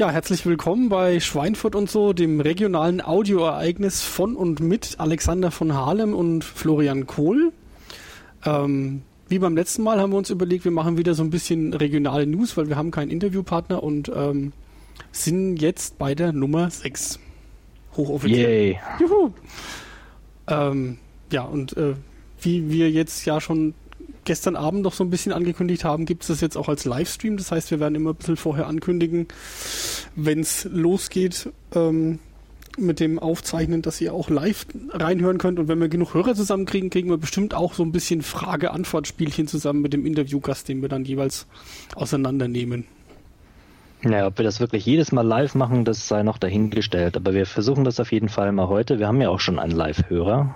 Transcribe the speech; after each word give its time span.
Ja, 0.00 0.10
herzlich 0.10 0.46
willkommen 0.46 0.88
bei 0.88 1.20
Schweinfurt 1.20 1.74
und 1.74 1.90
so, 1.90 2.14
dem 2.14 2.40
regionalen 2.40 3.02
Audioereignis 3.02 4.00
von 4.00 4.34
und 4.34 4.58
mit 4.58 4.94
Alexander 4.98 5.50
von 5.50 5.74
Harlem 5.74 6.14
und 6.14 6.42
Florian 6.42 7.06
Kohl. 7.06 7.52
Ähm, 8.46 9.02
wie 9.28 9.38
beim 9.38 9.54
letzten 9.54 9.82
Mal 9.82 10.00
haben 10.00 10.12
wir 10.12 10.16
uns 10.16 10.30
überlegt, 10.30 10.64
wir 10.64 10.72
machen 10.72 10.96
wieder 10.96 11.12
so 11.12 11.22
ein 11.22 11.28
bisschen 11.28 11.74
regionale 11.74 12.26
News, 12.26 12.56
weil 12.56 12.70
wir 12.70 12.76
haben 12.76 12.90
keinen 12.90 13.10
Interviewpartner 13.10 13.82
und 13.82 14.10
ähm, 14.16 14.54
sind 15.12 15.58
jetzt 15.58 15.98
bei 15.98 16.14
der 16.14 16.32
Nummer 16.32 16.70
6. 16.70 17.20
Hochoffiziell. 17.94 18.70
Yay. 18.70 18.80
Juhu. 19.00 19.32
Ähm, 20.48 20.96
ja, 21.30 21.42
und 21.42 21.76
äh, 21.76 21.92
wie 22.40 22.70
wir 22.70 22.90
jetzt 22.90 23.26
ja 23.26 23.38
schon 23.38 23.74
gestern 24.24 24.56
Abend 24.56 24.82
noch 24.82 24.92
so 24.92 25.04
ein 25.04 25.10
bisschen 25.10 25.32
angekündigt 25.32 25.84
haben, 25.84 26.06
gibt 26.06 26.22
es 26.22 26.28
das 26.28 26.40
jetzt 26.40 26.56
auch 26.56 26.68
als 26.68 26.84
Livestream. 26.84 27.36
Das 27.36 27.52
heißt, 27.52 27.70
wir 27.70 27.80
werden 27.80 27.94
immer 27.94 28.10
ein 28.10 28.16
bisschen 28.16 28.36
vorher 28.36 28.66
ankündigen, 28.66 29.28
wenn 30.16 30.40
es 30.40 30.64
losgeht 30.64 31.50
ähm, 31.74 32.18
mit 32.78 33.00
dem 33.00 33.18
Aufzeichnen, 33.18 33.82
dass 33.82 34.00
ihr 34.00 34.14
auch 34.14 34.30
live 34.30 34.66
reinhören 34.90 35.38
könnt. 35.38 35.58
Und 35.58 35.68
wenn 35.68 35.80
wir 35.80 35.88
genug 35.88 36.14
Hörer 36.14 36.34
zusammenkriegen, 36.34 36.90
kriegen 36.90 37.10
wir 37.10 37.18
bestimmt 37.18 37.54
auch 37.54 37.74
so 37.74 37.82
ein 37.82 37.92
bisschen 37.92 38.22
Frage-Antwort-Spielchen 38.22 39.46
zusammen 39.46 39.82
mit 39.82 39.92
dem 39.92 40.06
Interviewgast, 40.06 40.68
den 40.68 40.82
wir 40.82 40.88
dann 40.88 41.04
jeweils 41.04 41.46
auseinandernehmen. 41.94 42.86
Ja, 44.02 44.26
ob 44.26 44.38
wir 44.38 44.44
das 44.44 44.60
wirklich 44.60 44.86
jedes 44.86 45.12
Mal 45.12 45.26
live 45.26 45.54
machen, 45.54 45.84
das 45.84 46.08
sei 46.08 46.22
noch 46.22 46.38
dahingestellt. 46.38 47.16
Aber 47.16 47.34
wir 47.34 47.44
versuchen 47.44 47.84
das 47.84 48.00
auf 48.00 48.12
jeden 48.12 48.30
Fall 48.30 48.50
mal 48.52 48.68
heute. 48.68 48.98
Wir 48.98 49.06
haben 49.06 49.20
ja 49.20 49.28
auch 49.28 49.40
schon 49.40 49.58
einen 49.58 49.72
Live-Hörer. 49.72 50.54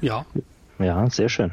Ja. 0.00 0.26
Ja, 0.78 1.08
sehr 1.08 1.28
schön. 1.28 1.52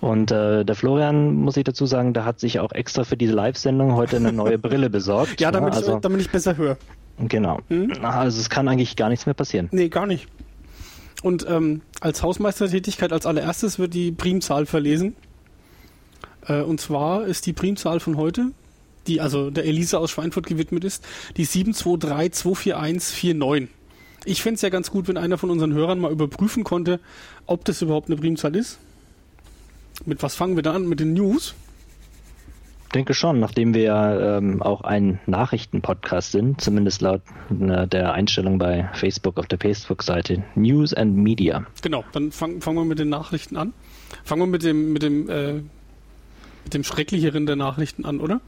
Und 0.00 0.30
äh, 0.30 0.64
der 0.64 0.74
Florian, 0.74 1.34
muss 1.34 1.56
ich 1.56 1.64
dazu 1.64 1.86
sagen, 1.86 2.12
der 2.12 2.24
hat 2.24 2.38
sich 2.38 2.60
auch 2.60 2.72
extra 2.72 3.04
für 3.04 3.16
diese 3.16 3.32
Live-Sendung 3.32 3.94
heute 3.94 4.16
eine 4.16 4.32
neue 4.32 4.58
Brille 4.58 4.90
besorgt. 4.90 5.40
ja, 5.40 5.50
damit, 5.50 5.74
also, 5.74 5.96
ich, 5.96 6.00
damit 6.00 6.20
ich 6.20 6.30
besser 6.30 6.56
höre. 6.56 6.76
Genau. 7.18 7.60
Hm? 7.68 7.92
Also 8.02 8.38
es 8.38 8.50
kann 8.50 8.68
eigentlich 8.68 8.96
gar 8.96 9.08
nichts 9.08 9.24
mehr 9.24 9.34
passieren. 9.34 9.68
Nee, 9.72 9.88
gar 9.88 10.06
nicht. 10.06 10.28
Und 11.22 11.46
ähm, 11.48 11.80
als 12.00 12.22
Hausmeistertätigkeit 12.22 13.12
als 13.12 13.24
allererstes 13.24 13.78
wird 13.78 13.94
die 13.94 14.12
Primzahl 14.12 14.66
verlesen. 14.66 15.16
Äh, 16.46 16.60
und 16.60 16.80
zwar 16.80 17.26
ist 17.26 17.46
die 17.46 17.54
Primzahl 17.54 18.00
von 18.00 18.18
heute, 18.18 18.50
die 19.06 19.22
also 19.22 19.50
der 19.50 19.64
Elisa 19.64 19.96
aus 19.98 20.10
Schweinfurt 20.10 20.46
gewidmet 20.46 20.84
ist, 20.84 21.04
die 21.36 21.46
723-24149. 21.46 23.68
Ich 24.26 24.42
fände 24.42 24.56
es 24.56 24.62
ja 24.62 24.68
ganz 24.68 24.90
gut, 24.90 25.08
wenn 25.08 25.16
einer 25.16 25.38
von 25.38 25.48
unseren 25.50 25.72
Hörern 25.72 26.00
mal 26.00 26.12
überprüfen 26.12 26.64
konnte, 26.64 27.00
ob 27.46 27.64
das 27.64 27.80
überhaupt 27.80 28.08
eine 28.08 28.16
Primzahl 28.16 28.56
ist. 28.56 28.78
Mit 30.04 30.22
was 30.22 30.34
fangen 30.34 30.56
wir 30.56 30.62
da 30.62 30.74
an? 30.74 30.88
Mit 30.88 31.00
den 31.00 31.14
News? 31.14 31.54
Ich 32.86 32.92
denke 32.92 33.14
schon, 33.14 33.40
nachdem 33.40 33.74
wir 33.74 33.82
ja 33.82 34.38
ähm, 34.38 34.62
auch 34.62 34.80
ein 34.82 35.18
Nachrichtenpodcast 35.26 36.32
sind, 36.32 36.60
zumindest 36.60 37.02
laut 37.02 37.20
äh, 37.50 37.86
der 37.86 38.12
Einstellung 38.12 38.58
bei 38.58 38.88
Facebook 38.94 39.38
auf 39.38 39.46
der 39.46 39.58
Facebook-Seite 39.58 40.44
News 40.54 40.94
and 40.94 41.16
Media. 41.16 41.66
Genau, 41.82 42.04
dann 42.12 42.30
fangen 42.32 42.62
fang 42.62 42.76
wir 42.76 42.84
mit 42.84 42.98
den 42.98 43.08
Nachrichten 43.08 43.56
an. 43.56 43.74
Fangen 44.24 44.42
wir 44.42 44.46
mit 44.46 44.62
dem, 44.62 44.92
mit 44.92 45.02
dem, 45.02 45.28
äh, 45.28 45.54
mit 46.64 46.74
dem 46.74 46.84
Schrecklicheren 46.84 47.46
der 47.46 47.56
Nachrichten 47.56 48.04
an, 48.04 48.20
oder? 48.20 48.40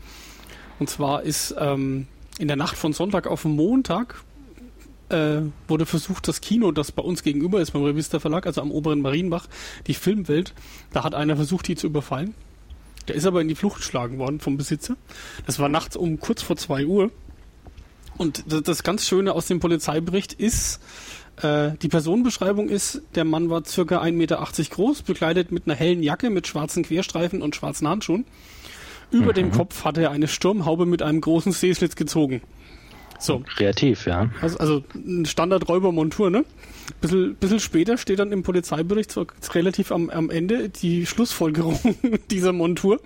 Und 0.78 0.88
zwar 0.88 1.24
ist 1.24 1.54
ähm, 1.58 2.06
in 2.38 2.46
der 2.46 2.56
Nacht 2.56 2.76
von 2.76 2.92
Sonntag 2.92 3.26
auf 3.26 3.44
Montag 3.44 4.22
äh, 5.08 5.40
wurde 5.66 5.86
versucht, 5.86 6.28
das 6.28 6.40
Kino, 6.40 6.72
das 6.72 6.92
bei 6.92 7.02
uns 7.02 7.22
gegenüber 7.22 7.60
ist, 7.60 7.72
beim 7.72 7.84
Revista 7.84 8.20
Verlag, 8.20 8.46
also 8.46 8.60
am 8.60 8.70
oberen 8.70 9.00
Marienbach, 9.00 9.46
die 9.86 9.94
Filmwelt, 9.94 10.54
da 10.92 11.04
hat 11.04 11.14
einer 11.14 11.36
versucht, 11.36 11.68
die 11.68 11.76
zu 11.76 11.86
überfallen. 11.86 12.34
Der 13.08 13.16
ist 13.16 13.26
aber 13.26 13.40
in 13.40 13.48
die 13.48 13.54
Flucht 13.54 13.78
geschlagen 13.78 14.18
worden 14.18 14.38
vom 14.38 14.56
Besitzer. 14.56 14.96
Das 15.46 15.58
war 15.58 15.68
nachts 15.68 15.96
um 15.96 16.20
kurz 16.20 16.42
vor 16.42 16.56
zwei 16.56 16.84
Uhr. 16.86 17.10
Und 18.18 18.44
das, 18.48 18.82
ganz 18.82 19.06
Schöne 19.06 19.32
aus 19.32 19.46
dem 19.46 19.60
Polizeibericht 19.60 20.34
ist, 20.34 20.80
äh, 21.40 21.70
die 21.80 21.88
Personenbeschreibung 21.88 22.68
ist, 22.68 23.02
der 23.14 23.24
Mann 23.24 23.48
war 23.48 23.64
circa 23.64 24.02
1,80 24.02 24.12
Meter 24.12 24.48
groß, 24.70 25.02
bekleidet 25.02 25.52
mit 25.52 25.66
einer 25.66 25.76
hellen 25.76 26.02
Jacke 26.02 26.28
mit 26.28 26.46
schwarzen 26.46 26.82
Querstreifen 26.82 27.42
und 27.42 27.54
schwarzen 27.54 27.88
Handschuhen. 27.88 28.24
Über 29.10 29.30
mhm. 29.32 29.34
dem 29.34 29.52
Kopf 29.52 29.84
hatte 29.84 30.02
er 30.02 30.10
eine 30.10 30.28
Sturmhaube 30.28 30.84
mit 30.84 31.00
einem 31.00 31.20
großen 31.20 31.52
Seeschlitz 31.52 31.96
gezogen. 31.96 32.42
So. 33.18 33.42
Kreativ, 33.56 34.06
ja. 34.06 34.30
Also, 34.40 34.58
also 34.58 34.84
ein 34.94 35.26
Standard-Räubermontur, 35.26 36.30
ne? 36.30 36.44
Bisschen, 37.00 37.34
bisschen 37.34 37.60
später 37.60 37.98
steht 37.98 38.18
dann 38.18 38.32
im 38.32 38.42
Polizeibericht 38.42 39.12
so 39.12 39.26
relativ 39.52 39.92
am, 39.92 40.08
am 40.10 40.30
Ende 40.30 40.68
die 40.68 41.04
Schlussfolgerung 41.04 41.78
dieser 42.30 42.52
Montur. 42.52 43.00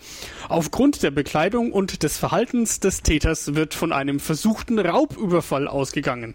Aufgrund 0.48 1.02
der 1.02 1.10
Bekleidung 1.10 1.72
und 1.72 2.02
des 2.02 2.18
Verhaltens 2.18 2.80
des 2.80 3.02
Täters 3.02 3.54
wird 3.54 3.74
von 3.74 3.92
einem 3.92 4.20
versuchten 4.20 4.78
Raubüberfall 4.78 5.66
ausgegangen. 5.66 6.34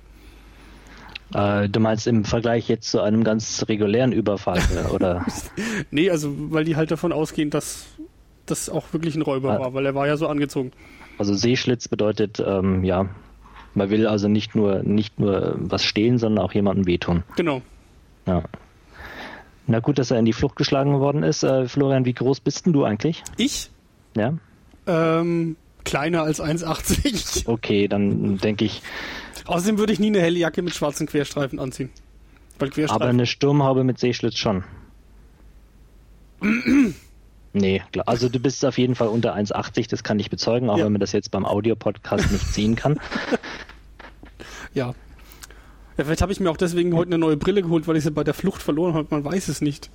Äh, 1.33 1.69
du 1.69 1.79
meinst 1.79 2.07
im 2.07 2.25
Vergleich 2.25 2.67
jetzt 2.69 2.89
zu 2.89 3.01
einem 3.01 3.23
ganz 3.23 3.65
regulären 3.67 4.11
Überfall, 4.11 4.61
oder? 4.91 5.25
nee, 5.91 6.09
also 6.09 6.33
weil 6.51 6.63
die 6.63 6.75
halt 6.75 6.91
davon 6.91 7.11
ausgehen, 7.11 7.49
dass 7.49 7.85
das 8.45 8.69
auch 8.69 8.93
wirklich 8.93 9.15
ein 9.15 9.21
Räuber 9.21 9.53
ah. 9.53 9.59
war, 9.59 9.73
weil 9.73 9.85
er 9.85 9.95
war 9.95 10.07
ja 10.07 10.17
so 10.17 10.27
angezogen. 10.27 10.71
Also 11.17 11.33
Seeschlitz 11.33 11.87
bedeutet, 11.87 12.41
ähm, 12.45 12.83
ja, 12.83 13.09
man 13.77 13.89
will 13.91 14.07
also 14.07 14.27
nicht 14.27 14.55
nur, 14.55 14.81
nicht 14.83 15.19
nur 15.19 15.55
was 15.59 15.83
stehlen, 15.83 16.17
sondern 16.17 16.43
auch 16.43 16.53
jemandem 16.53 16.87
wehtun. 16.87 17.23
Genau. 17.35 17.61
Ja. 18.25 18.43
Na 19.67 19.79
gut, 19.79 19.99
dass 19.99 20.11
er 20.11 20.17
in 20.17 20.25
die 20.25 20.33
Flucht 20.33 20.55
geschlagen 20.55 20.99
worden 20.99 21.23
ist. 21.23 21.43
Äh, 21.43 21.67
Florian, 21.67 22.05
wie 22.05 22.13
groß 22.13 22.39
bist 22.39 22.65
denn 22.65 22.73
du 22.73 22.83
eigentlich? 22.83 23.23
Ich? 23.37 23.69
Ja. 24.15 24.33
Ähm, 24.87 25.57
kleiner 25.85 26.23
als 26.23 26.41
1,80. 26.41 27.47
Okay, 27.47 27.87
dann 27.87 28.37
denke 28.37 28.65
ich. 28.65 28.81
Außerdem 29.45 29.77
würde 29.77 29.93
ich 29.93 29.99
nie 29.99 30.07
eine 30.07 30.21
helle 30.21 30.39
Jacke 30.39 30.61
mit 30.61 30.73
schwarzen 30.73 31.05
Querstreifen 31.05 31.59
anziehen. 31.59 31.91
Weil 32.59 32.69
Querstreifen 32.69 33.01
aber 33.01 33.09
eine 33.09 33.27
Sturmhaube 33.27 33.83
mit 33.83 33.99
Seeschlitz 33.99 34.37
schon. 34.37 34.63
Nee, 37.57 37.81
klar. 37.91 38.07
Also 38.07 38.29
du 38.29 38.39
bist 38.39 38.63
auf 38.65 38.77
jeden 38.77 38.95
Fall 38.95 39.07
unter 39.07 39.35
1,80, 39.35 39.89
das 39.89 40.03
kann 40.03 40.19
ich 40.19 40.29
bezeugen, 40.29 40.69
auch 40.69 40.77
ja. 40.77 40.85
wenn 40.85 40.91
man 40.91 41.01
das 41.01 41.11
jetzt 41.11 41.31
beim 41.31 41.45
Audiopodcast 41.45 42.31
nicht 42.31 42.45
sehen 42.47 42.75
kann. 42.75 42.99
Ja. 44.73 44.93
ja 45.97 46.03
vielleicht 46.03 46.21
habe 46.21 46.31
ich 46.31 46.39
mir 46.39 46.51
auch 46.51 46.57
deswegen 46.57 46.95
heute 46.95 47.09
eine 47.09 47.17
neue 47.17 47.35
Brille 47.35 47.63
geholt, 47.63 47.87
weil 47.87 47.95
ich 47.95 48.03
sie 48.03 48.11
bei 48.11 48.23
der 48.23 48.35
Flucht 48.35 48.61
verloren 48.61 48.93
habe. 48.93 49.07
Man 49.09 49.23
weiß 49.23 49.47
es 49.47 49.59
nicht. 49.59 49.89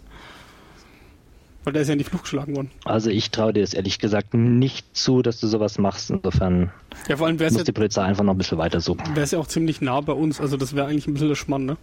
Weil 1.62 1.74
der 1.74 1.82
ist 1.82 1.88
ja 1.88 1.92
in 1.92 1.98
die 1.98 2.04
Flucht 2.04 2.24
geschlagen 2.24 2.56
worden. 2.56 2.70
Also 2.84 3.10
ich 3.10 3.30
traue 3.30 3.52
dir 3.52 3.62
es 3.62 3.74
ehrlich 3.74 4.00
gesagt 4.00 4.34
nicht 4.34 4.96
zu, 4.96 5.22
dass 5.22 5.38
du 5.38 5.46
sowas 5.46 5.78
machst. 5.78 6.10
Insofern 6.10 6.72
ja, 7.08 7.16
vor 7.16 7.28
allem 7.28 7.36
muss 7.36 7.56
ja, 7.56 7.62
die 7.62 7.72
Polizei 7.72 8.02
einfach 8.02 8.24
noch 8.24 8.34
ein 8.34 8.38
bisschen 8.38 8.58
weiter 8.58 8.80
suchen. 8.80 9.06
Wäre 9.14 9.22
es 9.22 9.30
ja 9.30 9.38
auch 9.38 9.46
ziemlich 9.46 9.80
nah 9.80 10.00
bei 10.00 10.12
uns. 10.12 10.40
Also 10.40 10.56
das 10.56 10.74
wäre 10.74 10.88
eigentlich 10.88 11.06
ein 11.06 11.12
bisschen 11.12 11.28
der 11.28 11.36
Schmann, 11.36 11.64
ne? 11.64 11.76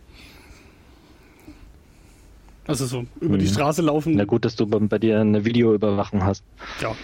Also 2.70 2.86
so 2.86 3.06
über 3.20 3.36
mhm. 3.36 3.40
die 3.40 3.48
Straße 3.48 3.82
laufen. 3.82 4.16
Na 4.16 4.26
gut, 4.26 4.46
dass 4.46 4.56
du 4.56 4.68
bei, 4.68 4.78
bei 4.78 5.00
dir 5.00 5.20
eine 5.20 5.44
Videoüberwachung 5.44 6.24
hast. 6.24 6.44
Ja. 6.82 6.96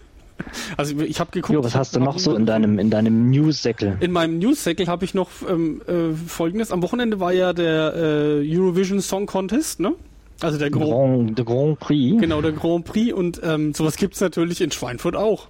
Also 0.78 1.00
ich 1.00 1.20
habe 1.20 1.32
geguckt. 1.32 1.54
Jo, 1.54 1.64
was 1.64 1.76
hast 1.76 1.96
du 1.96 2.00
noch 2.00 2.20
so 2.20 2.36
in 2.36 2.46
deinem 2.46 2.78
in 2.78 2.90
deinem 2.90 3.30
News-Säckel? 3.30 3.98
In 4.00 4.12
meinem 4.12 4.38
News-Säckel 4.40 4.88
habe 4.88 5.04
ich 5.04 5.14
noch 5.14 5.30
ähm, 5.50 5.82
äh, 5.88 6.14
Folgendes. 6.14 6.72
Am 6.72 6.82
Wochenende 6.82 7.20
war 7.20 7.34
ja 7.34 7.52
der 7.54 7.94
äh, 7.96 8.58
Eurovision 8.58 9.02
Song 9.02 9.26
Contest, 9.26 9.80
ne? 9.80 9.96
Also 10.42 10.58
der 10.58 10.70
Grand, 10.70 11.38
der 11.38 11.46
Grand 11.46 11.80
Prix. 11.80 12.22
Genau, 12.22 12.42
der 12.42 12.52
Grand 12.52 12.86
Prix. 12.86 13.14
Und 13.14 13.42
ähm, 13.44 13.74
sowas 13.74 13.96
gibt's 13.96 14.20
natürlich 14.20 14.62
in 14.62 14.72
Schweinfurt 14.72 15.16
auch. 15.16 15.48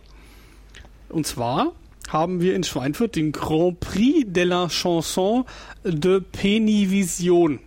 Und 1.09 1.25
zwar 1.25 1.73
haben 2.09 2.39
wir 2.39 2.55
in 2.55 2.63
Schweinfurt 2.63 3.15
den 3.15 3.31
Grand 3.31 3.79
Prix 3.79 4.25
de 4.27 4.43
la 4.43 4.69
Chanson 4.69 5.45
de 5.83 6.21
Penivision. 6.21 7.59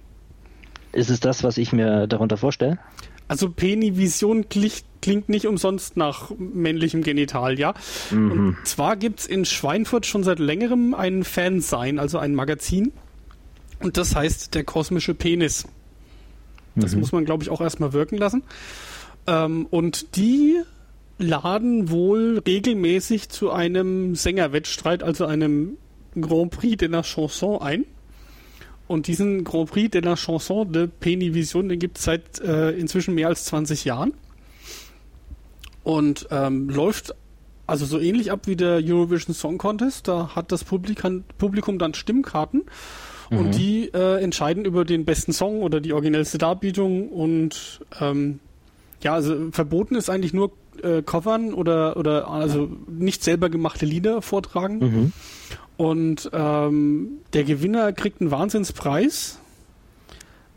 Ist 0.99 1.11
es 1.11 1.21
das, 1.21 1.45
was 1.45 1.59
ich 1.59 1.73
mir 1.73 2.09
darunter 2.09 2.37
vorstelle? 2.37 2.79
Also 3.29 3.51
Penivision 3.51 4.49
klingt, 4.49 4.83
klingt 5.01 5.29
nicht 5.29 5.47
umsonst 5.47 5.97
nach 5.97 6.33
männlichem 6.37 7.05
Genital, 7.05 7.57
ja. 7.57 7.75
Mhm. 8.11 8.33
Und 8.33 8.57
zwar 8.65 8.97
gibt 8.97 9.21
es 9.21 9.27
in 9.27 9.45
Schweinfurt 9.45 10.07
schon 10.07 10.25
seit 10.25 10.41
längerem 10.41 10.95
ein 10.95 11.23
Fansign, 11.23 12.01
also 12.01 12.19
ein 12.19 12.35
Magazin. 12.35 12.93
Und 13.79 13.97
das 13.97 14.17
heißt 14.17 14.57
der 14.57 14.65
kosmische 14.65 15.15
Penis. 15.15 15.69
Das 16.75 16.95
mhm. 16.95 17.01
muss 17.01 17.13
man, 17.13 17.25
glaube 17.25 17.45
ich, 17.45 17.51
auch 17.51 17.61
erstmal 17.61 17.93
wirken 17.93 18.17
lassen. 18.17 18.43
Ähm, 19.29 19.67
und 19.71 20.17
die 20.17 20.63
laden 21.19 21.91
wohl 21.91 22.43
regelmäßig 22.45 23.29
zu 23.29 23.53
einem 23.53 24.17
Sängerwettstreit, 24.17 25.05
also 25.05 25.27
einem 25.27 25.77
Grand 26.21 26.51
Prix 26.51 26.77
de 26.79 26.89
la 26.89 27.03
Chanson 27.03 27.63
ein. 27.63 27.85
Und 28.89 29.07
diesen 29.07 29.45
Grand 29.45 29.71
Prix 29.71 29.91
de 29.91 30.01
la 30.01 30.17
Chanson 30.17 30.73
de 30.73 30.89
Penivision, 30.89 31.69
den 31.69 31.79
gibt 31.79 31.99
es 31.99 32.05
seit 32.05 32.41
äh, 32.41 32.71
inzwischen 32.71 33.15
mehr 33.15 33.29
als 33.29 33.45
20 33.45 33.85
Jahren. 33.85 34.15
Und 35.85 36.27
ähm, 36.31 36.69
läuft 36.69 37.15
also 37.67 37.85
so 37.85 38.01
ähnlich 38.01 38.33
ab 38.33 38.47
wie 38.47 38.57
der 38.57 38.81
Eurovision 38.83 39.35
Song 39.35 39.59
Contest. 39.59 40.09
Da 40.09 40.35
hat 40.35 40.51
das 40.53 40.65
Publikum, 40.65 41.25
Publikum 41.37 41.79
dann 41.79 41.93
Stimmkarten 41.93 42.65
mhm. 43.31 43.39
und 43.39 43.59
die 43.59 43.91
äh, 43.93 44.23
entscheiden 44.23 44.65
über 44.65 44.87
den 44.87 45.05
besten 45.05 45.35
Song 45.35 45.63
oder 45.63 45.81
die 45.81 45.93
originellste 45.93 46.39
Darbietung. 46.39 47.11
Und 47.11 47.81
ähm, 48.01 48.41
ja, 49.03 49.13
also 49.13 49.51
verboten 49.53 49.97
ist 49.97 50.09
eigentlich 50.09 50.33
nur 50.33 50.53
äh, 50.85 51.03
covern 51.03 51.53
oder, 51.53 51.97
oder 51.97 52.29
also 52.29 52.71
nicht 52.87 53.23
selber 53.25 53.49
gemachte 53.49 53.87
Lieder 53.87 54.23
vortragen. 54.23 54.79
Mhm. 54.79 55.13
Und 55.77 56.31
ähm, 56.33 57.09
der 57.33 57.45
Gewinner 57.45 57.93
kriegt 57.93 58.21
einen 58.21 58.31
Wahnsinnspreis. 58.31 59.39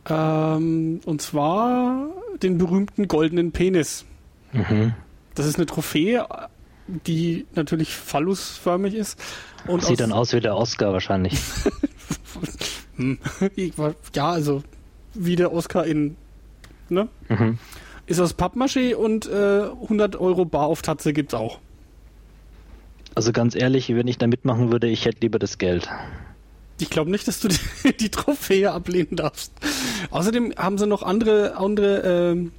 Ähm, 0.09 0.99
und 1.05 1.21
zwar 1.21 2.07
den 2.41 2.57
berühmten 2.57 3.07
goldenen 3.07 3.51
Penis. 3.51 4.05
Mhm. 4.51 4.93
Das 5.35 5.45
ist 5.45 5.57
eine 5.57 5.67
Trophäe, 5.67 6.25
die 6.87 7.45
natürlich 7.53 7.93
phallusförmig 7.95 8.95
ist. 8.95 9.19
Und 9.67 9.83
Sieht 9.83 9.99
dann 9.99 10.11
aus 10.11 10.33
wie 10.33 10.39
der 10.39 10.55
Oscar 10.55 10.93
wahrscheinlich. 10.93 11.39
Hm. 12.97 13.17
Ja, 14.13 14.31
also 14.31 14.63
wie 15.13 15.35
der 15.35 15.53
Oscar 15.53 15.85
in. 15.85 16.15
Ne? 16.89 17.07
Mhm. 17.29 17.57
Ist 18.07 18.19
aus 18.19 18.37
Pappmaché 18.37 18.95
und 18.95 19.27
äh, 19.27 19.63
100 19.83 20.15
Euro 20.15 20.45
bar 20.45 20.65
auf 20.65 20.81
Tatze 20.81 21.13
gibt's 21.13 21.33
auch. 21.33 21.59
Also 23.15 23.31
ganz 23.31 23.55
ehrlich, 23.55 23.93
wenn 23.93 24.07
ich 24.07 24.17
da 24.17 24.27
mitmachen 24.27 24.71
würde, 24.71 24.87
ich 24.87 25.05
hätte 25.05 25.19
lieber 25.21 25.39
das 25.39 25.57
Geld. 25.57 25.89
Ich 26.79 26.89
glaube 26.89 27.11
nicht, 27.11 27.27
dass 27.27 27.39
du 27.39 27.47
die, 27.83 27.97
die 27.97 28.09
Trophäe 28.09 28.71
ablehnen 28.71 29.15
darfst. 29.15 29.53
Außerdem 30.09 30.53
haben 30.57 30.77
sie 30.77 30.87
noch 30.87 31.03
andere, 31.03 31.57
andere 31.57 32.31
ähm, 32.31 32.51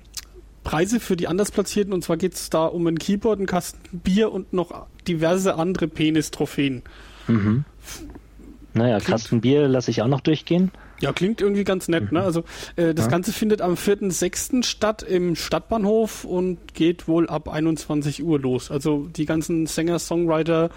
Preise 0.65 1.01
für 1.01 1.17
die 1.17 1.29
Andersplatzierten. 1.29 1.93
Und 1.93 2.05
zwar 2.05 2.17
geht's 2.17 2.51
da 2.51 2.67
um 2.67 2.87
ein 2.87 2.99
Keyboard, 2.99 3.39
einen 3.39 3.47
Kasten 3.47 3.99
Bier 3.99 4.33
und 4.33 4.53
noch 4.53 4.87
diverse 5.09 5.57
andere 5.57 5.89
Penis-Trophäen. 5.89 6.83
Mhm. 7.29 7.65
Naja, 8.75 9.01
Kasten 9.01 9.41
Bier 9.41 9.69
lasse 9.69 9.91
ich 9.91 10.03
auch 10.03 10.09
noch 10.09 10.21
durchgehen. 10.21 10.71
Ja, 11.03 11.13
klingt 11.13 11.41
irgendwie 11.41 11.65
ganz 11.65 11.89
nett. 11.89 12.13
Ne? 12.13 12.23
Also 12.23 12.45
äh, 12.77 12.95
das 12.95 13.07
Ja. 13.07 13.11
Ganze 13.11 13.33
findet 13.33 13.61
am 13.61 13.75
4.6. 13.75 14.63
statt 14.63 15.03
im 15.03 15.35
Stadtbahnhof 15.37 16.25
und 16.25 16.75
geht 16.75 17.09
wohl 17.09 17.29
ab 17.29 17.49
21 17.49 18.23
Uhr 18.23 18.39
los. 18.39 18.71
Also 18.71 19.09
die 19.15 19.27
ganzen 19.27 19.67
Sänger, 19.67 19.99
Songwriter, 19.99 20.71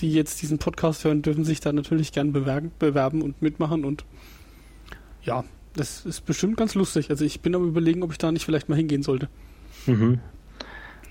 die 0.00 0.12
jetzt 0.12 0.42
diesen 0.42 0.58
Podcast 0.58 1.04
hören, 1.04 1.22
dürfen 1.22 1.44
sich 1.44 1.60
da 1.60 1.72
natürlich 1.72 2.10
gern 2.12 2.32
bewerben, 2.32 2.72
bewerben 2.80 3.22
und 3.22 3.40
mitmachen. 3.40 3.84
Und 3.84 4.04
ja, 5.22 5.44
das 5.76 6.04
ist 6.04 6.26
bestimmt 6.26 6.56
ganz 6.56 6.74
lustig. 6.74 7.08
Also 7.10 7.24
ich 7.24 7.40
bin 7.40 7.54
am 7.54 7.66
überlegen, 7.66 8.02
ob 8.02 8.10
ich 8.10 8.18
da 8.18 8.32
nicht 8.32 8.44
vielleicht 8.44 8.68
mal 8.68 8.76
hingehen 8.76 9.04
sollte. 9.04 9.28
Mhm. 9.86 10.18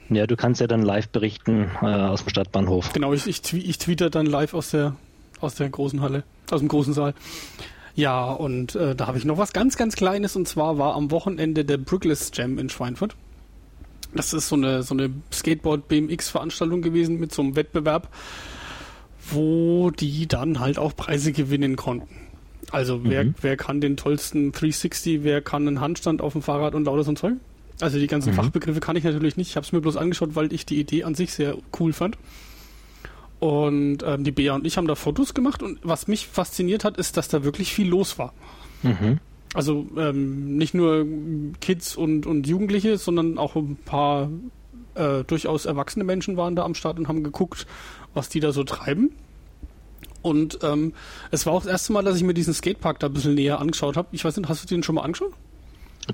Ja, 0.10 0.28
du 0.28 0.36
kannst 0.36 0.60
ja 0.62 0.68
dann 0.68 0.81
live 0.81 1.08
berichten 1.10 1.70
äh, 1.81 1.86
aus 1.86 2.24
dem 2.24 2.30
Stadtbahnhof. 2.30 2.92
Genau, 2.94 3.13
ich, 3.13 3.28
ich, 3.28 3.42
ich 3.54 3.78
tweete 3.78 4.10
dann 4.10 4.25
live 4.25 4.54
aus 4.54 4.72
der, 4.72 4.96
aus 5.40 5.56
der 5.56 5.70
großen 5.70 6.02
Halle, 6.02 6.24
aus 6.52 6.60
dem 6.60 6.68
großen 6.70 6.94
Saal. 6.94 7.13
Ja, 7.98 8.32
und 8.32 8.76
äh, 8.76 8.96
da 8.96 9.08
habe 9.08 9.18
ich 9.18 9.26
noch 9.26 9.38
was 9.40 9.52
ganz, 9.54 9.76
ganz 9.76 9.96
Kleines 9.96 10.36
und 10.36 10.48
zwar 10.48 10.78
war 10.78 10.94
am 10.96 11.10
Wochenende 11.12 11.66
der 11.66 11.78
Brooklyn 11.78 12.16
Jam 12.32 12.60
in 12.60 12.70
Schweinfurt. 12.70 13.16
Das 14.14 14.34
ist 14.34 14.48
so 14.48 14.56
eine, 14.56 14.84
so 14.84 14.94
eine 14.94 15.10
Skateboard-BMX-Veranstaltung 15.34 16.82
gewesen 16.84 17.20
mit 17.20 17.34
so 17.34 17.42
einem 17.42 17.56
Wettbewerb, 17.56 18.08
wo 19.32 19.90
die 19.92 20.28
dann 20.28 20.60
halt 20.60 20.78
auch 20.78 20.96
Preise 20.96 21.32
gewinnen 21.32 21.76
konnten. 21.76 22.08
Also 22.72 23.04
wer, 23.04 23.26
Mhm. 23.26 23.36
wer 23.42 23.58
kann 23.58 23.82
den 23.82 23.98
tollsten 23.98 24.52
360, 24.52 25.24
wer 25.24 25.42
kann 25.42 25.68
einen 25.68 25.82
Handstand 25.82 26.22
auf 26.22 26.34
dem 26.34 26.42
Fahrrad 26.42 26.76
und 26.76 26.86
lauter 26.86 27.04
so 27.04 27.12
ein 27.12 27.16
Zeug? 27.16 27.34
Also 27.82 27.98
die 28.00 28.08
ganzen 28.08 28.32
Mhm. 28.32 28.36
Fachbegriffe 28.36 28.80
kann 28.80 28.96
ich 28.96 29.04
natürlich 29.04 29.38
nicht. 29.38 29.50
Ich 29.50 29.56
habe 29.56 29.66
es 29.66 29.72
mir 29.72 29.82
bloß 29.82 29.98
angeschaut, 29.98 30.36
weil 30.36 30.54
ich 30.54 30.66
die 30.66 30.80
Idee 30.80 31.04
an 31.04 31.16
sich 31.16 31.34
sehr 31.34 31.56
cool 31.80 31.94
fand. 31.94 32.18
Und 33.39 34.00
ähm, 34.04 34.24
die 34.24 34.31
Bea 34.31 34.56
und 34.56 34.66
ich 34.66 34.78
haben 34.78 34.88
da 34.88 34.95
Fotos 34.95 35.34
gemacht 35.34 35.62
und 35.62 35.80
was 35.84 36.07
mich 36.07 36.28
fasziniert 36.28 36.84
hat, 36.84 36.98
ist, 36.98 37.18
dass 37.18 37.28
da 37.28 37.44
wirklich 37.44 37.72
viel 37.72 37.88
los 37.88 38.18
war. 38.18 38.34
Mhm. 38.81 39.19
Also 39.54 39.88
ähm, 39.98 40.57
nicht 40.57 40.74
nur 40.74 41.06
Kids 41.62 41.95
und, 41.95 42.25
und 42.25 42.48
Jugendliche, 42.48 42.98
sondern 42.98 43.38
auch 43.38 43.56
ein 43.56 43.78
paar 43.78 44.30
äh, 44.95 45.24
durchaus 45.24 45.66
erwachsene 45.66 46.04
Menschen 46.04 46.38
waren 46.38 46.56
da 46.56 46.66
am 46.66 46.75
Start 46.75 46.98
und 47.00 47.07
haben 47.07 47.24
geguckt, 47.24 47.68
was 48.13 48.30
die 48.30 48.39
da 48.39 48.51
so 48.51 48.63
treiben. 48.63 49.12
Und 50.22 50.60
ähm, 50.63 50.94
es 51.31 51.45
war 51.45 51.54
auch 51.54 51.62
das 51.62 51.72
erste 51.72 51.94
Mal, 51.94 52.04
dass 52.04 52.18
ich 52.18 52.24
mir 52.24 52.34
diesen 52.34 52.54
Skatepark 52.54 53.00
da 53.00 53.07
ein 53.07 53.13
bisschen 53.13 53.36
näher 53.36 53.60
angeschaut 53.60 53.95
habe. 53.98 54.10
Ich 54.12 54.25
weiß 54.25 54.36
nicht, 54.36 54.50
hast 54.50 54.63
du 54.63 54.68
den 54.68 54.84
schon 54.84 54.95
mal 54.95 55.04
angeschaut? 55.04 55.34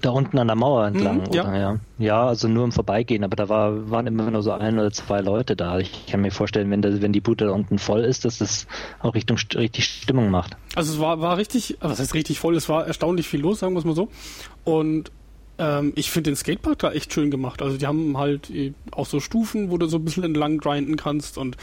Da 0.01 0.09
unten 0.09 0.37
an 0.39 0.47
der 0.47 0.55
Mauer 0.55 0.87
entlang, 0.87 1.17
Mhm, 1.27 1.33
ja. 1.33 1.43
oder? 1.43 1.59
Ja. 1.59 1.79
ja, 1.99 2.27
also 2.27 2.47
nur 2.47 2.63
im 2.63 2.71
Vorbeigehen, 2.71 3.23
aber 3.23 3.35
da 3.35 3.47
war, 3.49 3.89
waren 3.91 4.07
immer 4.07 4.29
nur 4.31 4.41
so 4.41 4.51
ein 4.51 4.79
oder 4.79 4.91
zwei 4.91 5.21
Leute 5.21 5.55
da. 5.55 5.77
Ich 5.79 6.07
kann 6.07 6.21
mir 6.21 6.31
vorstellen, 6.31 6.71
wenn, 6.71 6.81
das, 6.81 7.01
wenn 7.01 7.13
die 7.13 7.21
Bude 7.21 7.45
da 7.45 7.51
unten 7.51 7.77
voll 7.77 8.01
ist, 8.01 8.25
dass 8.25 8.39
das 8.39 8.65
auch 9.01 9.13
Richtung, 9.13 9.37
richtig 9.55 9.85
Stimmung 9.85 10.29
macht. 10.31 10.57
Also 10.75 10.93
es 10.93 10.99
war, 10.99 11.21
war 11.21 11.37
richtig, 11.37 11.77
was 11.79 11.99
heißt 11.99 12.13
richtig 12.15 12.39
voll, 12.39 12.55
es 12.55 12.67
war 12.69 12.87
erstaunlich 12.87 13.27
viel 13.27 13.41
los, 13.41 13.59
sagen 13.59 13.73
wir 13.75 13.79
es 13.79 13.85
mal 13.85 13.95
so. 13.95 14.09
Und 14.63 15.11
ähm, 15.59 15.93
ich 15.95 16.09
finde 16.09 16.31
den 16.31 16.35
Skatepark 16.35 16.79
da 16.79 16.91
echt 16.91 17.13
schön 17.13 17.29
gemacht. 17.29 17.61
Also 17.61 17.77
die 17.77 17.85
haben 17.85 18.17
halt 18.17 18.49
eh 18.49 18.73
auch 18.91 19.05
so 19.05 19.19
Stufen, 19.19 19.69
wo 19.69 19.77
du 19.77 19.85
so 19.85 19.97
ein 19.97 20.05
bisschen 20.05 20.23
entlang 20.23 20.57
grinden 20.57 20.95
kannst 20.97 21.37
und 21.37 21.55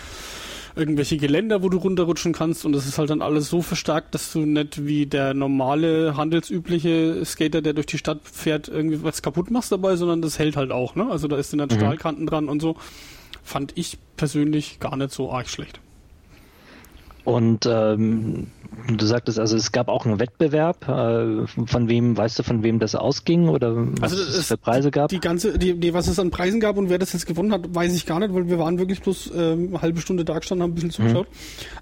irgendwelche 0.81 1.19
Geländer, 1.19 1.63
wo 1.63 1.69
du 1.69 1.77
runterrutschen 1.79 2.33
kannst 2.33 2.65
und 2.65 2.73
das 2.73 2.87
ist 2.87 2.99
halt 2.99 3.11
dann 3.11 3.23
alles 3.23 3.49
so 3.49 3.63
verstärkt, 3.63 4.15
dass 4.15 4.33
du 4.33 4.41
nicht 4.41 4.87
wie 4.87 5.07
der 5.07 5.35
normale 5.35 6.17
handelsübliche 6.17 7.25
Skater, 7.25 7.63
der 7.63 7.75
durch 7.75 7.87
die 7.87 7.99
Stadt 7.99 8.21
fährt, 8.25 8.67
irgendwie 8.69 9.03
was 9.05 9.23
kaputt 9.23 9.51
machst 9.51 9.71
dabei, 9.71 9.95
sondern 9.97 10.23
das 10.23 10.39
hält 10.39 10.57
halt 10.57 10.73
auch, 10.73 10.97
ne? 10.97 11.09
Also 11.09 11.29
da 11.29 11.37
ist 11.37 11.53
dann 11.53 11.61
Mhm. 11.61 11.75
Stahlkanten 11.75 12.27
dran 12.27 12.49
und 12.49 12.61
so. 12.61 12.77
Fand 13.43 13.73
ich 13.77 13.99
persönlich 14.17 14.81
gar 14.81 14.97
nicht 14.97 15.13
so 15.13 15.31
arg 15.31 15.49
schlecht. 15.49 15.81
Und 17.25 17.67
ähm, 17.67 18.47
du 18.89 19.07
sagtest, 19.07 19.39
also 19.39 19.57
es 19.57 19.73
gab 19.73 19.89
auch 19.89 20.07
einen 20.07 20.19
Wettbewerb. 20.19 20.89
Äh, 20.89 21.47
von 21.47 21.89
wem, 21.89 22.17
weißt 22.17 22.39
du, 22.39 22.43
von 22.43 22.63
wem 22.63 22.79
das 22.79 22.95
ausging 22.95 23.49
oder 23.49 23.75
was 23.77 24.13
Also 24.13 24.23
es 24.23 24.47
für 24.47 24.57
Preise 24.57 24.91
gab? 24.91 25.09
Die 25.09 25.21
ganze, 25.21 25.59
die, 25.59 25.75
die, 25.75 25.95
was 25.95 26.09
es 26.09 26.19
an 26.19 26.31
Preisen 26.31 26.61
gab 26.61 26.77
und 26.77 26.89
wer 26.89 26.99
das 26.99 27.13
jetzt 27.13 27.27
gewonnen 27.27 27.53
hat, 27.53 27.75
weiß 27.75 27.95
ich 27.95 28.07
gar 28.07 28.19
nicht, 28.21 28.35
weil 28.35 28.49
wir 28.49 28.59
waren 28.59 28.79
wirklich 28.79 29.03
bloß 29.03 29.33
ähm, 29.35 29.69
eine 29.69 29.83
halbe 29.83 30.01
Stunde 30.01 30.25
da 30.25 30.39
gestanden, 30.39 30.63
haben 30.63 30.73
ein 30.73 30.75
bisschen 30.75 30.91
zugeschaut. 30.91 31.27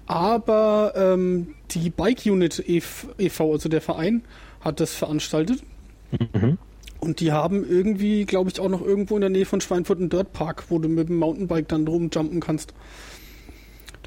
Aber 0.07 0.93
ähm, 0.95 1.55
die 1.71 1.89
Bike 1.89 2.25
Unit 2.25 2.63
EV, 2.67 3.07
e.V., 3.17 3.51
also 3.53 3.69
der 3.69 3.81
Verein, 3.81 4.23
hat 4.61 4.79
das 4.79 4.93
veranstaltet. 4.93 5.63
Mhm. 6.11 6.57
Und 6.99 7.21
die 7.21 7.31
haben 7.31 7.65
irgendwie, 7.67 8.25
glaube 8.25 8.49
ich, 8.49 8.59
auch 8.59 8.67
noch 8.67 8.81
irgendwo 8.81 9.15
in 9.15 9.21
der 9.21 9.29
Nähe 9.29 9.45
von 9.45 9.61
Schweinfurt 9.61 9.99
einen 9.99 10.09
Dirtpark, 10.09 10.65
wo 10.69 10.79
du 10.79 10.89
mit 10.89 11.07
dem 11.07 11.17
Mountainbike 11.17 11.67
dann 11.69 11.87
rumjumpen 11.87 12.41
kannst. 12.41 12.73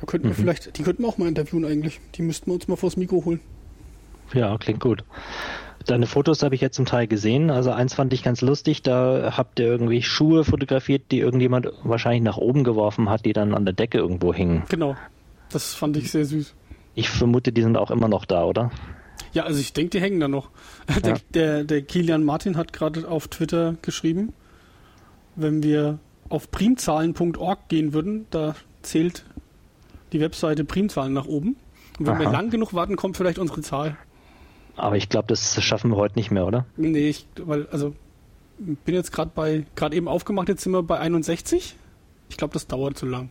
Da 0.03 0.07
könnten 0.07 0.27
wir 0.27 0.35
vielleicht, 0.35 0.77
die 0.77 0.83
könnten 0.83 1.03
wir 1.05 1.09
auch 1.09 1.17
mal 1.17 1.29
interviewen 1.29 1.65
eigentlich. 1.65 2.01
Die 2.17 2.23
müssten 2.23 2.49
wir 2.51 2.55
uns 2.55 2.67
mal 2.67 2.75
vors 2.75 2.97
Mikro 2.97 3.25
holen. 3.25 3.39
Ja, 4.35 4.59
klingt 4.59 4.81
gut. 4.81 5.05
Deine 5.87 6.07
Fotos 6.07 6.43
habe 6.43 6.57
ich 6.57 6.61
jetzt 6.61 6.75
zum 6.75 6.87
Teil 6.87 7.07
gesehen. 7.07 7.51
Also 7.51 7.71
eins 7.71 7.95
fand 7.95 8.13
ich 8.13 8.25
ganz 8.25 8.41
lustig. 8.41 8.83
Da 8.83 9.35
habt 9.37 9.61
ihr 9.61 9.67
irgendwie 9.67 10.03
Schuhe 10.03 10.43
fotografiert, 10.45 11.13
die 11.13 11.21
irgendjemand 11.21 11.69
wahrscheinlich 11.85 12.23
nach 12.23 12.37
oben 12.37 12.65
geworfen 12.65 13.09
hat, 13.11 13.25
die 13.25 13.33
dann 13.33 13.55
an 13.55 13.65
der 13.65 13.75
Decke 13.75 13.99
irgendwo 13.99 14.35
hingen. 14.35 14.65
Genau. 14.69 14.97
Das 15.51 15.75
fand 15.75 15.97
ich 15.97 16.11
sehr 16.11 16.25
süß. 16.25 16.53
Ich 16.97 17.09
vermute, 17.09 17.53
die 17.53 17.63
sind 17.63 17.77
auch 17.77 17.93
immer 17.93 18.09
noch 18.09 18.25
da, 18.25 18.45
oder? 18.45 18.73
Ja, 19.35 19.45
also 19.45 19.61
ich 19.61 19.73
denke, 19.73 19.91
die 19.91 20.01
hängen 20.01 20.19
da 20.19 20.27
noch. 20.27 20.51
Der, 21.05 21.13
Ja. 21.13 21.19
der, 21.33 21.65
der 21.65 21.83
Kilian 21.83 22.25
Martin 22.25 22.57
hat 22.57 22.73
gerade 22.73 23.07
auf 23.09 23.29
Twitter 23.29 23.77
geschrieben, 23.83 24.33
wenn 25.37 25.63
wir 25.63 26.01
auf 26.29 26.51
primzahlen.org 26.51 27.69
gehen 27.69 27.93
würden, 27.93 28.27
da 28.31 28.57
zählt 28.83 29.25
die 30.13 30.21
Webseite 30.21 30.65
Primzahlen 30.65 31.13
nach 31.13 31.27
oben. 31.27 31.57
Und 31.99 32.07
wenn 32.07 32.19
wir 32.19 32.27
Aha. 32.29 32.33
lang 32.33 32.51
genug 32.51 32.75
warten, 32.75 32.97
kommt 32.97 33.17
vielleicht 33.17 33.39
unsere 33.39 33.61
Zahl. 33.61 33.97
Aber 34.77 34.97
ich 34.97 35.09
glaube, 35.09 35.29
das 35.29 35.63
schaffen 35.63 35.91
wir 35.91 35.97
heute 35.97 36.19
nicht 36.19 36.31
mehr, 36.31 36.47
oder? 36.47 36.67
Nee, 36.77 37.09
ich, 37.09 37.27
weil, 37.43 37.67
also, 37.71 37.95
bin 38.59 38.95
jetzt 38.95 39.13
gerade 39.13 39.31
bei, 39.35 39.67
gerade 39.77 39.97
eben 39.97 40.09
aufgemacht, 40.09 40.49
jetzt 40.49 40.63
sind 40.63 40.73
wir 40.73 40.83
bei 40.83 40.99
61. 40.99 41.77
Ich 42.31 42.37
glaube, 42.37 42.55
das 42.55 42.67
dauert 42.67 42.97
zu 42.97 43.07
lang. 43.07 43.31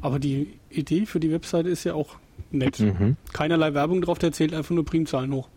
Aber 0.00 0.18
die 0.18 0.58
Idee 0.70 1.06
für 1.06 1.20
die 1.20 1.30
Webseite 1.30 1.68
ist 1.68 1.84
ja 1.84 1.94
auch 1.94 2.16
nett. 2.50 2.80
Mhm. 2.80 3.16
Keinerlei 3.32 3.74
Werbung 3.74 4.02
drauf, 4.02 4.18
der 4.18 4.32
zählt 4.32 4.54
einfach 4.54 4.74
nur 4.74 4.84
Primzahlen 4.84 5.32
hoch. 5.32 5.48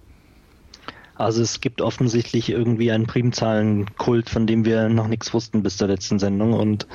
Also 1.16 1.42
es 1.42 1.62
gibt 1.62 1.82
offensichtlich 1.82 2.50
irgendwie 2.50 2.92
einen 2.92 3.06
Primzahlenkult, 3.06 4.30
von 4.30 4.48
dem 4.48 4.66
wir 4.66 4.90
noch 4.90 5.08
nichts 5.08 5.34
wussten 5.34 5.62
bis 5.62 5.78
zur 5.78 5.88
letzten 5.88 6.18
Sendung 6.18 6.54
und 6.54 6.88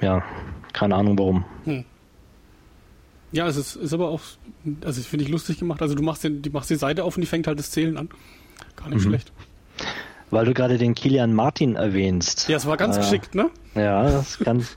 ja, 0.00 0.22
keine 0.72 0.94
Ahnung 0.94 1.18
warum. 1.18 1.44
Ja, 3.32 3.46
es 3.46 3.56
ist, 3.56 3.76
ist 3.76 3.92
aber 3.92 4.08
auch, 4.08 4.20
also 4.84 5.00
ich 5.00 5.06
finde 5.06 5.24
ich 5.24 5.30
lustig 5.30 5.58
gemacht. 5.58 5.80
Also 5.82 5.94
du 5.94 6.02
machst, 6.02 6.24
den, 6.24 6.42
die, 6.42 6.50
machst 6.50 6.70
die 6.70 6.74
Seite 6.76 7.04
auf 7.04 7.16
und 7.16 7.20
die 7.20 7.26
fängt 7.26 7.46
halt 7.46 7.58
das 7.58 7.70
Zählen 7.70 7.96
an. 7.96 8.08
Gar 8.76 8.88
nicht 8.88 8.98
Mhm. 9.04 9.08
schlecht. 9.08 9.32
Weil 10.30 10.44
du 10.46 10.54
gerade 10.54 10.78
den 10.78 10.94
Kilian 10.94 11.32
Martin 11.32 11.74
erwähnst. 11.76 12.48
Ja, 12.48 12.56
es 12.56 12.66
war 12.66 12.76
ganz 12.76 12.96
Äh, 12.96 13.00
geschickt, 13.00 13.34
ne? 13.34 13.50
Ja, 13.74 14.02
das 14.04 14.30
ist 14.30 14.38
ganz 14.44 14.74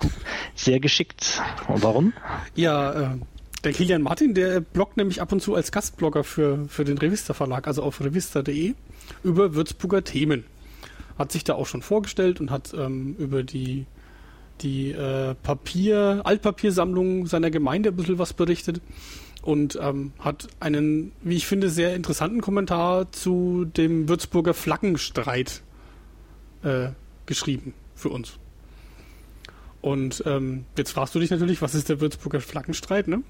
sehr 0.56 0.80
geschickt. 0.80 1.42
Und 1.68 1.84
warum? 1.84 2.14
Ja, 2.56 3.14
äh, 3.14 3.18
der 3.64 3.72
Kilian 3.72 4.02
Martin, 4.02 4.34
der 4.34 4.60
bloggt 4.62 4.98
nämlich 4.98 5.22
ab 5.22 5.32
und 5.32 5.42
zu 5.42 5.56
als 5.56 5.72
Gastblogger 5.72 6.24
für, 6.24 6.66
für 6.68 6.84
den 6.86 6.98
Revista 6.98 7.34
Verlag, 7.34 7.68
also 7.68 7.84
auf 7.84 8.02
revista.de, 8.02 8.74
über 9.24 9.54
Würzburger 9.56 10.04
Themen. 10.04 10.44
Hat 11.20 11.32
sich 11.32 11.44
da 11.44 11.54
auch 11.54 11.68
schon 11.68 11.82
vorgestellt 11.84 12.40
und 12.42 12.50
hat 12.50 12.74
ähm, 12.74 13.16
über 13.20 13.44
die, 13.44 13.86
die 14.62 14.92
äh, 14.92 15.36
Papier, 15.36 16.22
Altpapiersammlung 16.24 17.28
seiner 17.28 17.52
Gemeinde 17.52 17.90
ein 17.90 17.96
bisschen 17.96 18.20
was 18.20 18.34
berichtet 18.34 18.82
und 19.42 19.78
ähm, 19.82 20.14
hat 20.20 20.48
einen, 20.60 21.12
wie 21.22 21.36
ich 21.36 21.46
finde, 21.46 21.70
sehr 21.70 21.96
interessanten 21.96 22.42
Kommentar 22.42 23.12
zu 23.12 23.66
dem 23.66 24.08
Würzburger 24.08 24.54
Flaggenstreit 24.54 25.62
äh, 26.64 26.90
geschrieben 27.26 27.74
für 27.96 28.10
uns. 28.10 28.40
Und 29.82 30.24
ähm, 30.26 30.64
jetzt 30.78 30.92
fragst 30.92 31.14
du 31.14 31.20
dich 31.20 31.30
natürlich, 31.30 31.62
was 31.62 31.76
ist 31.76 31.90
der 31.90 32.00
Würzburger 32.00 32.40
Flaggenstreit, 32.40 33.10
ne? 33.10 33.22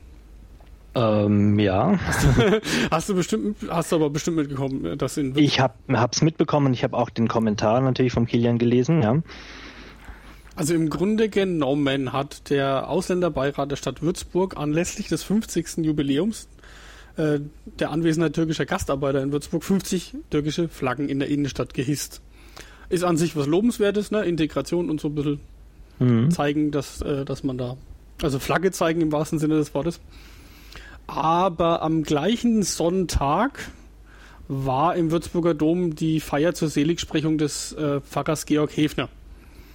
Ähm, 0.94 1.58
ja. 1.58 1.98
Hast 2.06 2.24
du, 2.38 2.62
hast 2.92 3.10
du 3.10 3.16
bestimmt, 3.16 3.58
hast 3.70 3.92
du 3.92 3.96
aber 3.96 4.12
bestimmt 4.12 4.38
mitbekommen, 4.38 4.98
dass 4.98 5.18
in 5.18 5.36
Ich 5.36 5.60
habe 5.60 5.74
es 6.12 6.22
mitbekommen, 6.22 6.74
ich 6.74 6.84
habe 6.84 6.96
auch 6.96 7.10
den 7.10 7.28
Kommentar 7.28 7.82
natürlich 7.82 8.14
vom 8.14 8.28
Kilian 8.28 8.60
gelesen, 8.60 9.02
ja. 9.02 9.22
Also 10.56 10.76
im 10.76 10.90
Grunde 10.90 11.30
genommen 11.30 12.14
hat 12.14 12.50
der 12.50 12.88
Ausländerbeirat 12.90 13.72
der 13.72 13.76
Stadt 13.76 14.02
Würzburg 14.02 14.56
anlässlich 14.56 15.08
des 15.08 15.24
50. 15.24 15.78
Jubiläums 15.78 16.48
äh, 17.18 17.40
der 17.80 17.92
Anwesenheit 17.92 18.34
türkischer 18.34 18.66
Gastarbeiter 18.66 19.22
in 19.22 19.32
Würzburg 19.32 19.64
50 19.64 20.16
türkische 20.30 20.70
Flaggen 20.70 21.10
in 21.10 21.20
der 21.20 21.30
Innenstadt 21.30 21.74
gehisst. 21.74 22.22
Ist 22.90 23.04
an 23.04 23.18
sich 23.18 23.36
was 23.36 23.48
Lobenswertes, 23.48 24.12
ne? 24.12 24.24
Integration 24.26 24.90
und 24.90 25.02
so 25.02 25.08
ein 25.08 25.16
bisschen 25.16 25.40
mhm. 26.00 26.32
zeigen, 26.32 26.72
dass, 26.72 27.02
äh, 27.02 27.26
dass 27.26 27.44
man 27.44 27.58
da, 27.58 27.78
also 28.22 28.38
Flagge 28.38 28.72
zeigen 28.72 29.02
im 29.02 29.12
wahrsten 29.12 29.40
Sinne 29.40 29.56
des 29.56 29.74
Wortes. 29.74 30.02
Aber 31.08 31.82
am 31.82 32.04
gleichen 32.04 32.62
Sonntag 32.64 33.72
war 34.48 34.96
im 34.96 35.12
Würzburger 35.12 35.54
Dom 35.54 35.96
die 35.96 36.20
Feier 36.20 36.54
zur 36.54 36.70
Seligsprechung 36.70 37.38
des 37.38 37.74
äh, 37.74 38.02
Pfarrers 38.02 38.46
Georg 38.46 38.76
Hefner. 38.76 39.10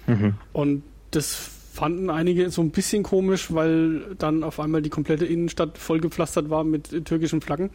Mhm. 0.09 0.33
Und 0.53 0.83
das 1.11 1.35
fanden 1.73 2.09
einige 2.09 2.49
so 2.49 2.61
ein 2.61 2.71
bisschen 2.71 3.03
komisch, 3.03 3.53
weil 3.53 4.15
dann 4.17 4.43
auf 4.43 4.59
einmal 4.59 4.81
die 4.81 4.89
komplette 4.89 5.25
Innenstadt 5.25 5.77
vollgepflastert 5.77 6.49
war 6.49 6.63
mit 6.63 7.05
türkischen 7.05 7.41
Flaggen. 7.41 7.69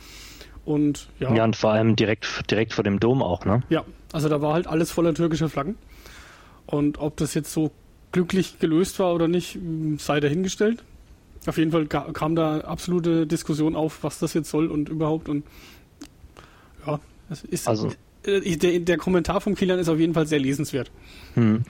Und 0.64 1.08
ja. 1.18 1.34
Ja, 1.34 1.44
und 1.44 1.56
vor 1.56 1.72
allem 1.72 1.96
direkt, 1.96 2.50
direkt 2.50 2.72
vor 2.72 2.84
dem 2.84 3.00
Dom 3.00 3.22
auch, 3.22 3.44
ne? 3.44 3.62
Ja, 3.68 3.84
also 4.12 4.28
da 4.28 4.40
war 4.40 4.54
halt 4.54 4.66
alles 4.66 4.90
voller 4.90 5.14
türkischer 5.14 5.48
Flaggen. 5.48 5.76
Und 6.66 6.98
ob 6.98 7.16
das 7.16 7.34
jetzt 7.34 7.52
so 7.52 7.70
glücklich 8.12 8.58
gelöst 8.58 8.98
war 8.98 9.14
oder 9.14 9.28
nicht, 9.28 9.58
sei 9.98 10.20
dahingestellt. 10.20 10.82
Auf 11.46 11.58
jeden 11.58 11.72
Fall 11.72 11.86
kam 11.86 12.36
da 12.36 12.60
absolute 12.60 13.26
Diskussion 13.26 13.76
auf, 13.76 14.02
was 14.02 14.18
das 14.18 14.32
jetzt 14.32 14.48
soll 14.48 14.68
und 14.68 14.88
überhaupt. 14.88 15.28
Und 15.28 15.44
ja, 16.86 17.00
es 17.28 17.44
ist. 17.44 17.68
Also, 17.68 17.92
äh, 18.24 18.56
der, 18.56 18.80
der 18.80 18.96
Kommentar 18.96 19.40
vom 19.40 19.54
Kilian 19.54 19.78
ist 19.78 19.88
auf 19.88 19.98
jeden 19.98 20.14
Fall 20.14 20.26
sehr 20.26 20.38
lesenswert. 20.38 20.90
Hm. 21.34 21.64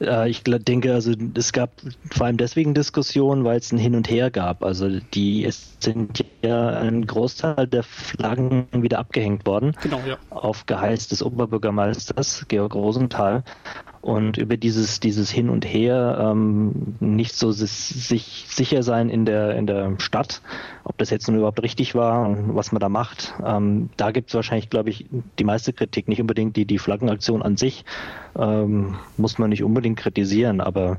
Äh, 0.00 0.30
ich 0.30 0.42
denke, 0.42 0.92
also 0.92 1.12
es 1.34 1.52
gab 1.52 1.70
vor 2.10 2.26
allem 2.26 2.36
deswegen 2.36 2.74
Diskussionen, 2.74 3.44
weil 3.44 3.58
es 3.58 3.72
ein 3.72 3.78
Hin 3.78 3.94
und 3.94 4.08
Her 4.10 4.30
gab. 4.30 4.62
Also 4.62 4.88
die 5.14 5.44
es 5.44 5.76
sind 5.80 6.24
ja 6.42 6.68
ein 6.68 7.06
Großteil 7.06 7.66
der 7.66 7.82
Flaggen 7.82 8.66
wieder 8.72 8.98
abgehängt 8.98 9.46
worden. 9.46 9.72
Genau, 9.82 10.00
ja. 10.06 10.16
Auf 10.30 10.66
Geheiß 10.66 11.08
des 11.08 11.22
Oberbürgermeisters 11.22 12.46
Georg 12.48 12.74
Rosenthal 12.74 13.44
und 14.04 14.36
über 14.36 14.58
dieses 14.58 15.00
dieses 15.00 15.30
Hin 15.30 15.48
und 15.48 15.64
Her 15.64 16.18
ähm, 16.20 16.94
nicht 17.00 17.34
so 17.34 17.52
sich 17.52 18.44
sicher 18.48 18.82
sein 18.82 19.08
in 19.08 19.24
der 19.24 19.56
in 19.56 19.66
der 19.66 19.98
Stadt, 19.98 20.42
ob 20.84 20.98
das 20.98 21.08
jetzt 21.08 21.26
nun 21.26 21.38
überhaupt 21.38 21.62
richtig 21.62 21.94
war 21.94 22.28
und 22.28 22.54
was 22.54 22.70
man 22.70 22.80
da 22.80 22.90
macht. 22.90 23.32
Ähm, 23.42 23.88
da 23.96 24.10
gibt 24.10 24.28
es 24.28 24.34
wahrscheinlich, 24.34 24.68
glaube 24.68 24.90
ich, 24.90 25.06
die 25.38 25.44
meiste 25.44 25.72
Kritik, 25.72 26.06
nicht 26.06 26.20
unbedingt 26.20 26.54
die 26.56 26.66
die 26.66 26.78
Flaggenaktion 26.78 27.42
an 27.42 27.56
sich 27.56 27.86
ähm, 28.38 28.96
muss 29.16 29.38
man 29.38 29.48
nicht 29.48 29.64
unbedingt 29.64 29.98
kritisieren, 29.98 30.60
aber 30.60 30.98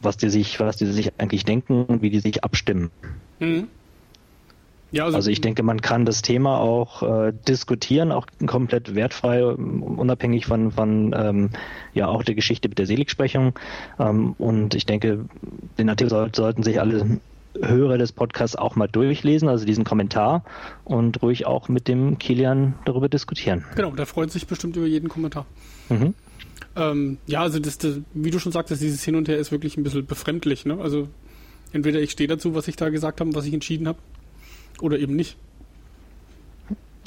was 0.00 0.16
die 0.16 0.30
sich 0.30 0.60
was 0.60 0.76
die 0.76 0.86
sich 0.86 1.12
eigentlich 1.18 1.44
denken 1.44 1.84
und 1.84 2.00
wie 2.00 2.10
die 2.10 2.20
sich 2.20 2.44
abstimmen. 2.44 2.92
Mhm. 3.40 3.66
Ja, 4.94 5.06
also, 5.06 5.16
also, 5.16 5.30
ich 5.32 5.40
denke, 5.40 5.64
man 5.64 5.80
kann 5.80 6.04
das 6.04 6.22
Thema 6.22 6.60
auch 6.60 7.02
äh, 7.02 7.32
diskutieren, 7.48 8.12
auch 8.12 8.26
komplett 8.46 8.94
wertfrei, 8.94 9.44
unabhängig 9.44 10.46
von, 10.46 10.70
von 10.70 11.12
ähm, 11.18 11.50
ja 11.94 12.06
auch 12.06 12.22
der 12.22 12.36
Geschichte 12.36 12.68
mit 12.68 12.78
der 12.78 12.86
Seligsprechung. 12.86 13.58
Ähm, 13.98 14.34
und 14.38 14.76
ich 14.76 14.86
denke, 14.86 15.24
den 15.78 15.88
Artikel 15.88 16.10
soll, 16.10 16.30
sollten 16.32 16.62
sich 16.62 16.80
alle 16.80 17.18
Hörer 17.60 17.98
des 17.98 18.12
Podcasts 18.12 18.54
auch 18.54 18.76
mal 18.76 18.86
durchlesen, 18.86 19.48
also 19.48 19.64
diesen 19.64 19.82
Kommentar 19.82 20.44
und 20.84 21.20
ruhig 21.22 21.44
auch 21.44 21.68
mit 21.68 21.88
dem 21.88 22.18
Kilian 22.18 22.74
darüber 22.84 23.08
diskutieren. 23.08 23.64
Genau, 23.74 23.90
der 23.90 24.06
freut 24.06 24.30
sich 24.30 24.46
bestimmt 24.46 24.76
über 24.76 24.86
jeden 24.86 25.08
Kommentar. 25.08 25.44
Mhm. 25.88 26.14
Ähm, 26.76 27.18
ja, 27.26 27.40
also 27.42 27.58
das, 27.58 27.78
das, 27.78 27.98
wie 28.14 28.30
du 28.30 28.38
schon 28.38 28.52
sagtest, 28.52 28.80
dieses 28.80 29.02
Hin 29.02 29.16
und 29.16 29.26
Her 29.26 29.38
ist 29.38 29.50
wirklich 29.50 29.76
ein 29.76 29.82
bisschen 29.82 30.06
befremdlich. 30.06 30.66
Ne? 30.66 30.78
Also 30.80 31.08
entweder 31.72 32.00
ich 32.00 32.12
stehe 32.12 32.28
dazu, 32.28 32.54
was 32.54 32.68
ich 32.68 32.76
da 32.76 32.90
gesagt 32.90 33.20
habe, 33.20 33.34
was 33.34 33.44
ich 33.44 33.54
entschieden 33.54 33.88
habe, 33.88 33.98
oder 34.84 34.98
eben 34.98 35.16
nicht. 35.16 35.36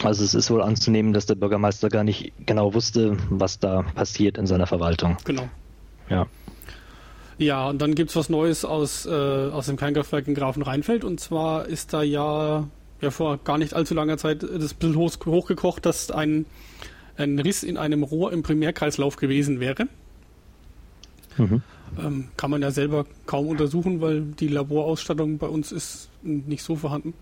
Also 0.04 0.24
es 0.24 0.36
ist 0.36 0.52
wohl 0.52 0.62
anzunehmen, 0.62 1.14
dass 1.14 1.26
der 1.26 1.36
Bürgermeister 1.36 1.90
gar 1.90 2.04
nicht 2.04 2.34
genau 2.46 2.74
wusste, 2.74 3.18
was 3.30 3.60
da 3.60 3.84
passiert 3.96 4.38
in 4.38 4.46
seiner 4.46 4.68
Verwaltung. 4.68 5.18
Genau. 5.24 5.50
Ja. 6.10 6.28
Ja, 7.40 7.70
und 7.70 7.82
dann 7.82 7.94
gibt 7.94 8.10
es 8.10 8.16
was 8.16 8.30
Neues 8.30 8.66
aus, 8.66 9.06
äh, 9.06 9.10
aus 9.10 9.68
dem 9.68 9.78
Kernkraftwerk 9.78 10.28
in 10.28 10.34
Grafenrheinfeld. 10.34 11.04
Und 11.04 11.20
zwar 11.20 11.68
ist 11.68 11.94
da 11.94 12.02
ja, 12.02 12.68
ja 13.00 13.12
vor 13.12 13.38
gar 13.38 13.58
nicht 13.58 13.74
allzu 13.74 13.94
langer 13.94 14.18
Zeit 14.18 14.44
das 14.44 14.74
bisschen 14.74 14.96
hoch, 14.96 15.14
hochgekocht, 15.26 15.86
dass 15.86 16.10
ein, 16.10 16.46
ein 17.16 17.38
Riss 17.40 17.64
in 17.64 17.78
einem 17.78 18.04
Rohr 18.04 18.34
im 18.34 18.42
Primärkreislauf 18.42 19.18
gewesen 19.18 19.60
wäre. 19.60 19.88
Mhm. 21.38 21.62
Ähm, 22.00 22.28
kann 22.38 22.52
man 22.52 22.62
ja 22.62 22.72
selber 22.72 23.06
kaum 23.28 23.48
untersuchen, 23.48 24.02
weil 24.02 24.22
die 24.22 24.48
Laborausstattung 24.48 25.38
bei 25.38 25.48
uns 25.48 25.72
ist 25.72 26.10
nicht 26.24 26.64
so 26.64 26.76
vorhanden. 26.76 27.14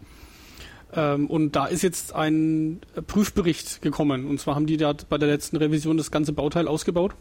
Ähm, 0.95 1.27
und 1.27 1.55
da 1.55 1.65
ist 1.65 1.81
jetzt 1.81 2.15
ein 2.15 2.79
Prüfbericht 3.07 3.81
gekommen. 3.81 4.25
Und 4.25 4.39
zwar 4.39 4.55
haben 4.55 4.65
die 4.65 4.77
da 4.77 4.93
bei 5.09 5.17
der 5.17 5.27
letzten 5.27 5.57
Revision 5.57 5.97
das 5.97 6.09
ganze 6.09 6.33
Bauteil 6.33 6.67
ausgebaut 6.67 7.13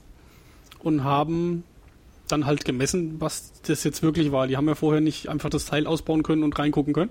und 0.78 1.02
haben 1.02 1.64
dann 2.28 2.47
halt 2.47 2.64
gemessen, 2.64 3.21
was 3.21 3.52
das 3.66 3.85
jetzt 3.85 4.02
wirklich 4.02 4.33
war. 4.33 4.47
Die 4.47 4.57
haben 4.57 4.69
ja 4.69 4.75
vorher 4.75 5.00
nicht 5.00 5.28
einfach 5.28 5.50
das 5.50 5.66
Teil 5.66 5.87
ausbauen 5.87 6.23
können 6.23 6.43
und 6.43 6.59
reingucken 6.59 6.95
können. 6.95 7.11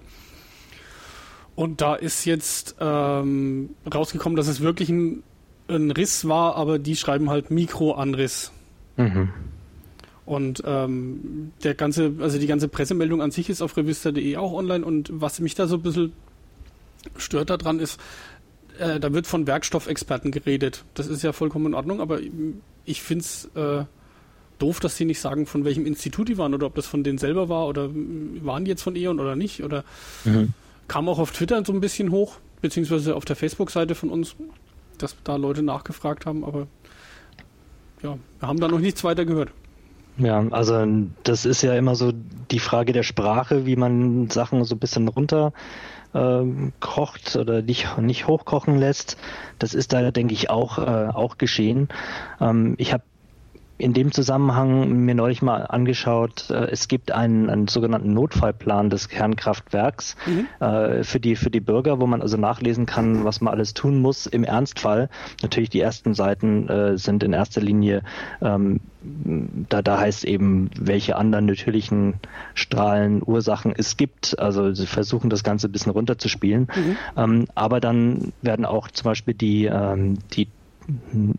Und 1.55 1.81
da 1.81 1.93
ist 1.95 2.25
jetzt 2.25 2.75
ähm, 2.79 3.71
rausgekommen, 3.93 4.35
dass 4.35 4.47
es 4.47 4.61
wirklich 4.61 4.89
ein, 4.89 5.21
ein, 5.67 5.91
Riss 5.91 6.27
war, 6.27 6.55
aber 6.55 6.79
die 6.79 6.95
schreiben 6.95 7.29
halt 7.29 7.51
Mikroanriss. 7.51 8.51
Mhm. 8.97 9.29
Und 10.25 10.63
ähm, 10.65 11.51
der 11.63 11.75
ganze, 11.75 12.13
also 12.19 12.39
die 12.39 12.47
ganze 12.47 12.69
Pressemeldung 12.69 13.21
an 13.21 13.29
sich 13.29 13.49
ist 13.49 13.61
auf 13.61 13.75
revista.de 13.77 14.37
auch 14.37 14.53
online 14.53 14.83
und 14.83 15.09
was 15.13 15.39
mich 15.41 15.53
da 15.53 15.67
so 15.67 15.75
ein 15.75 15.81
bisschen 15.81 16.13
stört 17.17 17.49
daran 17.49 17.79
ist, 17.79 17.99
äh, 18.79 18.99
da 18.99 19.13
wird 19.13 19.27
von 19.27 19.47
Werkstoffexperten 19.47 20.31
geredet. 20.31 20.83
Das 20.93 21.07
ist 21.07 21.23
ja 21.23 21.31
vollkommen 21.31 21.67
in 21.67 21.73
Ordnung, 21.73 22.01
aber 22.01 22.19
ich 22.85 23.01
finde 23.01 23.23
es 23.23 23.49
äh, 23.55 23.85
doof, 24.59 24.79
dass 24.79 24.97
sie 24.97 25.05
nicht 25.05 25.19
sagen, 25.19 25.45
von 25.45 25.65
welchem 25.65 25.85
Institut 25.85 26.29
die 26.29 26.37
waren 26.37 26.53
oder 26.53 26.67
ob 26.67 26.75
das 26.75 26.87
von 26.87 27.03
denen 27.03 27.17
selber 27.17 27.49
war 27.49 27.67
oder 27.67 27.89
waren 27.93 28.65
die 28.65 28.71
jetzt 28.71 28.83
von 28.83 28.95
E.ON 28.95 29.19
oder 29.19 29.35
nicht. 29.35 29.63
Oder 29.63 29.83
mhm. 30.23 30.53
kam 30.87 31.09
auch 31.09 31.19
auf 31.19 31.31
Twitter 31.31 31.63
so 31.65 31.73
ein 31.73 31.81
bisschen 31.81 32.11
hoch, 32.11 32.37
beziehungsweise 32.61 33.15
auf 33.15 33.25
der 33.25 33.35
Facebook-Seite 33.35 33.95
von 33.95 34.09
uns, 34.09 34.35
dass 34.97 35.15
da 35.23 35.35
Leute 35.35 35.63
nachgefragt 35.63 36.25
haben, 36.25 36.43
aber 36.43 36.67
ja, 38.01 38.17
wir 38.39 38.47
haben 38.47 38.59
da 38.59 38.67
noch 38.67 38.79
nichts 38.79 39.03
weiter 39.03 39.25
gehört. 39.25 39.51
Ja, 40.17 40.45
also 40.51 40.85
das 41.23 41.45
ist 41.45 41.63
ja 41.63 41.73
immer 41.73 41.95
so 41.95 42.13
die 42.51 42.59
Frage 42.59 42.93
der 42.93 43.03
Sprache, 43.03 43.65
wie 43.65 43.75
man 43.75 44.29
Sachen 44.29 44.63
so 44.63 44.75
ein 44.75 44.79
bisschen 44.79 45.07
runter 45.07 45.53
ähm, 46.13 46.73
kocht 46.79 47.35
oder 47.35 47.61
nicht, 47.61 47.97
nicht 47.97 48.27
hochkochen 48.27 48.77
lässt. 48.77 49.17
Das 49.59 49.73
ist 49.73 49.93
da, 49.93 50.11
denke 50.11 50.33
ich, 50.33 50.49
auch, 50.49 50.77
äh, 50.77 51.09
auch 51.13 51.37
geschehen. 51.37 51.89
Ähm, 52.39 52.75
ich 52.77 52.93
habe 52.93 53.03
in 53.83 53.93
dem 53.93 54.13
Zusammenhang 54.13 55.03
mir 55.03 55.13
neulich 55.13 55.41
mal 55.41 55.65
angeschaut, 55.65 56.49
äh, 56.49 56.69
es 56.71 56.87
gibt 56.87 57.11
einen, 57.11 57.49
einen 57.49 57.67
sogenannten 57.67 58.13
Notfallplan 58.13 58.89
des 58.89 59.09
Kernkraftwerks 59.09 60.15
mhm. 60.25 60.47
äh, 60.65 61.03
für, 61.03 61.19
die, 61.19 61.35
für 61.35 61.49
die 61.49 61.59
Bürger, 61.59 61.99
wo 61.99 62.07
man 62.07 62.21
also 62.21 62.37
nachlesen 62.37 62.85
kann, 62.85 63.25
was 63.25 63.41
man 63.41 63.53
alles 63.53 63.73
tun 63.73 63.99
muss 63.99 64.25
im 64.25 64.45
Ernstfall. 64.45 65.09
Natürlich 65.41 65.69
die 65.69 65.81
ersten 65.81 66.13
Seiten 66.13 66.69
äh, 66.69 66.97
sind 66.97 67.23
in 67.23 67.33
erster 67.33 67.59
Linie, 67.59 68.03
ähm, 68.41 68.79
da, 69.67 69.81
da 69.81 69.99
heißt 69.99 70.23
eben, 70.23 70.69
welche 70.79 71.17
anderen 71.17 71.45
natürlichen 71.45 72.15
Strahlen, 72.53 73.21
Ursachen 73.21 73.73
es 73.75 73.97
gibt. 73.97 74.39
Also 74.39 74.73
sie 74.73 74.87
versuchen 74.87 75.29
das 75.29 75.43
Ganze 75.43 75.67
ein 75.67 75.73
bisschen 75.73 75.91
runterzuspielen. 75.91 76.69
Mhm. 76.73 76.97
Ähm, 77.17 77.47
aber 77.53 77.81
dann 77.81 78.31
werden 78.41 78.63
auch 78.63 78.89
zum 78.89 79.03
Beispiel 79.03 79.33
die, 79.33 79.65
ähm, 79.65 80.19
die 80.31 80.47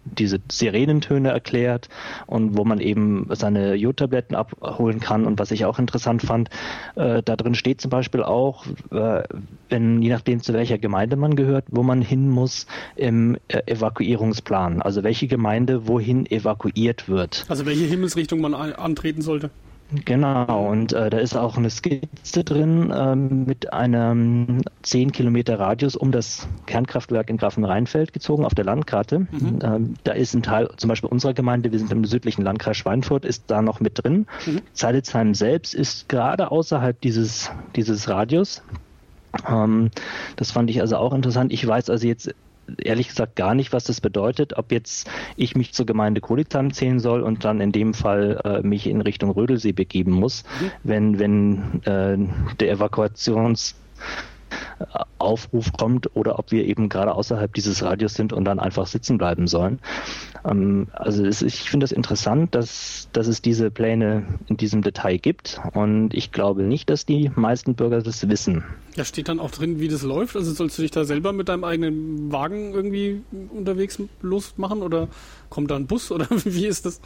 diese 0.05 0.41
Sirenentöne 0.51 1.31
erklärt 1.31 1.89
und 2.27 2.57
wo 2.57 2.65
man 2.65 2.81
eben 2.81 3.29
seine 3.31 3.75
Jodtabletten 3.75 4.37
abholen 4.37 5.01
kann. 5.01 5.27
Und 5.27 5.39
was 5.39 5.51
ich 5.51 5.65
auch 5.65 5.79
interessant 5.79 6.23
fand, 6.23 6.51
äh, 6.97 7.23
da 7.23 7.37
drin 7.37 7.55
steht 7.55 7.81
zum 7.81 7.91
Beispiel 7.91 8.23
auch, 8.23 8.67
äh, 8.91 9.23
wenn, 9.69 10.03
je 10.03 10.11
nachdem 10.11 10.43
zu 10.43 10.53
welcher 10.53 10.79
Gemeinde 10.79 11.17
man 11.17 11.37
gehört, 11.37 11.67
wo 11.71 11.83
man 11.83 12.03
hin 12.03 12.31
muss 12.31 12.67
im 12.97 13.37
äh, 13.49 13.63
Evakuierungsplan. 13.67 14.83
Also 14.83 15.03
welche 15.03 15.27
Gemeinde 15.27 15.87
wohin 15.89 16.27
evakuiert 16.27 17.09
wird. 17.09 17.45
Also 17.49 17.67
welche 17.67 17.85
Himmelsrichtung 17.85 18.41
man 18.41 18.55
antreten 18.55 19.23
sollte. 19.23 19.51
Genau, 20.05 20.71
und 20.71 20.93
äh, 20.93 21.11
da 21.11 21.19
ist 21.19 21.37
auch 21.37 21.57
eine 21.57 21.71
Skizze 21.71 22.43
drin 22.43 22.93
ähm, 22.95 23.45
mit 23.45 23.73
einem 23.73 24.63
10 24.83 25.13
Kilometer 25.13 25.59
Radius 25.59 25.95
um 25.95 26.11
das 26.11 26.49
Kernkraftwerk 26.67 27.29
in 27.31 27.37
Grafenrheinfeld 27.37 28.13
gezogen 28.13 28.45
auf 28.45 28.55
der 28.55 28.65
Landkarte. 28.65 29.21
Mhm. 29.21 29.59
Ähm, 29.63 29.95
da 30.03 30.13
ist 30.13 30.35
ein 30.35 30.43
Teil, 30.43 30.69
zum 30.79 30.89
Beispiel 30.89 31.11
unserer 31.11 31.35
Gemeinde, 31.35 31.71
wir 31.71 31.79
sind 31.79 31.93
im 31.93 32.05
südlichen 32.05 32.43
Landkreis 32.43 32.79
Schweinfurt, 32.79 33.25
ist 33.25 33.45
da 33.49 33.63
noch 33.63 33.81
mit 33.81 34.03
drin. 34.03 34.27
Mhm. 34.47 34.63
Zeilitzheim 34.73 35.35
selbst 35.35 35.75
ist 35.75 36.09
gerade 36.09 36.51
außerhalb 36.51 37.01
dieses, 37.01 37.51
dieses 37.77 38.09
Radius. 38.09 38.63
Ähm, 39.49 39.91
das 40.37 40.51
fand 40.51 40.71
ich 40.71 40.81
also 40.81 40.97
auch 40.97 41.13
interessant. 41.13 41.53
Ich 41.53 41.67
weiß 41.67 41.91
also 41.91 42.07
jetzt 42.07 42.35
ehrlich 42.79 43.09
gesagt 43.09 43.37
gar 43.37 43.55
nicht, 43.55 43.73
was 43.73 43.85
das 43.85 44.01
bedeutet, 44.01 44.57
ob 44.57 44.73
jetzt 44.73 45.11
ich 45.37 45.57
mich 45.57 45.73
zur 45.73 45.87
Gemeinde 45.87 46.21
Kolitzheim 46.21 46.73
zählen 46.73 46.99
soll 46.99 47.23
und 47.23 47.45
dann 47.45 47.61
in 47.61 47.73
dem 47.73 47.95
Fall 47.95 48.41
äh, 48.45 48.67
mich 48.67 48.87
in 48.87 49.01
Richtung 49.01 49.31
Rödelsee 49.31 49.73
begeben 49.73 50.13
muss, 50.13 50.45
wenn, 50.83 51.19
wenn 51.19 51.83
äh, 51.85 52.17
der 52.61 52.71
Evakuations 52.71 53.75
Aufruf 55.19 55.73
kommt 55.73 56.15
oder 56.15 56.39
ob 56.39 56.51
wir 56.51 56.65
eben 56.65 56.89
gerade 56.89 57.15
außerhalb 57.15 57.53
dieses 57.55 57.83
Radios 57.83 58.15
sind 58.15 58.33
und 58.33 58.45
dann 58.45 58.59
einfach 58.59 58.87
sitzen 58.87 59.19
bleiben 59.19 59.47
sollen. 59.47 59.81
Ähm, 60.45 60.89
also 60.93 61.25
es, 61.25 61.43
ich 61.43 61.71
finde 61.71 61.85
das 61.85 61.93
interessant, 61.93 62.55
dass, 62.55 63.09
dass 63.13 63.27
es 63.27 63.43
diese 63.43 63.71
Pläne 63.71 64.25
in 64.47 64.57
diesem 64.57 64.83
Detail 64.83 65.19
gibt 65.19 65.61
und 65.73 66.13
ich 66.15 66.33
glaube 66.33 66.63
nicht, 66.63 66.91
dass 66.91 67.07
die 67.07 67.31
meisten 67.35 67.75
Bürger 67.75 68.03
das 68.03 68.29
wissen. 68.29 68.65
Ja, 68.97 69.05
steht 69.05 69.29
dann 69.29 69.41
auch 69.41 69.51
drin, 69.51 69.81
wie 69.81 69.89
das 69.89 70.03
läuft? 70.03 70.37
Also 70.37 70.53
sollst 70.53 70.79
du 70.79 70.83
dich 70.83 70.91
da 70.91 71.05
selber 71.05 71.33
mit 71.33 71.49
deinem 71.49 71.65
eigenen 71.65 72.31
Wagen 72.31 72.73
irgendwie 72.73 73.23
unterwegs 73.51 74.01
losmachen 74.23 74.83
oder 74.83 75.09
kommt 75.51 75.71
da 75.71 75.77
ein 75.77 75.87
Bus 75.87 76.11
oder 76.13 76.27
wie 76.45 76.67
ist 76.67 76.87
das? 76.87 77.01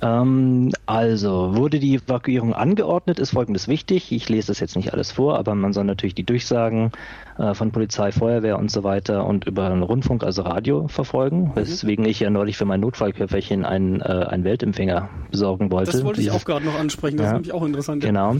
Ähm, 0.00 0.72
also, 0.86 1.56
wurde 1.56 1.78
die 1.78 1.96
Evakuierung 1.96 2.54
angeordnet, 2.54 3.18
ist 3.18 3.30
folgendes 3.30 3.68
wichtig. 3.68 4.12
Ich 4.12 4.28
lese 4.28 4.48
das 4.48 4.60
jetzt 4.60 4.76
nicht 4.76 4.92
alles 4.92 5.10
vor, 5.10 5.38
aber 5.38 5.54
man 5.54 5.72
soll 5.72 5.84
natürlich 5.84 6.14
die 6.14 6.24
Durchsagen 6.24 6.92
äh, 7.38 7.54
von 7.54 7.72
Polizei, 7.72 8.12
Feuerwehr 8.12 8.58
und 8.58 8.70
so 8.70 8.84
weiter 8.84 9.26
und 9.26 9.46
über 9.46 9.66
einen 9.66 9.82
Rundfunk, 9.82 10.22
also 10.22 10.42
Radio 10.42 10.88
verfolgen, 10.88 11.48
mhm. 11.48 11.56
weswegen 11.56 12.04
ich 12.04 12.20
ja 12.20 12.30
neulich 12.30 12.56
für 12.56 12.64
mein 12.64 12.80
Notfallköfferchen 12.80 13.64
einen, 13.64 14.00
äh, 14.00 14.04
einen 14.04 14.44
Weltempfänger 14.44 15.08
besorgen 15.30 15.70
wollte. 15.70 15.92
Das 15.92 16.04
wollte 16.04 16.20
ich 16.20 16.30
auch 16.30 16.44
gerade 16.44 16.64
noch 16.64 16.78
ansprechen, 16.78 17.16
das 17.16 17.24
ja, 17.24 17.30
ist 17.30 17.34
nämlich 17.34 17.52
auch 17.52 17.64
interessant. 17.64 18.04
Genau. 18.04 18.36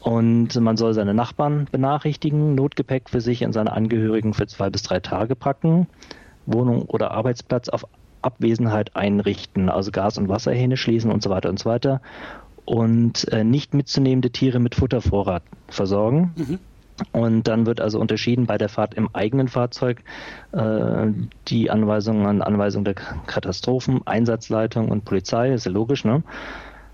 Und 0.00 0.58
man 0.58 0.76
soll 0.76 0.94
seine 0.94 1.12
Nachbarn 1.12 1.66
benachrichtigen, 1.70 2.54
Notgepäck 2.54 3.10
für 3.10 3.20
sich 3.20 3.44
und 3.44 3.52
seine 3.52 3.72
Angehörigen 3.72 4.32
für 4.32 4.46
zwei 4.46 4.70
bis 4.70 4.82
drei 4.82 5.00
Tage 5.00 5.34
packen. 5.34 5.86
Wohnung 6.46 6.82
oder 6.82 7.10
Arbeitsplatz 7.10 7.68
auf 7.68 7.84
Abwesenheit 8.22 8.96
einrichten, 8.96 9.68
also 9.68 9.90
Gas- 9.90 10.18
und 10.18 10.28
Wasserhähne 10.28 10.76
schließen 10.76 11.10
und 11.10 11.22
so 11.22 11.30
weiter 11.30 11.48
und 11.48 11.58
so 11.58 11.70
weiter. 11.70 12.00
Und 12.64 13.26
äh, 13.32 13.44
nicht 13.44 13.74
mitzunehmende 13.74 14.30
Tiere 14.30 14.58
mit 14.58 14.74
Futtervorrat 14.74 15.42
versorgen. 15.68 16.34
Mhm. 16.36 16.58
Und 17.12 17.46
dann 17.46 17.64
wird 17.66 17.80
also 17.80 18.00
unterschieden 18.00 18.46
bei 18.46 18.58
der 18.58 18.68
Fahrt 18.68 18.94
im 18.94 19.08
eigenen 19.12 19.48
Fahrzeug 19.48 20.02
äh, 20.52 21.06
die 21.46 21.70
Anweisungen 21.70 22.26
an 22.26 22.42
Anweisung 22.42 22.84
der 22.84 22.94
Katastrophen, 22.94 24.04
Einsatzleitung 24.06 24.88
und 24.88 25.04
Polizei, 25.04 25.52
ist 25.52 25.66
ja 25.66 25.72
logisch, 25.72 26.04
ne? 26.04 26.22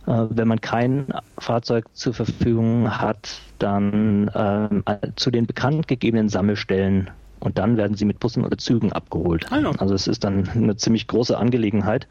Äh, 0.06 0.26
wenn 0.30 0.48
man 0.48 0.60
kein 0.60 1.06
Fahrzeug 1.38 1.86
zur 1.94 2.12
Verfügung 2.12 2.98
hat, 2.98 3.40
dann 3.58 4.28
äh, 4.28 5.08
zu 5.16 5.30
den 5.30 5.46
bekannt 5.46 5.88
gegebenen 5.88 6.28
Sammelstellen 6.28 7.10
und 7.44 7.58
dann 7.58 7.76
werden 7.76 7.96
sie 7.96 8.04
mit 8.04 8.20
Bussen 8.20 8.44
oder 8.44 8.58
Zügen 8.58 8.92
abgeholt. 8.92 9.46
Ah, 9.50 9.58
ja. 9.58 9.70
Also 9.78 9.94
es 9.94 10.06
ist 10.06 10.24
dann 10.24 10.48
eine 10.48 10.76
ziemlich 10.76 11.06
große 11.06 11.36
Angelegenheit. 11.36 12.08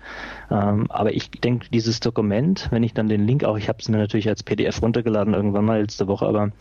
Ähm, 0.52 0.90
aber 0.90 1.14
ich 1.14 1.32
denke, 1.32 1.68
dieses 1.72 2.00
Dokument, 2.00 2.68
wenn 2.72 2.84
ich 2.84 2.94
dann 2.94 3.10
den 3.10 3.26
Link 3.26 3.44
auch, 3.44 3.58
ich 3.58 3.68
habe 3.68 3.80
es 3.80 3.90
mir 3.90 3.98
natürlich 3.98 4.30
als 4.30 4.44
PDF 4.44 4.82
runtergeladen 4.82 5.34
irgendwann 5.34 5.66
mal 5.66 5.82
letzte 5.82 6.08
Woche, 6.08 6.28
aber 6.28 6.52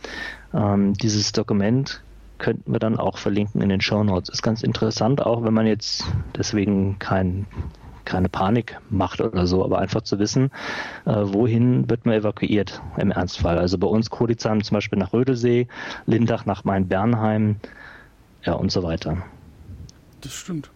ähm, 0.55 0.95
dieses 0.95 1.33
Dokument 1.33 2.03
könnten 2.39 2.73
wir 2.73 2.81
dann 2.81 2.99
auch 2.99 3.19
verlinken 3.19 3.61
in 3.61 3.69
den 3.69 3.81
Show 3.81 4.03
Notes. 4.03 4.29
Ist 4.29 4.43
ganz 4.43 4.63
interessant, 4.63 5.25
auch 5.25 5.45
wenn 5.45 5.55
man 5.55 5.67
jetzt 5.67 6.05
deswegen 6.37 6.99
kein 6.99 7.47
keine 8.05 8.29
Panik 8.29 8.79
macht 8.91 9.21
oder 9.21 9.47
so, 9.47 9.65
aber 9.65 9.79
einfach 9.79 10.03
zu 10.03 10.19
wissen, 10.19 10.51
äh, 11.05 11.13
wohin 11.15 11.89
wird 11.89 12.05
man 12.05 12.17
evakuiert 12.17 12.83
im 12.97 13.13
Ernstfall. 13.13 13.59
Also 13.59 13.79
bei 13.79 13.87
uns 13.87 14.11
Kodizheim 14.11 14.63
zum 14.65 14.75
Beispiel 14.75 14.99
nach 14.99 15.13
Rödelsee, 15.13 15.69
Lindach 16.07 16.45
nach 16.45 16.65
Main-Bernheim, 16.65 17.57
ja 18.45 18.55
und 18.55 18.73
so 18.73 18.83
weiter. 18.83 19.23
Das 20.21 20.33
stimmt. 20.33 20.71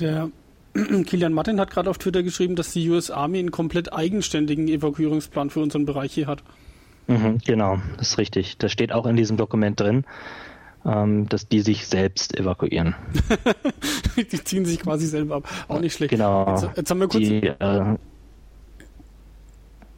Der 0.00 0.30
Kilian 1.06 1.32
Martin 1.32 1.60
hat 1.60 1.70
gerade 1.70 1.88
auf 1.88 1.98
Twitter 1.98 2.22
geschrieben, 2.22 2.56
dass 2.56 2.72
die 2.72 2.88
US 2.90 3.10
Army 3.10 3.38
einen 3.38 3.50
komplett 3.50 3.92
eigenständigen 3.92 4.68
Evakuierungsplan 4.68 5.50
für 5.50 5.60
unseren 5.60 5.86
Bereich 5.86 6.12
hier 6.12 6.26
hat. 6.26 6.42
Mhm, 7.06 7.38
genau, 7.44 7.78
das 7.98 8.12
ist 8.12 8.18
richtig. 8.18 8.58
Das 8.58 8.72
steht 8.72 8.92
auch 8.92 9.06
in 9.06 9.16
diesem 9.16 9.36
Dokument 9.36 9.78
drin, 9.78 10.04
ähm, 10.84 11.28
dass 11.28 11.48
die 11.48 11.60
sich 11.60 11.86
selbst 11.86 12.38
evakuieren. 12.38 12.94
die 14.16 14.26
ziehen 14.26 14.64
sich 14.64 14.80
quasi 14.80 15.06
selber 15.06 15.36
ab. 15.36 15.48
Auch 15.68 15.80
nicht 15.80 15.94
schlecht. 15.94 16.10
Genau. 16.10 16.50
Jetzt, 16.50 16.76
jetzt 16.76 16.90
haben 16.90 17.00
wir 17.00 17.08
kurz. 17.08 17.24
Die, 17.24 17.46
äh, 17.46 17.96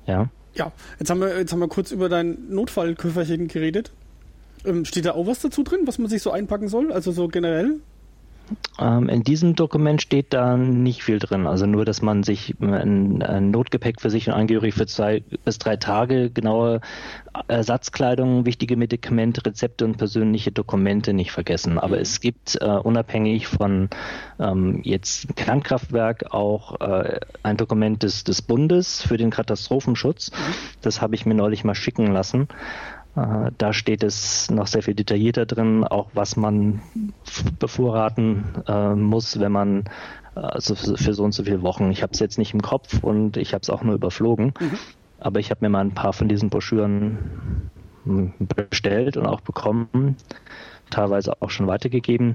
ja. 0.06 0.28
Ja, 0.54 0.72
jetzt 0.98 1.10
haben, 1.10 1.20
wir, 1.20 1.38
jetzt 1.38 1.52
haben 1.52 1.60
wir 1.60 1.68
kurz 1.68 1.90
über 1.90 2.08
dein 2.08 2.48
Notfallköfferchen 2.48 3.48
geredet. 3.48 3.92
Ähm, 4.66 4.84
steht 4.84 5.04
da 5.04 5.12
auch 5.12 5.26
was 5.26 5.40
dazu 5.40 5.62
drin, 5.62 5.80
was 5.84 5.98
man 5.98 6.08
sich 6.08 6.22
so 6.22 6.30
einpacken 6.30 6.68
soll? 6.68 6.92
Also 6.92 7.12
so 7.12 7.28
generell? 7.28 7.80
Ähm, 8.78 9.08
in 9.08 9.22
diesem 9.22 9.54
Dokument 9.54 10.02
steht 10.02 10.32
da 10.32 10.56
nicht 10.56 11.02
viel 11.02 11.18
drin. 11.18 11.46
Also 11.46 11.66
nur, 11.66 11.84
dass 11.84 12.02
man 12.02 12.22
sich 12.22 12.54
ein, 12.60 13.22
ein 13.22 13.50
Notgepäck 13.50 14.00
für 14.00 14.10
sich 14.10 14.28
und 14.28 14.34
Angehörige 14.34 14.76
für 14.76 14.86
zwei 14.86 15.22
bis 15.44 15.58
drei 15.58 15.76
Tage 15.76 16.30
genaue 16.30 16.80
Ersatzkleidung, 17.48 18.46
wichtige 18.46 18.76
Medikamente, 18.76 19.44
Rezepte 19.44 19.84
und 19.84 19.96
persönliche 19.96 20.52
Dokumente 20.52 21.12
nicht 21.12 21.32
vergessen. 21.32 21.78
Aber 21.78 21.98
es 22.00 22.20
gibt 22.20 22.58
äh, 22.60 22.64
unabhängig 22.66 23.46
von 23.46 23.88
ähm, 24.38 24.80
jetzt 24.84 25.34
Kernkraftwerk 25.36 26.32
auch 26.32 26.80
äh, 26.80 27.20
ein 27.42 27.56
Dokument 27.56 28.02
des, 28.02 28.24
des 28.24 28.42
Bundes 28.42 29.02
für 29.02 29.16
den 29.16 29.30
Katastrophenschutz. 29.30 30.30
Mhm. 30.30 30.54
Das 30.82 31.00
habe 31.00 31.14
ich 31.14 31.26
mir 31.26 31.34
neulich 31.34 31.64
mal 31.64 31.74
schicken 31.74 32.12
lassen. 32.12 32.48
Äh, 33.16 33.50
da 33.56 33.72
steht 33.72 34.02
es 34.02 34.50
noch 34.50 34.66
sehr 34.66 34.82
viel 34.82 34.94
detaillierter 34.94 35.46
drin, 35.46 35.84
auch 35.84 36.10
was 36.14 36.36
man 36.36 36.80
bevorraten 37.58 38.44
äh, 38.66 38.94
muss, 38.94 39.40
wenn 39.40 39.52
man 39.52 39.84
also 40.34 40.74
für 40.74 41.14
so 41.14 41.24
und 41.24 41.32
so 41.32 41.44
viele 41.44 41.62
Wochen. 41.62 41.90
Ich 41.90 42.02
habe 42.02 42.12
es 42.12 42.20
jetzt 42.20 42.38
nicht 42.38 42.52
im 42.52 42.60
Kopf 42.60 43.02
und 43.02 43.38
ich 43.38 43.54
habe 43.54 43.62
es 43.62 43.70
auch 43.70 43.82
nur 43.82 43.94
überflogen, 43.94 44.52
mhm. 44.60 44.78
aber 45.18 45.40
ich 45.40 45.50
habe 45.50 45.64
mir 45.64 45.70
mal 45.70 45.80
ein 45.80 45.94
paar 45.94 46.12
von 46.12 46.28
diesen 46.28 46.50
Broschüren 46.50 47.70
hm, 48.04 48.34
bestellt 48.38 49.16
und 49.16 49.26
auch 49.26 49.40
bekommen, 49.40 50.16
teilweise 50.90 51.40
auch 51.40 51.50
schon 51.50 51.66
weitergegeben. 51.66 52.34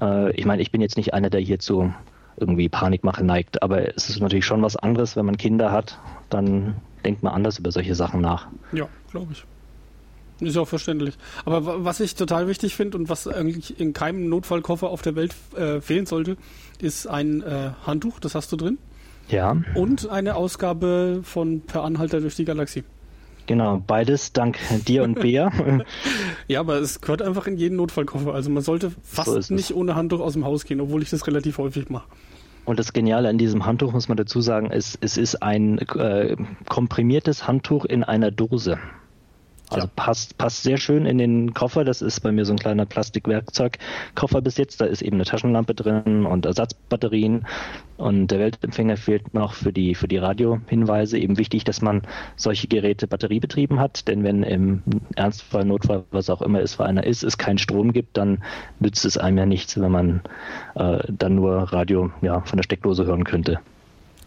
Äh, 0.00 0.32
ich 0.32 0.46
meine, 0.46 0.62
ich 0.62 0.72
bin 0.72 0.80
jetzt 0.80 0.96
nicht 0.96 1.12
einer, 1.12 1.28
der 1.28 1.40
hierzu 1.40 1.92
irgendwie 2.38 2.68
Panikmache 2.70 3.24
neigt, 3.24 3.62
aber 3.62 3.94
es 3.94 4.08
ist 4.08 4.20
natürlich 4.20 4.46
schon 4.46 4.62
was 4.62 4.76
anderes, 4.76 5.16
wenn 5.16 5.26
man 5.26 5.36
Kinder 5.36 5.72
hat, 5.72 5.98
dann 6.30 6.76
denkt 7.04 7.22
man 7.22 7.34
anders 7.34 7.58
über 7.58 7.70
solche 7.70 7.94
Sachen 7.94 8.20
nach. 8.20 8.48
Ja, 8.72 8.88
glaube 9.10 9.32
ich. 9.32 9.44
Ist 10.40 10.56
auch 10.58 10.68
verständlich. 10.68 11.14
Aber 11.44 11.84
was 11.84 12.00
ich 12.00 12.14
total 12.14 12.46
wichtig 12.46 12.74
finde 12.74 12.98
und 12.98 13.08
was 13.08 13.26
eigentlich 13.26 13.80
in 13.80 13.92
keinem 13.92 14.28
Notfallkoffer 14.28 14.88
auf 14.88 15.00
der 15.02 15.16
Welt 15.16 15.34
äh, 15.56 15.80
fehlen 15.80 16.04
sollte, 16.04 16.36
ist 16.80 17.06
ein 17.06 17.42
äh, 17.42 17.70
Handtuch, 17.86 18.20
das 18.20 18.34
hast 18.34 18.52
du 18.52 18.56
drin. 18.56 18.78
Ja. 19.28 19.56
Und 19.74 20.08
eine 20.10 20.36
Ausgabe 20.36 21.20
von 21.22 21.62
Per 21.62 21.82
Anhalter 21.82 22.20
durch 22.20 22.36
die 22.36 22.44
Galaxie. 22.44 22.84
Genau, 23.46 23.82
beides 23.84 24.32
dank 24.32 24.58
dir 24.86 25.04
und 25.04 25.20
Bea. 25.20 25.52
ja, 26.48 26.60
aber 26.60 26.80
es 26.80 27.00
gehört 27.00 27.22
einfach 27.22 27.46
in 27.46 27.56
jeden 27.56 27.76
Notfallkoffer. 27.76 28.34
Also 28.34 28.50
man 28.50 28.62
sollte 28.62 28.92
fast 29.02 29.42
so 29.44 29.54
nicht 29.54 29.74
ohne 29.74 29.94
Handtuch 29.94 30.20
aus 30.20 30.32
dem 30.32 30.44
Haus 30.44 30.64
gehen, 30.64 30.80
obwohl 30.80 31.02
ich 31.02 31.10
das 31.10 31.26
relativ 31.26 31.58
häufig 31.58 31.88
mache. 31.88 32.06
Und 32.64 32.80
das 32.80 32.92
Geniale 32.92 33.28
an 33.28 33.38
diesem 33.38 33.64
Handtuch, 33.64 33.92
muss 33.92 34.08
man 34.08 34.16
dazu 34.16 34.40
sagen, 34.40 34.72
ist, 34.72 34.98
es 35.00 35.16
ist 35.16 35.42
ein 35.42 35.78
äh, 35.78 36.36
komprimiertes 36.68 37.46
Handtuch 37.46 37.84
in 37.84 38.02
einer 38.02 38.32
Dose. 38.32 38.78
Also 39.70 39.86
ja. 39.86 39.92
passt, 39.96 40.38
passt 40.38 40.62
sehr 40.62 40.76
schön 40.76 41.06
in 41.06 41.18
den 41.18 41.52
Koffer. 41.52 41.84
Das 41.84 42.00
ist 42.00 42.20
bei 42.20 42.30
mir 42.30 42.44
so 42.44 42.52
ein 42.52 42.58
kleiner 42.58 42.86
Plastikwerkzeugkoffer 42.86 44.40
bis 44.40 44.56
jetzt. 44.58 44.80
Da 44.80 44.84
ist 44.84 45.02
eben 45.02 45.16
eine 45.16 45.24
Taschenlampe 45.24 45.74
drin 45.74 46.24
und 46.24 46.46
Ersatzbatterien. 46.46 47.46
Und 47.96 48.28
der 48.28 48.38
Weltempfänger 48.38 48.96
fehlt 48.96 49.34
noch 49.34 49.54
für 49.54 49.72
die, 49.72 49.94
für 49.94 50.06
die 50.06 50.18
Radiohinweise. 50.18 51.18
Eben 51.18 51.36
wichtig, 51.38 51.64
dass 51.64 51.82
man 51.82 52.02
solche 52.36 52.68
Geräte 52.68 53.08
batteriebetrieben 53.08 53.80
hat. 53.80 54.06
Denn 54.06 54.22
wenn 54.22 54.44
im 54.44 54.82
Ernstfall, 55.16 55.64
Notfall, 55.64 56.04
was 56.12 56.30
auch 56.30 56.42
immer 56.42 56.60
es 56.60 56.74
für 56.74 56.84
einer 56.84 57.04
ist, 57.04 57.24
es 57.24 57.36
keinen 57.36 57.58
Strom 57.58 57.92
gibt, 57.92 58.16
dann 58.16 58.44
nützt 58.78 59.04
es 59.04 59.18
einem 59.18 59.38
ja 59.38 59.46
nichts, 59.46 59.80
wenn 59.80 59.90
man 59.90 60.20
äh, 60.76 60.98
dann 61.08 61.34
nur 61.34 61.72
Radio 61.72 62.12
ja, 62.22 62.42
von 62.42 62.58
der 62.58 62.64
Steckdose 62.64 63.04
hören 63.04 63.24
könnte. 63.24 63.58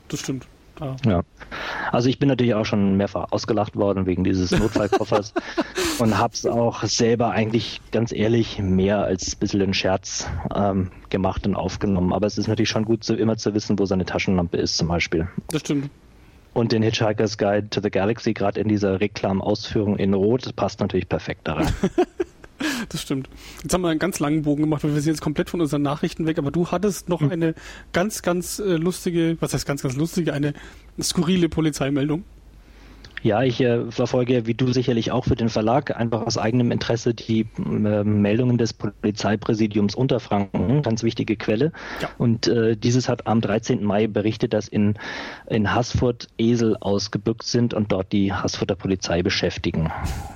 Das 0.10 0.20
stimmt. 0.20 0.48
Ja. 0.80 0.96
ja. 1.06 1.22
Also 1.92 2.10
ich 2.10 2.20
bin 2.20 2.30
natürlich 2.30 2.54
auch 2.54 2.66
schon 2.66 2.96
mehrfach 2.98 3.32
ausgelacht 3.32 3.76
worden 3.76 4.06
wegen 4.06 4.24
dieses 4.24 4.52
Notfallkoffers 4.52 5.34
und 6.00 6.18
habe 6.18 6.34
es 6.34 6.46
auch 6.46 6.84
selber 6.84 7.32
eigentlich 7.32 7.82
ganz 7.92 8.12
ehrlich 8.12 8.60
mehr 8.60 9.04
als 9.04 9.36
ein 9.36 9.40
bisschen 9.40 9.62
einen 9.62 9.74
Scherz 9.74 10.28
ähm, 10.56 10.92
gemacht 11.10 11.46
und 11.48 11.56
aufgenommen. 11.56 12.14
Aber 12.14 12.28
es 12.28 12.38
ist 12.38 12.48
natürlich 12.48 12.70
schon 12.70 12.86
gut, 12.86 13.04
so, 13.04 13.16
immer 13.16 13.38
zu 13.38 13.54
wissen, 13.54 13.78
wo 13.80 13.86
seine 13.86 14.06
Taschenlampe 14.06 14.58
ist 14.58 14.78
zum 14.78 14.88
Beispiel. 14.88 15.28
Das 15.50 15.62
stimmt. 15.62 15.90
Und 16.54 16.72
den 16.72 16.82
Hitchhiker's 16.82 17.38
Guide 17.38 17.70
to 17.70 17.82
the 17.82 17.90
Galaxy 17.90 18.34
gerade 18.34 18.60
in 18.60 18.68
dieser 18.68 19.00
Reklamausführung 19.00 19.98
in 19.98 20.14
Rot 20.14 20.46
das 20.46 20.54
passt 20.54 20.80
natürlich 20.80 21.08
perfekt 21.08 21.48
daran. 21.48 21.68
das 22.90 23.02
stimmt. 23.02 23.30
Jetzt 23.64 23.74
haben 23.74 23.82
wir 23.82 23.90
einen 23.90 24.00
ganz 24.00 24.20
langen 24.20 24.44
Bogen 24.44 24.64
gemacht, 24.64 24.84
weil 24.84 24.94
wir 24.94 25.02
sind 25.02 25.14
jetzt 25.14 25.22
komplett 25.22 25.50
von 25.50 25.62
unseren 25.62 25.82
Nachrichten 25.82 26.26
weg, 26.26 26.38
aber 26.38 26.52
du 26.52 26.68
hattest 26.68 27.10
noch 27.10 27.22
hm. 27.22 27.32
eine 27.32 27.56
ganz, 27.94 28.22
ganz 28.22 28.60
äh, 28.60 28.76
lustige, 28.76 29.38
was 29.40 29.54
heißt 29.54 29.66
ganz, 29.66 29.82
ganz 29.82 29.96
lustige, 29.96 30.34
eine 30.34 30.54
skurrile 31.02 31.50
Polizeimeldung. 31.50 32.24
Ja, 33.22 33.44
ich 33.44 33.60
äh, 33.62 33.92
verfolge, 33.92 34.46
wie 34.46 34.54
du 34.54 34.72
sicherlich 34.72 35.12
auch 35.12 35.26
für 35.26 35.36
den 35.36 35.50
Verlag, 35.50 35.96
einfach 35.96 36.26
aus 36.26 36.38
eigenem 36.38 36.72
Interesse 36.72 37.14
die 37.14 37.48
äh, 37.58 38.04
Meldungen 38.04 38.58
des 38.58 38.74
Polizeipräsidiums 38.74 39.96
Unterfranken, 39.96 40.82
ganz 40.82 41.04
wichtige 41.04 41.36
Quelle. 41.36 41.72
Ja. 42.02 42.10
Und 42.18 42.48
äh, 42.48 42.78
dieses 42.78 43.10
hat 43.10 43.28
am 43.28 43.42
13. 43.42 43.84
Mai 43.84 44.08
berichtet, 44.08 44.54
dass 44.54 44.68
in, 44.68 44.96
in 45.48 45.74
Haßfurt 45.74 46.28
Esel 46.38 46.78
ausgebückt 46.80 47.44
sind 47.44 47.74
und 47.74 47.92
dort 47.92 48.12
die 48.12 48.34
Haßfurter 48.34 48.76
Polizei 48.76 49.22
beschäftigen. 49.22 49.92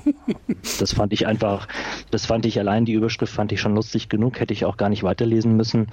das 0.79 0.93
fand 0.93 1.13
ich 1.13 1.27
einfach, 1.27 1.67
das 2.11 2.25
fand 2.25 2.45
ich 2.45 2.59
allein, 2.59 2.85
die 2.85 2.93
Überschrift 2.93 3.33
fand 3.33 3.51
ich 3.51 3.61
schon 3.61 3.75
lustig 3.75 4.09
genug, 4.09 4.39
hätte 4.39 4.53
ich 4.53 4.65
auch 4.65 4.77
gar 4.77 4.89
nicht 4.89 5.03
weiterlesen 5.03 5.55
müssen. 5.55 5.87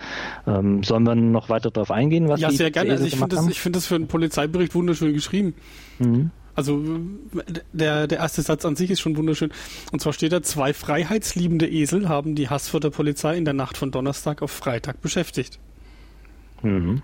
Ähm, 0.47 0.83
sollen 0.83 1.05
wir 1.05 1.15
noch 1.15 1.49
weiter 1.49 1.71
darauf 1.71 1.91
eingehen, 1.91 2.29
was 2.29 2.41
Ja, 2.41 2.51
sehr 2.51 2.71
gerne. 2.71 2.93
Also 2.93 3.05
ich 3.05 3.17
finde 3.17 3.37
das, 3.37 3.57
find 3.57 3.77
das 3.77 3.87
für 3.87 3.95
einen 3.95 4.09
Polizeibericht 4.09 4.75
wunderschön 4.75 5.13
geschrieben. 5.13 5.55
Mhm. 5.99 6.31
Also 6.55 6.83
der, 7.73 8.07
der 8.07 8.19
erste 8.19 8.43
Satz 8.43 8.65
an 8.65 8.77
sich 8.77 8.91
ist 8.91 9.01
schon 9.01 9.17
wunderschön. 9.17 9.51
Und 9.93 10.01
zwar 10.01 10.13
steht 10.13 10.33
da, 10.33 10.43
zwei 10.43 10.73
freiheitsliebende 10.73 11.69
Esel 11.69 12.09
haben 12.09 12.35
die 12.35 12.49
Hassfurter 12.49 12.91
Polizei 12.91 13.37
in 13.37 13.45
der 13.45 13.55
Nacht 13.55 13.77
von 13.77 13.91
Donnerstag 13.91 14.43
auf 14.43 14.51
Freitag 14.51 15.01
beschäftigt. 15.01 15.59
Mhm. 16.63 17.03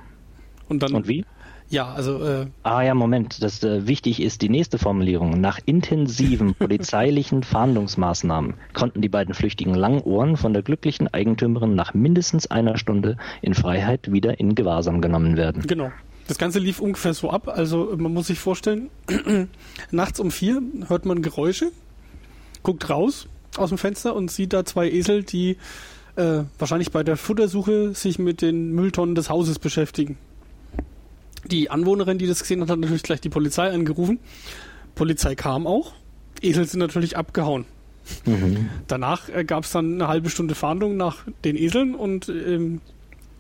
Und 0.68 0.82
dann. 0.82 0.94
Und 0.94 1.08
wie? 1.08 1.24
Ja, 1.68 1.92
also. 1.92 2.22
Äh, 2.24 2.46
ah 2.62 2.82
ja, 2.82 2.94
Moment. 2.94 3.42
Das 3.42 3.62
äh, 3.62 3.86
wichtig 3.86 4.22
ist 4.22 4.42
die 4.42 4.48
nächste 4.48 4.78
Formulierung. 4.78 5.40
Nach 5.40 5.58
intensiven 5.64 6.54
polizeilichen 6.58 7.42
Fahndungsmaßnahmen 7.42 8.54
konnten 8.72 9.00
die 9.00 9.08
beiden 9.08 9.34
flüchtigen 9.34 9.74
Langohren 9.74 10.36
von 10.36 10.52
der 10.52 10.62
glücklichen 10.62 11.12
Eigentümerin 11.12 11.74
nach 11.74 11.94
mindestens 11.94 12.46
einer 12.50 12.76
Stunde 12.76 13.16
in 13.42 13.54
Freiheit 13.54 14.12
wieder 14.12 14.38
in 14.38 14.54
Gewahrsam 14.54 15.00
genommen 15.00 15.36
werden. 15.36 15.62
Genau. 15.62 15.90
Das 16.28 16.38
Ganze 16.38 16.58
lief 16.58 16.80
ungefähr 16.80 17.14
so 17.14 17.30
ab. 17.30 17.48
Also 17.48 17.94
man 17.96 18.12
muss 18.12 18.26
sich 18.26 18.38
vorstellen, 18.38 18.90
nachts 19.90 20.20
um 20.20 20.30
vier 20.30 20.60
hört 20.88 21.06
man 21.06 21.22
Geräusche, 21.22 21.70
guckt 22.62 22.88
raus 22.90 23.28
aus 23.56 23.70
dem 23.70 23.78
Fenster 23.78 24.14
und 24.14 24.30
sieht 24.30 24.52
da 24.52 24.64
zwei 24.64 24.90
Esel, 24.90 25.22
die 25.22 25.56
äh, 26.16 26.42
wahrscheinlich 26.58 26.90
bei 26.90 27.02
der 27.02 27.16
Futtersuche 27.16 27.94
sich 27.94 28.18
mit 28.18 28.42
den 28.42 28.72
Mülltonnen 28.72 29.14
des 29.14 29.30
Hauses 29.30 29.58
beschäftigen. 29.58 30.18
Die 31.44 31.70
Anwohnerin, 31.70 32.18
die 32.18 32.26
das 32.26 32.40
gesehen 32.40 32.60
hat, 32.60 32.70
hat 32.70 32.78
natürlich 32.78 33.04
gleich 33.04 33.20
die 33.20 33.28
Polizei 33.28 33.70
angerufen. 33.70 34.18
Polizei 34.94 35.34
kam 35.34 35.66
auch. 35.66 35.92
Esel 36.42 36.66
sind 36.66 36.80
natürlich 36.80 37.16
abgehauen. 37.16 37.66
Mhm. 38.24 38.68
Danach 38.88 39.28
äh, 39.28 39.44
gab 39.44 39.64
es 39.64 39.72
dann 39.72 39.94
eine 39.94 40.08
halbe 40.08 40.30
Stunde 40.30 40.54
Fahndung 40.54 40.96
nach 40.96 41.18
den 41.44 41.56
Eseln 41.56 41.94
und 41.94 42.28
ähm, 42.28 42.80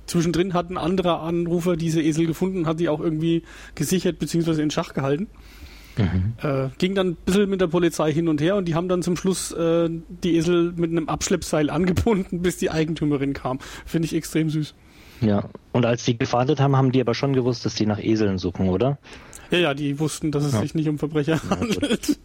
Zwischendrin 0.06 0.54
hat 0.54 0.70
ein 0.70 0.78
anderer 0.78 1.20
Anrufer 1.22 1.76
diese 1.76 2.02
Esel 2.02 2.26
gefunden, 2.26 2.66
hat 2.66 2.80
die 2.80 2.88
auch 2.88 3.00
irgendwie 3.00 3.42
gesichert 3.74 4.18
bzw. 4.18 4.62
in 4.62 4.70
Schach 4.70 4.94
gehalten. 4.94 5.28
Mhm. 5.98 6.34
Äh, 6.42 6.68
ging 6.78 6.94
dann 6.94 7.08
ein 7.08 7.16
bisschen 7.24 7.48
mit 7.48 7.60
der 7.60 7.68
Polizei 7.68 8.12
hin 8.12 8.28
und 8.28 8.40
her 8.40 8.56
und 8.56 8.66
die 8.66 8.74
haben 8.74 8.88
dann 8.88 9.02
zum 9.02 9.16
Schluss 9.16 9.52
äh, 9.52 9.88
die 10.22 10.36
Esel 10.36 10.72
mit 10.76 10.90
einem 10.90 11.08
Abschleppseil 11.08 11.70
angebunden, 11.70 12.42
bis 12.42 12.58
die 12.58 12.70
Eigentümerin 12.70 13.32
kam. 13.32 13.58
Finde 13.84 14.06
ich 14.06 14.14
extrem 14.14 14.50
süß. 14.50 14.74
Ja, 15.22 15.48
und 15.72 15.86
als 15.86 16.04
die 16.04 16.18
gefahndet 16.18 16.60
haben, 16.60 16.76
haben 16.76 16.92
die 16.92 17.00
aber 17.00 17.14
schon 17.14 17.32
gewusst, 17.32 17.64
dass 17.64 17.74
die 17.74 17.86
nach 17.86 17.98
Eseln 17.98 18.36
suchen, 18.36 18.68
oder? 18.68 18.98
Ja, 19.50 19.58
ja, 19.58 19.74
die 19.74 19.98
wussten, 19.98 20.30
dass 20.30 20.44
es 20.44 20.52
ja. 20.52 20.60
sich 20.60 20.74
nicht 20.74 20.88
um 20.88 20.98
Verbrecher 20.98 21.40
ja, 21.42 21.50
handelt. 21.50 22.18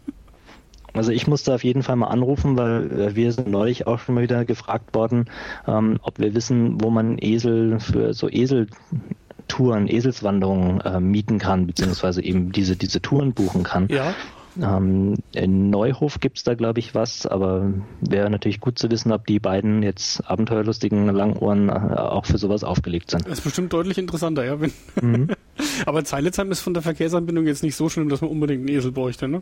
Also 0.94 1.12
ich 1.12 1.28
musste 1.28 1.54
auf 1.54 1.64
jeden 1.64 1.84
Fall 1.84 1.96
mal 1.96 2.08
anrufen, 2.08 2.58
weil 2.58 2.92
äh, 2.92 3.16
wir 3.16 3.32
sind 3.32 3.48
neulich 3.48 3.88
auch 3.88 4.00
schon 4.00 4.16
mal 4.16 4.24
wieder 4.24 4.46
gefragt 4.46 4.94
worden, 4.94 5.26
ähm, 5.68 6.00
ob 6.02 6.20
wir 6.20 6.34
wissen, 6.36 6.82
wo 6.82 6.90
man 6.90 7.18
Esel 7.20 7.80
für 7.80 8.14
so 8.14 8.30
Eseltouren, 8.30 9.88
Eselswanderungen 9.88 10.82
äh, 10.82 11.00
mieten 11.00 11.40
kann, 11.40 11.68
beziehungsweise 11.68 12.24
eben 12.24 12.52
diese, 12.52 12.76
diese 12.76 13.02
Touren 13.02 13.34
buchen 13.34 13.64
kann. 13.64 13.88
Ja. 13.90 14.14
Ähm, 14.62 15.16
in 15.34 15.70
Neuhof 15.70 16.20
gibt's 16.20 16.44
da, 16.44 16.56
glaube 16.56 16.80
ich, 16.80 16.94
was, 16.94 17.26
aber 17.26 17.72
wäre 18.02 18.30
natürlich 18.30 18.60
gut 18.60 18.78
zu 18.78 18.92
wissen, 18.92 19.12
ob 19.12 19.26
die 19.26 19.40
beiden 19.40 19.82
jetzt 19.82 20.30
abenteuerlustigen 20.30 21.08
Langohren 21.08 21.70
äh, 21.70 21.72
auch 21.72 22.26
für 22.26 22.38
sowas 22.38 22.64
aufgelegt 22.64 23.12
sind. 23.12 23.26
Das 23.26 23.40
ist 23.40 23.44
bestimmt 23.46 23.72
deutlich 23.72 23.98
interessanter, 23.98 24.44
ja. 24.44 24.58
Mhm. 25.02 25.30
aber 25.86 26.04
Zeilitzheim 26.04 26.52
ist 26.52 26.60
von 26.60 26.74
der 26.74 26.84
Verkehrsanbindung 26.84 27.46
jetzt 27.48 27.64
nicht 27.64 27.76
so 27.76 27.88
schlimm, 27.88 28.10
dass 28.10 28.22
man 28.22 28.30
unbedingt 28.30 28.68
einen 28.68 28.78
Esel 28.78 28.92
bräuchte, 28.92 29.28
ne? 29.28 29.42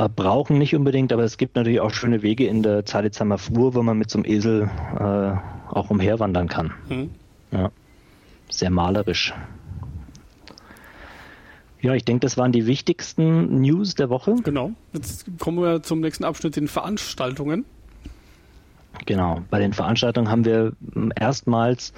Äh, 0.00 0.08
brauchen 0.08 0.56
nicht 0.56 0.74
unbedingt, 0.74 1.12
aber 1.12 1.24
es 1.24 1.36
gibt 1.36 1.56
natürlich 1.56 1.80
auch 1.80 1.90
schöne 1.90 2.22
Wege 2.22 2.46
in 2.46 2.62
der 2.62 2.86
Zalitzamer 2.86 3.36
Flur, 3.36 3.74
wo 3.74 3.82
man 3.82 3.98
mit 3.98 4.10
so 4.10 4.18
einem 4.18 4.24
Esel 4.24 4.70
äh, 4.98 5.74
auch 5.74 5.90
umherwandern 5.90 6.48
kann. 6.48 6.72
Mhm. 6.88 7.10
Ja. 7.50 7.70
Sehr 8.48 8.70
malerisch. 8.70 9.34
Ja, 11.82 11.94
ich 11.94 12.04
denke, 12.04 12.20
das 12.20 12.38
waren 12.38 12.52
die 12.52 12.66
wichtigsten 12.66 13.60
News 13.60 13.94
der 13.94 14.08
Woche. 14.08 14.36
Genau. 14.42 14.72
Jetzt 14.94 15.26
kommen 15.38 15.58
wir 15.58 15.82
zum 15.82 16.00
nächsten 16.00 16.24
Abschnitt, 16.24 16.56
den 16.56 16.68
Veranstaltungen. 16.68 17.66
Genau, 19.06 19.40
bei 19.50 19.58
den 19.58 19.72
Veranstaltungen 19.72 20.30
haben 20.30 20.44
wir 20.44 20.72
hm, 20.92 21.12
erstmals 21.14 21.92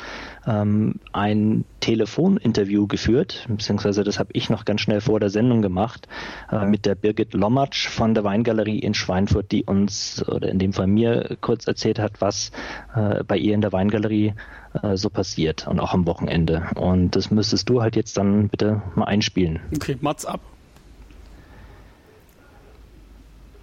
ähm, 0.47 1.01
ein 1.13 1.65
Telefoninterview 1.81 2.87
geführt, 2.87 3.47
beziehungsweise 3.49 4.05
das 4.05 4.19
habe 4.19 4.31
ich 4.33 4.51
noch 4.51 4.65
ganz 4.65 4.83
schnell 4.83 5.01
vor 5.01 5.19
der 5.19 5.31
Sendung 5.31 5.63
gemacht, 5.63 6.07
äh, 6.51 6.65
mit 6.65 6.87
der 6.87 6.95
Birgit 6.95 7.35
Lommatsch 7.35 7.89
von 7.89 8.15
der 8.15 8.25
Weingalerie 8.25 8.79
in 8.79 8.95
Schweinfurt, 8.95 9.51
die 9.53 9.65
uns, 9.65 10.27
oder 10.29 10.49
in 10.49 10.59
dem 10.59 10.73
Fall 10.73 10.87
mir, 10.87 11.37
kurz 11.41 11.67
erzählt 11.67 11.99
hat, 11.99 12.21
was 12.21 12.53
äh, 12.95 13.25
bei 13.25 13.37
ihr 13.37 13.55
in 13.55 13.63
der 13.63 13.73
Weingalerie 13.73 14.35
äh, 14.83 14.97
so 14.97 15.11
passiert 15.11 15.67
und 15.67 15.81
auch 15.81 15.95
am 15.95 16.07
Wochenende. 16.07 16.69
Und 16.77 17.17
das 17.17 17.31
müsstest 17.31 17.69
du 17.69 17.83
halt 17.83 17.97
jetzt 17.97 18.17
dann 18.17 18.49
bitte 18.49 18.83
mal 18.95 19.05
einspielen. 19.05 19.61
Okay, 19.75 19.97
Mats 20.01 20.25
ab. 20.25 20.41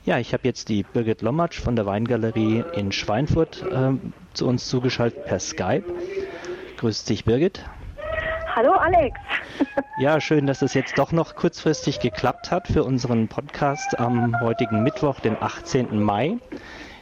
Ja, 0.09 0.17
ich 0.17 0.33
habe 0.33 0.41
jetzt 0.45 0.69
die 0.69 0.81
Birgit 0.81 1.21
Lommatsch 1.21 1.59
von 1.59 1.75
der 1.75 1.85
Weingalerie 1.85 2.63
in 2.73 2.91
Schweinfurt 2.91 3.63
äh, 3.71 3.91
zu 4.33 4.47
uns 4.47 4.67
zugeschaltet 4.67 5.23
per 5.25 5.37
Skype. 5.37 5.83
Grüß 6.77 7.05
dich, 7.05 7.25
Birgit. 7.25 7.63
Hallo, 8.55 8.71
Alex. 8.71 9.19
ja, 9.99 10.19
schön, 10.19 10.47
dass 10.47 10.63
es 10.63 10.73
jetzt 10.73 10.97
doch 10.97 11.11
noch 11.11 11.35
kurzfristig 11.35 11.99
geklappt 11.99 12.49
hat 12.49 12.67
für 12.67 12.83
unseren 12.85 13.27
Podcast 13.27 13.99
am 13.99 14.35
heutigen 14.41 14.81
Mittwoch, 14.81 15.19
dem 15.19 15.37
18. 15.39 16.01
Mai. 16.01 16.39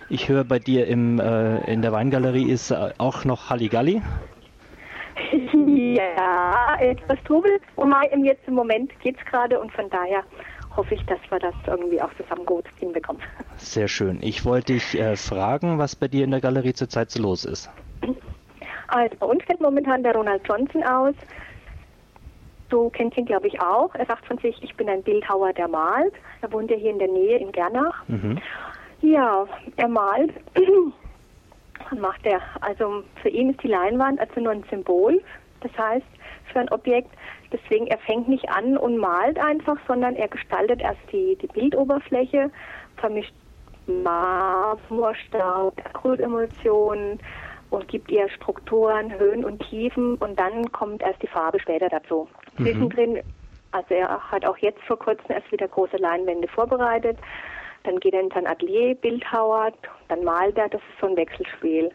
Ich 0.09 0.27
höre 0.27 0.43
bei 0.43 0.59
dir 0.59 0.85
im, 0.87 1.21
äh, 1.21 1.59
in 1.71 1.81
der 1.81 1.93
Weingalerie 1.93 2.51
ist 2.51 2.71
äh, 2.71 2.89
auch 2.97 3.23
noch 3.23 3.49
Halligalli. 3.49 4.01
Ja, 5.97 6.75
etwas 6.79 7.17
Trubel. 7.23 7.59
Und 7.75 7.93
jetzt 8.23 8.47
im 8.47 8.53
Moment 8.55 8.91
geht 8.99 9.17
es 9.17 9.25
gerade 9.25 9.59
und 9.59 9.71
von 9.71 9.89
daher 9.89 10.23
hoffe 10.77 10.95
ich, 10.95 11.03
dass 11.05 11.19
wir 11.29 11.39
das 11.39 11.55
irgendwie 11.65 12.01
auch 12.01 12.13
zusammen 12.15 12.45
gut 12.45 12.65
hinbekommen. 12.79 13.21
Sehr 13.57 13.87
schön. 13.87 14.19
Ich 14.21 14.45
wollte 14.45 14.73
dich 14.73 14.97
äh, 14.97 15.15
fragen, 15.15 15.79
was 15.79 15.95
bei 15.95 16.07
dir 16.07 16.23
in 16.23 16.31
der 16.31 16.41
Galerie 16.41 16.73
zurzeit 16.73 17.09
so 17.11 17.21
los 17.21 17.43
ist. 17.43 17.69
Also 18.87 19.15
bei 19.19 19.25
uns 19.25 19.43
fällt 19.43 19.59
momentan 19.59 20.03
der 20.03 20.13
Ronald 20.13 20.47
Johnson 20.47 20.83
aus. 20.83 21.15
Du 22.69 22.89
kennst 22.89 23.17
ihn, 23.17 23.25
glaube 23.25 23.47
ich, 23.47 23.59
auch. 23.61 23.93
Er 23.95 24.05
sagt 24.05 24.25
von 24.25 24.37
sich, 24.39 24.61
ich 24.61 24.75
bin 24.75 24.89
ein 24.89 25.03
Bildhauer, 25.03 25.53
der 25.53 25.67
malt. 25.67 26.13
Er 26.41 26.51
wohnt 26.51 26.69
ja 26.69 26.77
hier 26.77 26.91
in 26.91 26.99
der 26.99 27.07
Nähe 27.07 27.37
in 27.37 27.51
Gernach. 27.51 28.03
Mhm. 28.07 28.39
Ja, 29.01 29.47
er 29.77 29.87
malt. 29.87 30.33
Macht 31.97 32.25
er, 32.25 32.41
also 32.59 33.03
für 33.21 33.29
ihn 33.29 33.51
ist 33.51 33.63
die 33.63 33.69
Leinwand 33.69 34.19
also 34.19 34.41
nur 34.41 34.51
ein 34.51 34.65
Symbol. 34.69 35.21
Das 35.61 35.71
heißt, 35.77 36.05
für 36.51 36.59
ein 36.59 36.69
Objekt, 36.69 37.09
Deswegen, 37.51 37.87
er 37.87 37.97
fängt 37.99 38.27
nicht 38.27 38.49
an 38.49 38.77
und 38.77 38.97
malt 38.97 39.39
einfach, 39.39 39.77
sondern 39.87 40.15
er 40.15 40.27
gestaltet 40.27 40.81
erst 40.81 40.99
die, 41.11 41.37
die 41.41 41.47
Bildoberfläche, 41.47 42.51
vermischt 42.97 43.33
Marmorstaub, 43.87 45.73
Acrylemotionen 45.85 47.19
und 47.69 47.87
gibt 47.87 48.11
ihr 48.11 48.29
Strukturen, 48.29 49.17
Höhen 49.17 49.45
und 49.45 49.59
Tiefen 49.69 50.15
und 50.15 50.37
dann 50.39 50.71
kommt 50.71 51.01
erst 51.01 51.21
die 51.21 51.27
Farbe 51.27 51.59
später 51.59 51.89
dazu. 51.89 52.27
Mhm. 52.57 52.63
Zwischendrin, 52.63 53.23
also 53.71 53.93
er 53.93 54.19
hat 54.31 54.45
auch 54.45 54.57
jetzt 54.57 54.81
vor 54.83 54.99
kurzem 54.99 55.25
erst 55.29 55.51
wieder 55.51 55.67
große 55.67 55.97
Leinwände 55.97 56.47
vorbereitet, 56.47 57.17
dann 57.83 57.99
geht 57.99 58.13
er 58.13 58.21
in 58.21 58.31
sein 58.31 58.47
Atelier, 58.47 58.95
Bildhauer, 58.95 59.71
dann 60.09 60.23
malt 60.23 60.57
er, 60.57 60.69
das 60.69 60.81
ist 60.81 60.99
so 60.99 61.07
ein 61.07 61.15
Wechselspiel. 61.15 61.89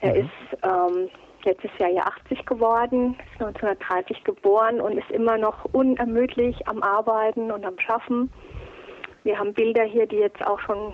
Er 0.00 0.14
mhm. 0.14 0.20
ist 0.20 0.62
ähm, 0.62 1.10
letztes 1.44 1.70
Jahr 1.78 1.90
ja 1.90 2.02
80 2.02 2.46
geworden, 2.46 3.16
ist 3.32 3.40
1930 3.40 4.24
geboren 4.24 4.80
und 4.80 4.98
ist 4.98 5.10
immer 5.10 5.38
noch 5.38 5.64
unermüdlich 5.72 6.66
am 6.68 6.82
Arbeiten 6.82 7.50
und 7.50 7.64
am 7.64 7.78
Schaffen. 7.78 8.32
Wir 9.24 9.38
haben 9.38 9.54
Bilder 9.54 9.84
hier, 9.84 10.06
die 10.06 10.16
jetzt 10.16 10.44
auch 10.46 10.60
schon 10.60 10.92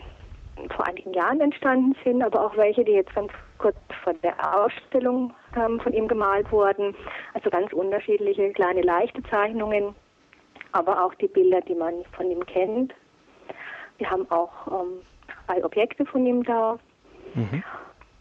vor 0.77 0.87
einigen 0.87 1.13
Jahren 1.15 1.41
entstanden 1.41 1.97
sind, 2.05 2.23
aber 2.23 2.45
auch 2.45 2.57
welche, 2.57 2.85
die 2.85 2.93
jetzt 2.93 3.15
ganz 3.15 3.33
kurz 3.59 3.77
vor 4.05 4.15
der 4.15 4.35
Ausstellung 4.57 5.33
ähm, 5.57 5.81
von 5.81 5.93
ihm 5.93 6.09
gemalt 6.09 6.51
wurden. 6.51 6.95
Also 7.35 7.51
ganz 7.51 7.73
unterschiedliche 7.73 8.53
kleine 8.53 8.83
leichte 8.83 9.23
Zeichnungen. 9.25 9.95
aber 10.73 11.05
auch 11.05 11.15
die 11.15 11.27
Bilder, 11.29 11.61
die 11.63 11.75
man 11.75 12.05
von 12.13 12.31
ihm 12.31 12.45
kennt. 12.47 12.95
Wir 13.99 14.09
haben 14.11 14.31
auch 14.31 14.53
ähm, 14.69 15.03
drei 15.47 15.65
Objekte 15.65 16.07
von 16.07 16.25
ihm 16.25 16.45
da. 16.45 16.79
Mhm. 17.35 17.63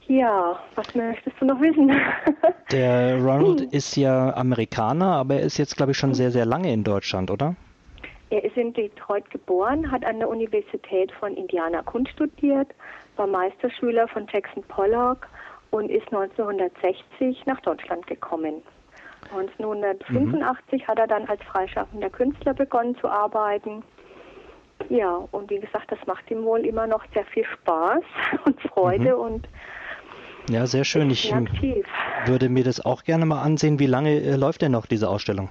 Ja, 0.09 0.59
was 0.73 0.95
möchtest 0.95 1.39
du 1.39 1.45
noch 1.45 1.61
wissen? 1.61 1.91
Der 2.71 3.15
Ronald 3.21 3.61
hm. 3.61 3.69
ist 3.69 3.95
ja 3.95 4.35
Amerikaner, 4.35 5.13
aber 5.13 5.35
er 5.35 5.41
ist 5.41 5.59
jetzt, 5.59 5.77
glaube 5.77 5.91
ich, 5.91 5.99
schon 5.99 6.15
sehr, 6.15 6.31
sehr 6.31 6.47
lange 6.47 6.73
in 6.73 6.83
Deutschland, 6.83 7.29
oder? 7.29 7.55
Er 8.31 8.43
ist 8.43 8.57
in 8.57 8.73
Detroit 8.73 9.29
geboren, 9.29 9.91
hat 9.91 10.03
an 10.03 10.17
der 10.17 10.27
Universität 10.27 11.11
von 11.11 11.35
Indiana 11.35 11.83
Kunst 11.83 12.11
studiert, 12.13 12.69
war 13.17 13.27
Meisterschüler 13.27 14.07
von 14.07 14.25
Jackson 14.31 14.63
Pollock 14.63 15.27
und 15.69 15.91
ist 15.91 16.07
1960 16.11 17.45
nach 17.45 17.59
Deutschland 17.61 18.07
gekommen. 18.07 18.63
1985 19.31 20.81
mhm. 20.81 20.87
hat 20.87 20.97
er 20.97 21.07
dann 21.07 21.27
als 21.27 21.41
freischaffender 21.43 22.09
Künstler 22.09 22.55
begonnen 22.55 22.95
zu 22.95 23.07
arbeiten. 23.07 23.83
Ja, 24.89 25.27
und 25.31 25.51
wie 25.51 25.59
gesagt, 25.59 25.91
das 25.91 25.99
macht 26.07 26.31
ihm 26.31 26.43
wohl 26.45 26.65
immer 26.65 26.87
noch 26.87 27.03
sehr 27.13 27.25
viel 27.25 27.45
Spaß 27.45 28.01
und 28.45 28.59
Freude 28.61 29.15
mhm. 29.15 29.21
und 29.21 29.47
ja, 30.49 30.65
sehr 30.65 30.83
schön. 30.83 31.09
Ich 31.11 31.33
würde 32.25 32.49
mir 32.49 32.63
das 32.63 32.83
auch 32.83 33.03
gerne 33.03 33.25
mal 33.25 33.41
ansehen. 33.41 33.79
Wie 33.79 33.85
lange 33.85 34.19
äh, 34.19 34.35
läuft 34.35 34.61
denn 34.61 34.71
noch 34.71 34.85
diese 34.85 35.09
Ausstellung? 35.09 35.49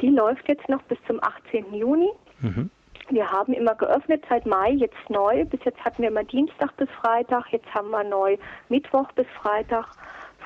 Die 0.00 0.08
läuft 0.08 0.48
jetzt 0.48 0.68
noch 0.68 0.82
bis 0.82 0.98
zum 1.06 1.22
18. 1.22 1.72
Juni. 1.74 2.10
Mhm. 2.40 2.70
Wir 3.10 3.30
haben 3.30 3.52
immer 3.52 3.74
geöffnet 3.74 4.24
seit 4.28 4.46
Mai, 4.46 4.70
jetzt 4.70 5.10
neu. 5.10 5.44
Bis 5.44 5.60
jetzt 5.64 5.78
hatten 5.84 6.02
wir 6.02 6.08
immer 6.08 6.24
Dienstag 6.24 6.76
bis 6.76 6.88
Freitag, 7.00 7.52
jetzt 7.52 7.72
haben 7.74 7.90
wir 7.90 8.04
neu 8.04 8.36
Mittwoch 8.68 9.10
bis 9.12 9.26
Freitag, 9.40 9.86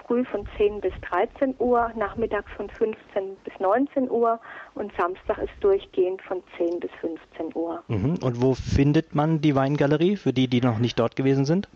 früh 0.06 0.24
von 0.24 0.46
10 0.56 0.80
bis 0.80 0.92
13 1.10 1.54
Uhr, 1.58 1.90
nachmittags 1.96 2.50
von 2.56 2.68
15 2.70 3.36
bis 3.44 3.58
19 3.58 4.10
Uhr 4.10 4.38
und 4.74 4.92
Samstag 4.98 5.38
ist 5.38 5.52
durchgehend 5.60 6.22
von 6.22 6.42
10 6.56 6.80
bis 6.80 6.90
15 7.00 7.54
Uhr. 7.54 7.82
Mhm. 7.88 8.18
Und 8.22 8.42
wo 8.42 8.54
findet 8.54 9.14
man 9.14 9.40
die 9.40 9.54
Weingalerie 9.54 10.16
für 10.16 10.32
die, 10.32 10.48
die 10.48 10.60
noch 10.60 10.78
nicht 10.78 10.98
dort 10.98 11.16
gewesen 11.16 11.44
sind? 11.44 11.68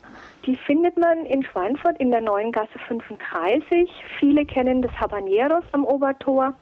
Die 0.46 0.56
findet 0.56 0.96
man 0.96 1.26
in 1.26 1.42
Schweinfurt 1.42 1.98
in 1.98 2.10
der 2.10 2.20
neuen 2.20 2.52
Gasse 2.52 2.78
35. 2.88 3.90
Viele 4.18 4.44
kennen 4.46 4.82
das 4.82 4.92
Habaneros 4.92 5.64
am 5.72 5.84
Obertor. 5.84 6.54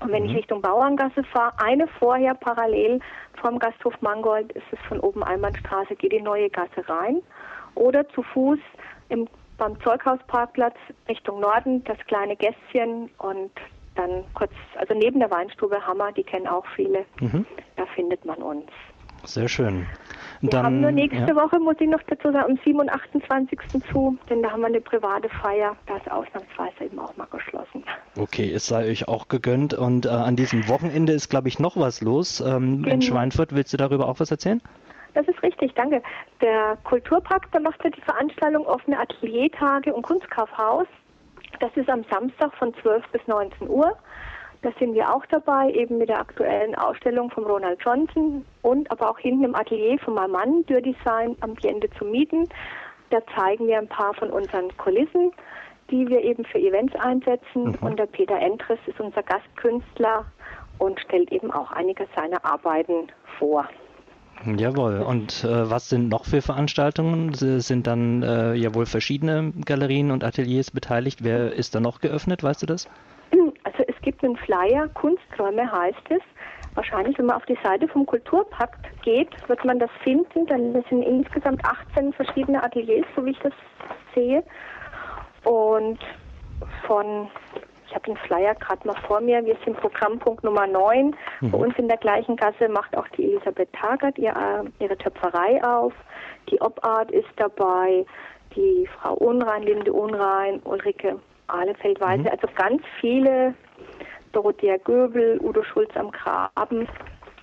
Und 0.00 0.10
wenn 0.10 0.24
mhm. 0.24 0.30
ich 0.30 0.36
Richtung 0.36 0.60
Bauerngasse 0.60 1.22
fahre, 1.24 1.52
eine 1.58 1.86
vorher 1.86 2.34
parallel 2.34 3.00
vom 3.40 3.58
Gasthof 3.58 3.94
Mangold 4.00 4.52
ist 4.52 4.66
es 4.72 4.78
von 4.88 5.00
oben 5.00 5.22
Einbahnstraße, 5.22 5.94
geht 5.94 6.12
die 6.12 6.20
neue 6.20 6.50
Gasse 6.50 6.88
rein. 6.88 7.22
Oder 7.76 8.08
zu 8.10 8.22
Fuß 8.22 8.58
im, 9.08 9.28
beim 9.58 9.80
Zeughausparkplatz 9.82 10.76
Richtung 11.08 11.40
Norden 11.40 11.84
das 11.84 11.98
kleine 12.06 12.36
Gässchen 12.36 13.10
und 13.18 13.50
dann 13.94 14.24
kurz, 14.34 14.52
also 14.76 14.94
neben 14.94 15.20
der 15.20 15.30
Weinstube 15.30 15.86
Hammer, 15.86 16.12
die 16.12 16.24
kennen 16.24 16.48
auch 16.48 16.64
viele, 16.74 17.04
mhm. 17.20 17.46
da 17.76 17.86
findet 17.94 18.24
man 18.24 18.38
uns. 18.38 18.70
Sehr 19.24 19.48
schön. 19.48 19.86
Wir 20.40 20.50
dann, 20.50 20.66
haben 20.66 20.80
nur 20.80 20.90
nächste 20.90 21.20
ja. 21.20 21.34
Woche, 21.36 21.58
muss 21.58 21.76
ich 21.80 21.88
noch 21.88 22.02
dazu 22.06 22.30
sagen, 22.30 22.52
am 22.52 22.58
7. 22.64 22.80
und 22.80 22.90
28. 22.90 23.58
zu, 23.90 24.18
denn 24.28 24.42
da 24.42 24.50
haben 24.50 24.60
wir 24.60 24.66
eine 24.66 24.80
private 24.80 25.28
Feier. 25.30 25.76
Da 25.86 25.96
ist 25.96 26.10
ausnahmsweise 26.10 26.84
eben 26.84 26.98
auch 26.98 27.16
mal 27.16 27.26
geschlossen. 27.30 27.84
Okay, 28.18 28.52
es 28.52 28.66
sei 28.66 28.90
euch 28.90 29.08
auch 29.08 29.28
gegönnt. 29.28 29.72
Und 29.72 30.04
äh, 30.04 30.10
an 30.10 30.36
diesem 30.36 30.68
Wochenende 30.68 31.14
ist, 31.14 31.30
glaube 31.30 31.48
ich, 31.48 31.58
noch 31.58 31.78
was 31.78 32.02
los. 32.02 32.40
Ähm, 32.40 32.82
genau. 32.82 32.94
In 32.94 33.02
Schweinfurt, 33.02 33.54
willst 33.54 33.72
du 33.72 33.78
darüber 33.78 34.06
auch 34.06 34.20
was 34.20 34.30
erzählen? 34.30 34.60
Das 35.14 35.26
ist 35.28 35.42
richtig, 35.42 35.72
danke. 35.74 36.02
Der 36.40 36.76
Kulturpakt, 36.84 37.54
der 37.54 37.60
macht 37.60 37.82
ja 37.84 37.90
die 37.90 38.00
Veranstaltung 38.00 38.66
offene 38.66 38.98
Ateliertage 38.98 39.94
und 39.94 40.02
Kunstkaufhaus. 40.02 40.86
Das 41.60 41.70
ist 41.76 41.88
am 41.88 42.04
Samstag 42.10 42.52
von 42.54 42.74
12 42.82 43.04
bis 43.12 43.26
19 43.26 43.68
Uhr. 43.68 43.96
Da 44.62 44.72
sind 44.78 44.94
wir 44.94 45.14
auch 45.14 45.24
dabei, 45.26 45.70
eben 45.72 45.98
mit 45.98 46.08
der 46.08 46.18
aktuellen 46.18 46.74
Ausstellung 46.74 47.30
von 47.30 47.44
Ronald 47.44 47.78
Johnson 47.84 48.44
und 48.62 48.90
aber 48.90 49.10
auch 49.10 49.18
hinten 49.18 49.44
im 49.44 49.54
Atelier 49.54 49.98
von 49.98 50.14
meinem 50.14 50.32
Mann, 50.32 50.66
Dürr 50.66 50.80
Design, 50.80 51.36
Ambiente 51.40 51.90
zu 51.98 52.04
mieten. 52.06 52.48
Da 53.10 53.18
zeigen 53.36 53.66
wir 53.66 53.78
ein 53.78 53.88
paar 53.88 54.14
von 54.14 54.30
unseren 54.30 54.74
Kulissen, 54.78 55.32
die 55.90 56.08
wir 56.08 56.22
eben 56.22 56.44
für 56.46 56.58
Events 56.58 56.94
einsetzen. 56.96 57.64
Mhm. 57.64 57.78
Und 57.82 57.98
der 57.98 58.06
Peter 58.06 58.38
Entres 58.38 58.78
ist 58.86 58.98
unser 58.98 59.22
Gastkünstler 59.22 60.24
und 60.78 60.98
stellt 60.98 61.30
eben 61.30 61.52
auch 61.52 61.70
einige 61.70 62.08
seiner 62.16 62.42
Arbeiten 62.44 63.08
vor. 63.38 63.68
Jawohl. 64.56 65.00
Und 65.00 65.44
äh, 65.44 65.70
was 65.70 65.88
sind 65.88 66.08
noch 66.08 66.24
für 66.24 66.42
Veranstaltungen? 66.42 67.34
Sind 67.34 67.86
dann 67.86 68.22
äh, 68.22 68.54
ja 68.54 68.74
wohl 68.74 68.86
verschiedene 68.86 69.52
Galerien 69.64 70.10
und 70.10 70.24
Ateliers 70.24 70.70
beteiligt? 70.70 71.24
Wer 71.24 71.52
ist 71.52 71.74
da 71.74 71.80
noch 71.80 72.00
geöffnet? 72.00 72.42
Weißt 72.42 72.62
du 72.62 72.66
das? 72.66 72.88
Also 73.64 73.82
es 73.88 74.00
gibt 74.02 74.22
einen 74.22 74.36
Flyer, 74.36 74.88
Kunsträume 74.88 75.70
heißt 75.70 76.10
es. 76.10 76.20
Wahrscheinlich, 76.74 77.16
wenn 77.18 77.26
man 77.26 77.36
auf 77.36 77.46
die 77.46 77.58
Seite 77.62 77.86
vom 77.88 78.04
Kulturpakt 78.04 78.84
geht, 79.02 79.30
wird 79.48 79.64
man 79.64 79.78
das 79.78 79.90
finden. 80.02 80.46
Dann 80.46 80.84
sind 80.90 81.02
insgesamt 81.02 81.64
18 81.64 82.12
verschiedene 82.12 82.62
Ateliers, 82.62 83.06
so 83.14 83.24
wie 83.24 83.30
ich 83.30 83.38
das 83.38 83.52
sehe. 84.14 84.42
Und 85.44 85.98
von, 86.86 87.28
ich 87.94 87.96
habe 87.96 88.06
den 88.12 88.16
Flyer 88.26 88.56
gerade 88.56 88.88
noch 88.88 88.98
vor 89.06 89.20
mir, 89.20 89.44
wir 89.44 89.56
sind 89.64 89.76
Programmpunkt 89.76 90.42
Nummer 90.42 90.66
9. 90.66 91.14
Mhm. 91.40 91.50
Bei 91.52 91.58
uns 91.58 91.78
in 91.78 91.86
der 91.86 91.96
gleichen 91.96 92.34
Gasse 92.34 92.68
macht 92.68 92.96
auch 92.96 93.06
die 93.16 93.22
Elisabeth 93.22 93.72
Tagart 93.72 94.18
ihr, 94.18 94.34
ihre 94.80 94.98
Töpferei 94.98 95.62
auf. 95.62 95.92
Die 96.50 96.60
Obart 96.60 97.12
ist 97.12 97.28
dabei, 97.36 98.04
die 98.56 98.88
Frau 98.98 99.14
Unrein, 99.14 99.62
Linde 99.62 99.92
Unrein, 99.92 100.60
Ulrike 100.64 101.20
Ahlefeldweise, 101.46 102.22
mhm. 102.22 102.28
also 102.30 102.48
ganz 102.56 102.82
viele, 103.00 103.54
Dorothea 104.32 104.76
Göbel, 104.78 105.38
Udo 105.40 105.62
Schulz 105.62 105.90
am 105.94 106.10
Graben, 106.10 106.88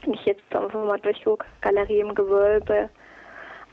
wenn 0.04 0.14
ich 0.14 0.26
jetzt 0.26 0.54
einfach 0.54 0.84
mal 0.84 1.00
durchgucke, 1.00 1.46
Galerie 1.62 2.02
im 2.02 2.14
Gewölbe. 2.14 2.90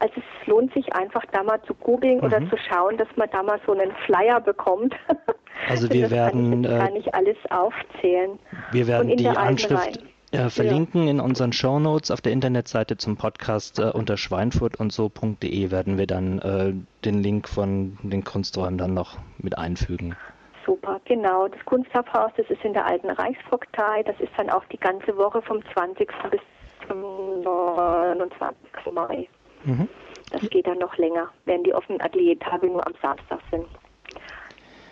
Also 0.00 0.14
es 0.16 0.46
lohnt 0.46 0.72
sich 0.72 0.92
einfach 0.94 1.24
da 1.32 1.42
mal 1.42 1.60
zu 1.62 1.74
googeln 1.74 2.18
mhm. 2.18 2.24
oder 2.24 2.38
zu 2.48 2.56
schauen, 2.56 2.96
dass 2.96 3.08
man 3.16 3.28
da 3.30 3.42
mal 3.42 3.60
so 3.66 3.72
einen 3.72 3.92
Flyer 4.06 4.40
bekommt. 4.40 4.94
Also 5.68 5.90
wir 5.90 6.02
das 6.02 6.12
werden 6.12 6.62
kann 6.62 6.72
ich, 6.72 6.78
kann 6.78 6.96
ich 6.96 7.14
alles 7.14 7.36
aufzählen. 7.50 8.38
Wir 8.70 8.86
werden 8.86 9.16
die 9.16 9.26
Anschrift 9.26 10.00
äh, 10.30 10.50
verlinken 10.50 11.04
ja. 11.04 11.10
in 11.10 11.20
unseren 11.20 11.52
Show 11.52 11.78
Notes 11.78 12.10
auf 12.10 12.20
der 12.20 12.32
Internetseite 12.32 12.96
zum 12.96 13.16
Podcast 13.16 13.78
äh, 13.78 13.90
unter 13.92 14.16
schweinfurt 14.16 14.78
und 14.78 14.92
so.de 14.92 15.70
werden 15.70 15.98
wir 15.98 16.06
dann 16.06 16.38
äh, 16.38 16.74
den 17.04 17.22
Link 17.22 17.48
von 17.48 17.98
den 18.02 18.24
Kunsträumen 18.24 18.78
dann 18.78 18.94
noch 18.94 19.18
mit 19.38 19.58
einfügen. 19.58 20.16
Super, 20.64 21.00
genau. 21.06 21.48
Das 21.48 21.64
Kunsthofhaus, 21.64 22.30
das 22.36 22.48
ist 22.50 22.62
in 22.62 22.74
der 22.74 22.84
alten 22.84 23.08
Reichsvogtei. 23.08 24.02
Das 24.02 24.20
ist 24.20 24.32
dann 24.36 24.50
auch 24.50 24.64
die 24.66 24.78
ganze 24.78 25.16
Woche 25.16 25.40
vom 25.40 25.62
20. 25.72 26.08
bis 26.30 26.40
zum 26.86 27.00
29. 27.42 28.92
Mai. 28.92 29.26
Mhm. 29.64 29.88
Das 30.30 30.42
geht 30.50 30.66
dann 30.66 30.78
noch 30.78 30.96
länger, 30.98 31.28
während 31.46 31.66
die 31.66 31.74
offenen 31.74 32.00
Ateliertage 32.00 32.66
nur 32.66 32.86
am 32.86 32.92
Samstag 33.00 33.40
sind. 33.50 33.66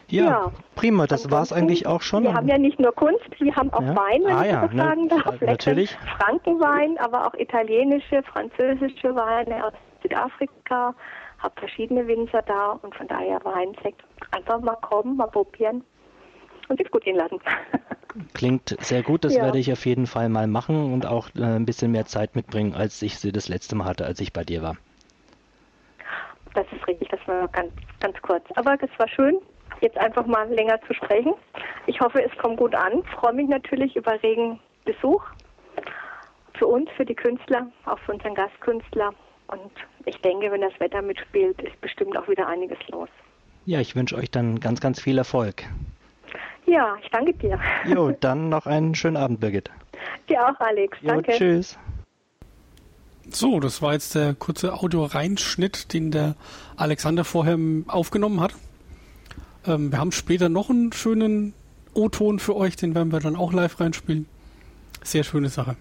Ja, 0.08 0.24
ja, 0.24 0.52
prima, 0.76 1.06
das 1.06 1.30
war 1.32 1.42
es 1.42 1.52
eigentlich 1.52 1.86
auch 1.86 2.00
schon. 2.00 2.22
Wir 2.22 2.32
haben 2.32 2.46
ja 2.46 2.58
nicht 2.58 2.78
nur 2.78 2.92
Kunst, 2.92 3.28
wir 3.38 3.54
haben 3.56 3.72
auch 3.72 3.82
ja. 3.82 3.96
Wein, 3.96 4.22
wenn 4.24 4.36
ah, 4.36 4.44
ich 4.44 4.52
ja, 4.52 4.62
das 4.62 4.72
ne, 4.72 4.82
sagen 4.82 5.08
darf. 5.08 5.40
Natürlich. 5.40 5.96
Frankenwein, 6.20 6.96
aber 6.98 7.26
auch 7.26 7.34
italienische, 7.34 8.22
französische 8.22 9.14
Weine 9.16 9.66
aus 9.66 9.72
Südafrika. 10.02 10.94
Hab 11.38 11.58
verschiedene 11.58 12.06
Winzer 12.06 12.40
da 12.42 12.78
und 12.82 12.94
von 12.94 13.08
daher 13.08 13.44
Wein, 13.44 13.76
Sekt. 13.82 14.02
Einfach 14.30 14.60
mal 14.60 14.76
kommen, 14.76 15.16
mal 15.16 15.26
probieren 15.26 15.84
und 16.68 16.78
sich 16.78 16.90
gut 16.90 17.04
gehen 17.04 17.16
lassen. 17.16 17.40
Klingt 18.34 18.76
sehr 18.80 19.02
gut, 19.02 19.24
das 19.24 19.34
ja. 19.34 19.42
werde 19.44 19.58
ich 19.58 19.72
auf 19.72 19.84
jeden 19.84 20.06
Fall 20.06 20.28
mal 20.28 20.46
machen 20.46 20.92
und 20.92 21.06
auch 21.06 21.28
äh, 21.36 21.42
ein 21.42 21.66
bisschen 21.66 21.92
mehr 21.92 22.06
Zeit 22.06 22.34
mitbringen, 22.34 22.74
als 22.74 23.02
ich 23.02 23.18
sie 23.18 23.32
das 23.32 23.48
letzte 23.48 23.76
Mal 23.76 23.84
hatte, 23.84 24.06
als 24.06 24.20
ich 24.20 24.32
bei 24.32 24.44
dir 24.44 24.62
war. 24.62 24.76
Das 26.54 26.66
ist 26.72 26.86
richtig, 26.86 27.08
das 27.08 27.20
war 27.26 27.48
ganz, 27.48 27.70
ganz 28.00 28.16
kurz. 28.22 28.44
Aber 28.54 28.74
es 28.82 28.90
war 28.98 29.08
schön, 29.08 29.38
jetzt 29.82 29.98
einfach 29.98 30.24
mal 30.26 30.48
länger 30.48 30.80
zu 30.86 30.94
sprechen. 30.94 31.34
Ich 31.86 32.00
hoffe, 32.00 32.22
es 32.22 32.36
kommt 32.38 32.56
gut 32.56 32.74
an. 32.74 33.02
Ich 33.04 33.10
freue 33.10 33.34
mich 33.34 33.48
natürlich 33.48 33.94
über 33.96 34.22
regen 34.22 34.58
Besuch 34.86 35.22
für 36.54 36.66
uns, 36.66 36.88
für 36.96 37.04
die 37.04 37.14
Künstler, 37.14 37.70
auch 37.84 37.98
für 38.00 38.12
unseren 38.12 38.34
Gastkünstler. 38.34 39.12
Und 39.48 39.70
ich 40.06 40.16
denke, 40.22 40.50
wenn 40.50 40.62
das 40.62 40.72
Wetter 40.80 41.02
mitspielt, 41.02 41.60
ist 41.60 41.78
bestimmt 41.80 42.16
auch 42.16 42.26
wieder 42.28 42.46
einiges 42.48 42.78
los. 42.88 43.08
Ja, 43.66 43.80
ich 43.80 43.94
wünsche 43.94 44.16
euch 44.16 44.30
dann 44.30 44.60
ganz, 44.60 44.80
ganz 44.80 45.00
viel 45.00 45.18
Erfolg. 45.18 45.64
Ja, 46.66 46.96
ich 47.02 47.10
danke 47.10 47.32
dir. 47.34 47.58
Jo, 47.86 48.10
dann 48.10 48.48
noch 48.48 48.66
einen 48.66 48.94
schönen 48.94 49.16
Abend, 49.16 49.40
Birgit. 49.40 49.70
Dir 50.28 50.46
auch, 50.46 50.58
Alex. 50.60 50.98
Jo, 51.00 51.08
danke. 51.08 51.32
Tschüss. 51.32 51.78
So, 53.30 53.60
das 53.60 53.82
war 53.82 53.92
jetzt 53.92 54.14
der 54.14 54.34
kurze 54.34 54.72
Audio-Reinschnitt, 54.72 55.92
den 55.92 56.10
der 56.10 56.36
Alexander 56.76 57.24
vorher 57.24 57.58
aufgenommen 57.88 58.40
hat. 58.40 58.54
Ähm, 59.66 59.90
wir 59.90 59.98
haben 59.98 60.12
später 60.12 60.48
noch 60.48 60.70
einen 60.70 60.92
schönen 60.92 61.54
O-Ton 61.94 62.38
für 62.38 62.54
euch, 62.56 62.76
den 62.76 62.94
werden 62.94 63.12
wir 63.12 63.20
dann 63.20 63.36
auch 63.36 63.52
live 63.52 63.80
reinspielen. 63.80 64.26
Sehr 65.02 65.24
schöne 65.24 65.48
Sache. 65.48 65.76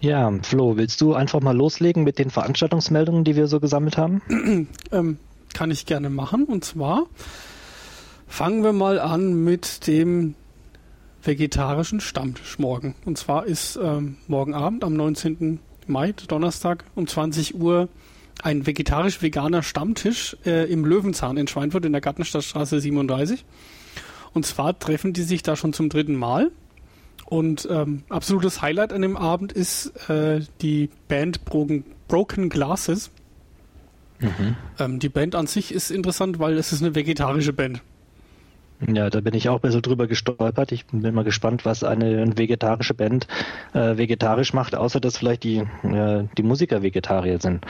Ja, 0.00 0.30
Flo, 0.42 0.76
willst 0.76 1.00
du 1.00 1.14
einfach 1.14 1.40
mal 1.40 1.56
loslegen 1.56 2.04
mit 2.04 2.18
den 2.18 2.30
Veranstaltungsmeldungen, 2.30 3.24
die 3.24 3.36
wir 3.36 3.46
so 3.46 3.58
gesammelt 3.58 3.96
haben? 3.96 4.20
ähm, 4.92 5.18
kann 5.54 5.70
ich 5.70 5.86
gerne 5.86 6.10
machen. 6.10 6.44
Und 6.44 6.64
zwar 6.64 7.06
fangen 8.26 8.62
wir 8.62 8.72
mal 8.72 9.00
an 9.00 9.44
mit 9.44 9.86
dem 9.86 10.34
vegetarischen 11.22 12.00
Stammtisch 12.00 12.58
morgen. 12.58 12.94
Und 13.04 13.16
zwar 13.16 13.46
ist 13.46 13.78
ähm, 13.82 14.18
morgen 14.26 14.52
Abend 14.52 14.84
am 14.84 14.94
19. 14.94 15.60
Mai, 15.86 16.12
Donnerstag 16.12 16.84
um 16.94 17.06
20 17.06 17.54
Uhr 17.54 17.88
ein 18.42 18.66
vegetarisch-veganer 18.66 19.62
Stammtisch 19.62 20.36
äh, 20.44 20.70
im 20.70 20.84
Löwenzahn 20.84 21.36
in 21.36 21.46
Schweinfurt 21.46 21.84
in 21.84 21.92
der 21.92 22.00
Gartenstadtstraße 22.00 22.80
37. 22.80 23.44
Und 24.32 24.44
zwar 24.44 24.78
treffen 24.78 25.12
die 25.12 25.22
sich 25.22 25.42
da 25.42 25.56
schon 25.56 25.72
zum 25.72 25.88
dritten 25.88 26.16
Mal. 26.16 26.50
Und 27.26 27.66
ähm, 27.70 28.02
absolutes 28.08 28.60
Highlight 28.60 28.92
an 28.92 29.02
dem 29.02 29.16
Abend 29.16 29.52
ist 29.52 30.08
äh, 30.10 30.40
die 30.60 30.90
Band 31.08 31.44
Broken, 31.44 31.84
Broken 32.08 32.48
Glasses. 32.50 33.10
Mhm. 34.24 34.56
Ähm, 34.78 34.98
die 34.98 35.08
Band 35.08 35.34
an 35.34 35.46
sich 35.46 35.72
ist 35.72 35.90
interessant, 35.90 36.38
weil 36.38 36.54
es 36.54 36.72
ist 36.72 36.82
eine 36.82 36.94
vegetarische 36.94 37.52
Band. 37.52 37.82
Ja, 38.86 39.08
da 39.08 39.20
bin 39.20 39.34
ich 39.34 39.48
auch 39.48 39.56
ein 39.56 39.60
bisschen 39.60 39.82
drüber 39.82 40.06
gestolpert. 40.06 40.72
Ich 40.72 40.86
bin 40.86 41.14
mal 41.14 41.24
gespannt, 41.24 41.64
was 41.64 41.84
eine 41.84 42.36
vegetarische 42.36 42.94
Band 42.94 43.26
äh, 43.72 43.96
vegetarisch 43.96 44.52
macht, 44.52 44.74
außer 44.74 45.00
dass 45.00 45.16
vielleicht 45.16 45.44
die, 45.44 45.58
äh, 45.82 46.24
die 46.36 46.42
Musiker 46.42 46.82
Vegetarier 46.82 47.40
sind. 47.40 47.64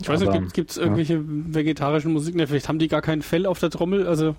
Ich 0.00 0.08
weiß 0.08 0.22
Aber, 0.22 0.40
nicht, 0.40 0.54
gibt 0.54 0.70
es 0.70 0.76
irgendwelche 0.76 1.14
ja. 1.14 1.20
vegetarischen 1.24 2.12
Musiken? 2.12 2.46
vielleicht 2.46 2.68
haben 2.68 2.78
die 2.78 2.88
gar 2.88 3.02
kein 3.02 3.22
Fell 3.22 3.46
auf 3.46 3.58
der 3.58 3.70
Trommel, 3.70 4.06
also. 4.06 4.34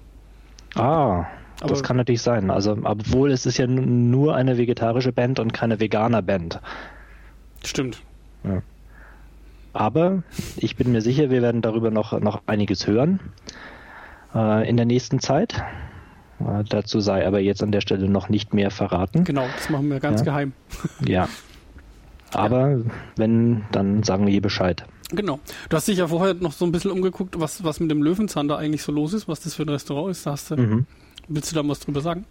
Ah, 0.76 1.26
aber 1.60 1.70
das 1.70 1.84
kann 1.84 1.98
natürlich 1.98 2.22
sein. 2.22 2.50
Also, 2.50 2.78
obwohl 2.84 3.32
es 3.32 3.46
ist 3.46 3.58
ja 3.58 3.67
nur 3.67 4.36
eine 4.36 4.58
vegetarische 4.58 5.12
Band 5.12 5.39
und 5.39 5.54
keine 5.54 5.80
veganer 5.80 6.22
Band. 6.22 6.60
Stimmt. 7.63 8.02
Ja. 8.44 8.62
Aber 9.73 10.23
ich 10.57 10.75
bin 10.75 10.91
mir 10.91 11.01
sicher, 11.01 11.29
wir 11.29 11.41
werden 11.41 11.62
darüber 11.62 11.91
noch, 11.91 12.19
noch 12.19 12.41
einiges 12.45 12.88
hören 12.88 13.19
äh, 14.36 14.67
in 14.67 14.77
der 14.77 14.86
nächsten 14.86 15.19
Zeit. 15.19 15.63
Äh, 16.39 16.63
dazu 16.67 16.99
sei 16.99 17.25
aber 17.25 17.39
jetzt 17.39 17.63
an 17.63 17.71
der 17.71 17.81
Stelle 17.81 18.10
noch 18.10 18.29
nicht 18.29 18.53
mehr 18.53 18.71
verraten. 18.71 19.23
Genau, 19.23 19.45
das 19.55 19.69
machen 19.69 19.89
wir 19.89 19.99
ganz 19.99 20.21
ja. 20.21 20.25
geheim. 20.25 20.53
Ja. 21.05 21.27
Aber 22.34 22.69
ja. 22.69 22.79
wenn, 23.17 23.63
dann 23.73 24.03
sagen 24.03 24.25
wir 24.25 24.31
hier 24.31 24.41
Bescheid. 24.41 24.86
Genau. 25.10 25.41
Du 25.67 25.75
hast 25.75 25.89
dich 25.89 25.97
ja 25.97 26.07
vorher 26.07 26.34
noch 26.34 26.53
so 26.53 26.63
ein 26.63 26.71
bisschen 26.71 26.91
umgeguckt, 26.91 27.38
was, 27.38 27.65
was 27.65 27.81
mit 27.81 27.91
dem 27.91 28.01
Löwenzahn 28.01 28.47
da 28.47 28.55
eigentlich 28.55 28.84
so 28.84 28.93
los 28.93 29.12
ist, 29.12 29.27
was 29.27 29.41
das 29.41 29.53
für 29.53 29.63
ein 29.63 29.69
Restaurant 29.69 30.12
ist. 30.12 30.25
Da 30.25 30.31
hast 30.31 30.51
du, 30.51 30.55
mhm. 30.55 30.86
Willst 31.27 31.51
du 31.51 31.55
da 31.55 31.67
was 31.67 31.81
drüber 31.81 32.01
sagen? 32.01 32.25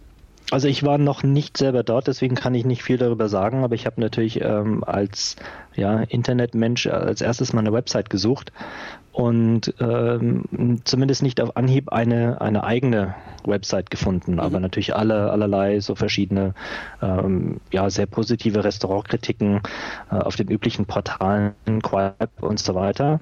Also 0.51 0.67
ich 0.67 0.83
war 0.83 0.99
noch 0.99 1.23
nicht 1.23 1.57
selber 1.57 1.85
dort, 1.85 2.09
deswegen 2.09 2.35
kann 2.35 2.55
ich 2.55 2.65
nicht 2.65 2.83
viel 2.83 2.99
darüber 2.99 3.29
sagen, 3.29 3.63
aber 3.63 3.75
ich 3.77 3.87
habe 3.87 4.01
natürlich 4.01 4.41
ähm, 4.41 4.83
als 4.85 5.37
ja, 5.77 6.01
Internetmensch 6.01 6.89
als 6.89 7.21
erstes 7.21 7.53
mal 7.53 7.61
eine 7.61 7.73
Website 7.73 8.11
gesucht 8.11 8.53
und 9.13 9.75
ähm, 9.81 10.81
zumindest 10.85 11.23
nicht 11.23 11.41
auf 11.41 11.57
Anhieb 11.57 11.93
eine, 11.93 12.41
eine 12.41 12.65
eigene 12.65 13.15
Website 13.45 13.91
gefunden, 13.91 14.35
mhm. 14.35 14.41
aber 14.41 14.61
natürlich 14.61 14.95
alle, 14.97 15.31
allerlei 15.31 15.81
so 15.81 15.95
verschiedene 15.95 16.55
ähm, 17.01 17.61
ja, 17.71 17.89
sehr 17.89 18.07
positive 18.07 18.65
Restaurantkritiken 18.65 19.61
äh, 20.11 20.17
auf 20.17 20.37
den 20.37 20.49
üblichen 20.49 20.87
Portalen, 20.87 21.55
Quip 21.83 22.31
und 22.41 22.59
so 22.59 22.75
weiter. 22.75 23.21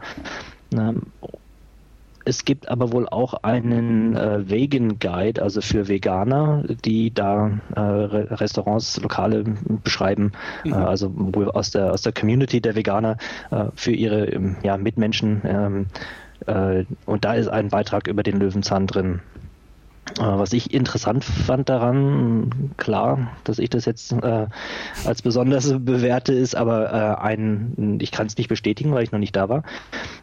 Es 2.29 2.45
gibt 2.45 2.69
aber 2.69 2.93
wohl 2.93 3.09
auch 3.09 3.43
einen 3.43 4.15
äh, 4.15 4.51
Vegan 4.51 4.99
Guide, 4.99 5.43
also 5.43 5.63
für 5.63 5.89
Veganer, 5.89 6.63
die 6.85 7.13
da 7.13 7.59
äh, 7.75 7.81
Restaurants, 7.81 9.01
Lokale 9.01 9.45
beschreiben, 9.83 10.33
mhm. 10.63 10.75
äh, 10.75 10.77
also 10.77 11.11
wohl 11.15 11.51
aus 11.51 11.71
der 11.71 11.91
aus 11.91 12.03
der 12.03 12.13
Community 12.13 12.61
der 12.61 12.75
Veganer 12.75 13.17
äh, 13.51 13.65
für 13.75 13.93
ihre 13.93 14.27
ähm, 14.27 14.57
ja, 14.63 14.77
Mitmenschen. 14.77 15.41
Ähm, 15.45 15.87
äh, 16.47 16.85
und 17.07 17.25
da 17.25 17.33
ist 17.33 17.49
ein 17.49 17.69
Beitrag 17.69 18.07
über 18.09 18.23
den 18.23 18.39
Löwenzahn 18.39 18.87
drin. 18.87 19.21
Äh, 20.17 20.23
was 20.23 20.53
ich 20.53 20.73
interessant 20.73 21.25
fand 21.25 21.69
daran, 21.69 22.73
klar, 22.77 23.33
dass 23.45 23.59
ich 23.59 23.71
das 23.71 23.85
jetzt 23.85 24.13
äh, 24.13 24.47
als 25.05 25.23
besonders 25.23 25.73
bewerte, 25.79 26.33
ist 26.33 26.55
aber 26.55 26.93
äh, 26.93 27.23
ein, 27.23 27.99
ich 28.01 28.11
kann 28.11 28.27
es 28.27 28.37
nicht 28.37 28.49
bestätigen, 28.49 28.93
weil 28.93 29.05
ich 29.05 29.13
noch 29.13 29.19
nicht 29.19 29.37
da 29.37 29.49
war, 29.49 29.63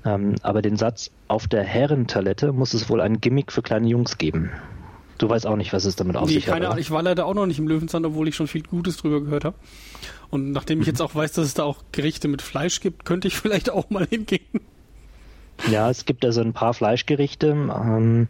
ähm, 0.04 0.36
aber 0.42 0.62
den 0.62 0.78
Satz, 0.78 1.12
auf 1.28 1.48
der 1.48 1.64
Herrentoilette 1.64 2.52
muss 2.52 2.74
es 2.74 2.90
wohl 2.90 3.02
ein 3.02 3.22
Gimmick 3.22 3.52
für 3.52 3.62
kleine 3.62 3.88
Jungs 3.88 4.18
geben. 4.18 4.52
Du 5.18 5.30
weißt 5.30 5.48
auch 5.48 5.56
nicht, 5.56 5.72
was 5.72 5.86
es 5.86 5.96
damit 5.96 6.18
auf 6.18 6.28
nee, 6.28 6.36
sich 6.36 6.46
keine 6.46 6.70
hat. 6.70 6.78
Ich 6.78 6.92
war 6.92 7.02
leider 7.02 7.26
auch 7.26 7.34
noch 7.34 7.46
nicht 7.46 7.60
im 7.60 7.68
Löwenzahn, 7.68 8.04
obwohl 8.04 8.28
ich 8.28 8.36
schon 8.36 8.48
viel 8.48 8.64
Gutes 8.64 8.98
drüber 8.98 9.22
gehört 9.22 9.46
habe. 9.46 9.56
Und 10.30 10.52
nachdem 10.52 10.82
ich 10.82 10.88
jetzt 10.88 11.02
auch 11.02 11.16
weiß, 11.16 11.34
dass 11.34 11.46
es 11.46 11.54
da 11.54 11.64
auch 11.64 11.84
Gerichte 11.94 12.28
mit 12.28 12.42
Fleisch 12.42 12.82
gibt, 12.82 13.06
könnte 13.06 13.28
ich 13.28 13.36
vielleicht 13.36 13.70
auch 13.70 13.90
mal 13.90 14.06
hingehen. 14.06 14.42
Ja, 15.70 15.90
es 15.90 16.06
gibt 16.06 16.24
also 16.26 16.42
ein 16.42 16.54
paar 16.54 16.74
Fleischgerichte, 16.74 17.48
ähm, 17.48 18.28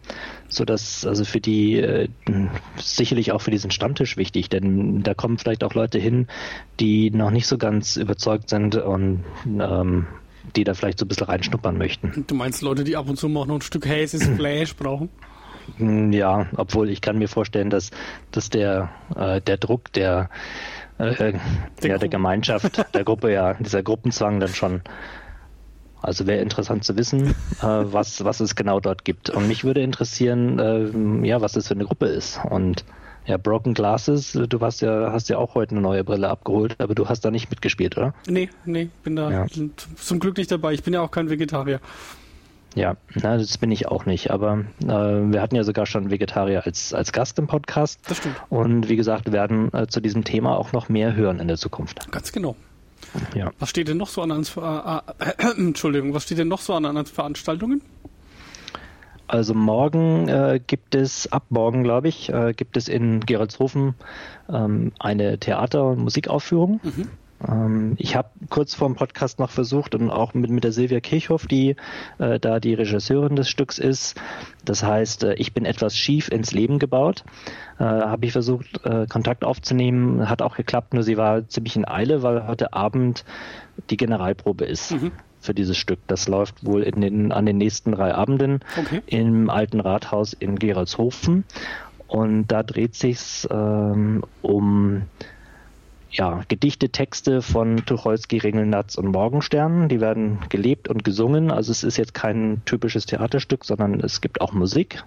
so 0.47 0.63
dass 0.63 1.05
also 1.05 1.25
für 1.25 1.41
die 1.41 1.79
äh, 1.79 2.07
sicherlich 2.77 3.31
auch 3.31 3.41
für 3.41 3.51
diesen 3.51 3.71
Stammtisch 3.71 4.15
wichtig, 4.15 4.49
denn 4.49 5.03
da 5.03 5.13
kommen 5.13 5.37
vielleicht 5.37 5.63
auch 5.63 5.73
Leute 5.73 5.99
hin, 5.99 6.27
die 6.79 7.11
noch 7.11 7.31
nicht 7.31 7.47
so 7.47 7.57
ganz 7.57 7.97
überzeugt 7.97 8.49
sind 8.49 8.75
und 8.75 9.23
ähm, 9.45 10.07
die 10.55 10.63
da 10.63 10.73
vielleicht 10.73 10.99
so 10.99 11.05
ein 11.05 11.07
bisschen 11.07 11.27
reinschnuppern 11.27 11.77
möchten. 11.77 12.25
Du 12.27 12.35
meinst 12.35 12.61
Leute, 12.61 12.83
die 12.83 12.95
ab 12.95 13.09
und 13.09 13.17
zu 13.17 13.27
mal 13.27 13.45
noch 13.45 13.55
ein 13.55 13.61
Stück 13.61 13.85
Häses 13.85 14.27
Fleisch 14.35 14.75
brauchen? 14.77 15.09
Hm, 15.77 16.13
ja, 16.13 16.47
obwohl 16.55 16.89
ich 16.89 17.01
kann 17.01 17.17
mir 17.17 17.27
vorstellen, 17.27 17.69
dass, 17.69 17.91
dass 18.31 18.49
der, 18.49 18.91
äh, 19.15 19.41
der 19.41 19.57
Druck 19.57 19.91
der, 19.93 20.29
äh, 20.99 21.33
der, 21.81 21.89
ja, 21.89 21.97
der 21.97 22.09
Gemeinschaft, 22.09 22.85
der 22.93 23.03
Gruppe, 23.03 23.33
ja, 23.33 23.55
dieser 23.55 23.83
Gruppenzwang 23.83 24.39
dann 24.39 24.53
schon 24.53 24.81
also 26.05 26.27
wäre 26.27 26.41
interessant 26.41 26.83
zu 26.83 26.97
wissen, 26.97 27.27
äh, 27.61 27.63
was, 27.63 28.23
was 28.23 28.39
es 28.39 28.55
genau 28.55 28.79
dort 28.79 29.05
gibt. 29.05 29.29
Und 29.29 29.47
mich 29.47 29.63
würde 29.63 29.81
interessieren, 29.81 30.59
äh, 30.59 31.27
ja, 31.27 31.41
was 31.41 31.53
das 31.53 31.67
für 31.67 31.73
eine 31.73 31.85
Gruppe 31.85 32.07
ist. 32.07 32.39
Und 32.49 32.85
ja, 33.25 33.37
Broken 33.37 33.73
Glasses, 33.73 34.33
du 34.33 34.59
hast 34.61 34.81
ja, 34.81 35.11
hast 35.11 35.29
ja 35.29 35.37
auch 35.37 35.55
heute 35.55 35.71
eine 35.71 35.81
neue 35.81 36.03
Brille 36.03 36.29
abgeholt, 36.29 36.75
aber 36.79 36.93
du 36.93 37.09
hast 37.09 37.21
da 37.21 37.31
nicht 37.31 37.49
mitgespielt, 37.49 37.97
oder? 37.97 38.13
Nee, 38.27 38.49
nee, 38.65 38.89
bin 39.03 39.15
da 39.15 39.31
ja. 39.31 39.45
zum 39.95 40.19
Glück 40.19 40.37
nicht 40.37 40.51
dabei. 40.51 40.73
Ich 40.73 40.83
bin 40.83 40.93
ja 40.93 41.01
auch 41.01 41.11
kein 41.11 41.29
Vegetarier. 41.29 41.79
Ja, 42.75 42.97
na, 43.15 43.37
das 43.37 43.57
bin 43.57 43.71
ich 43.71 43.87
auch 43.87 44.05
nicht. 44.05 44.31
Aber 44.31 44.65
äh, 44.83 44.87
wir 44.87 45.41
hatten 45.41 45.55
ja 45.55 45.63
sogar 45.63 45.85
schon 45.85 46.11
Vegetarier 46.11 46.65
als, 46.65 46.93
als 46.93 47.13
Gast 47.13 47.39
im 47.39 47.47
Podcast. 47.47 48.01
Das 48.07 48.17
stimmt. 48.17 48.35
Und 48.49 48.89
wie 48.89 48.97
gesagt, 48.97 49.31
werden 49.31 49.73
äh, 49.73 49.87
zu 49.87 50.01
diesem 50.01 50.25
Thema 50.25 50.57
auch 50.57 50.73
noch 50.73 50.89
mehr 50.89 51.15
hören 51.15 51.39
in 51.39 51.47
der 51.47 51.57
Zukunft. 51.57 52.11
Ganz 52.11 52.33
genau. 52.33 52.55
Ja. 53.35 53.51
Was 53.59 53.69
steht 53.69 53.87
denn 53.87 53.97
noch 53.97 54.09
so 54.09 54.21
an, 54.21 54.31
an 54.31 54.43
äh, 54.43 55.01
äh, 55.19 55.57
Entschuldigung, 55.57 56.13
was 56.13 56.23
steht 56.23 56.37
denn 56.37 56.47
noch 56.47 56.61
so 56.61 56.73
an, 56.73 56.85
an 56.85 57.05
Veranstaltungen? 57.05 57.81
Also 59.27 59.53
morgen 59.55 60.27
äh, 60.27 60.59
gibt 60.65 60.93
es, 60.93 61.31
ab 61.31 61.45
morgen 61.49 61.83
glaube 61.83 62.07
ich, 62.07 62.29
äh, 62.29 62.53
gibt 62.53 62.77
es 62.77 62.87
in 62.87 63.21
Geroldshofen 63.21 63.95
ähm, 64.49 64.91
eine 64.99 65.39
Theater- 65.39 65.85
und 65.85 65.99
Musikaufführung. 65.99 66.79
Mhm. 66.83 67.07
Ähm, 67.47 67.95
ich 67.97 68.15
habe 68.15 68.29
kurz 68.49 68.73
vor 68.73 68.87
dem 68.87 68.95
Podcast 68.95 69.39
noch 69.39 69.49
versucht 69.49 69.95
und 69.95 70.09
auch 70.09 70.33
mit, 70.33 70.49
mit 70.49 70.63
der 70.63 70.71
Silvia 70.71 70.99
Kirchhoff, 70.99 71.47
die 71.47 71.75
äh, 72.17 72.39
da 72.39 72.59
die 72.59 72.73
Regisseurin 72.73 73.35
des 73.35 73.49
Stücks 73.49 73.79
ist, 73.79 74.19
das 74.63 74.83
heißt, 74.83 75.23
äh, 75.23 75.33
ich 75.35 75.53
bin 75.53 75.65
etwas 75.65 75.97
schief 75.97 76.29
ins 76.29 76.51
Leben 76.51 76.79
gebaut, 76.79 77.23
äh, 77.79 77.83
habe 77.83 78.25
ich 78.25 78.31
versucht, 78.31 78.85
äh, 78.85 79.07
Kontakt 79.07 79.43
aufzunehmen, 79.43 80.29
hat 80.29 80.41
auch 80.41 80.55
geklappt, 80.55 80.93
nur 80.93 81.03
sie 81.03 81.17
war 81.17 81.47
ziemlich 81.47 81.75
in 81.75 81.87
Eile, 81.87 82.23
weil 82.23 82.47
heute 82.47 82.73
Abend 82.73 83.25
die 83.89 83.97
Generalprobe 83.97 84.65
ist. 84.65 84.91
Mhm 84.91 85.11
für 85.45 85.53
dieses 85.53 85.77
Stück. 85.77 85.99
Das 86.07 86.27
läuft 86.27 86.65
wohl 86.65 86.81
in 86.81 87.01
den, 87.01 87.31
an 87.31 87.45
den 87.45 87.59
nächsten 87.59 87.91
drei 87.91 88.15
Abenden 88.15 88.61
okay. 88.79 89.03
im 89.05 89.51
alten 89.51 89.79
Rathaus 89.79 90.33
in 90.33 90.57
Geroldshofen. 90.57 91.45
Und 92.07 92.47
da 92.47 92.63
dreht 92.63 92.95
sich 92.95 93.47
ähm, 93.51 94.23
um 94.41 95.03
ja, 96.17 96.41
Gedichte, 96.47 96.89
Texte 96.89 97.41
von 97.41 97.85
Tucholsky, 97.85 98.37
Ringelnatz 98.37 98.95
und 98.95 99.07
Morgenstern. 99.07 99.89
Die 99.89 99.99
werden 99.99 100.39
gelebt 100.49 100.87
und 100.87 101.03
gesungen. 101.03 101.51
Also 101.51 101.71
es 101.71 101.83
ist 101.83 101.97
jetzt 101.97 102.13
kein 102.13 102.61
typisches 102.65 103.05
Theaterstück, 103.05 103.65
sondern 103.65 103.99
es 103.99 104.21
gibt 104.21 104.39
auch 104.39 104.53
Musik. 104.53 105.03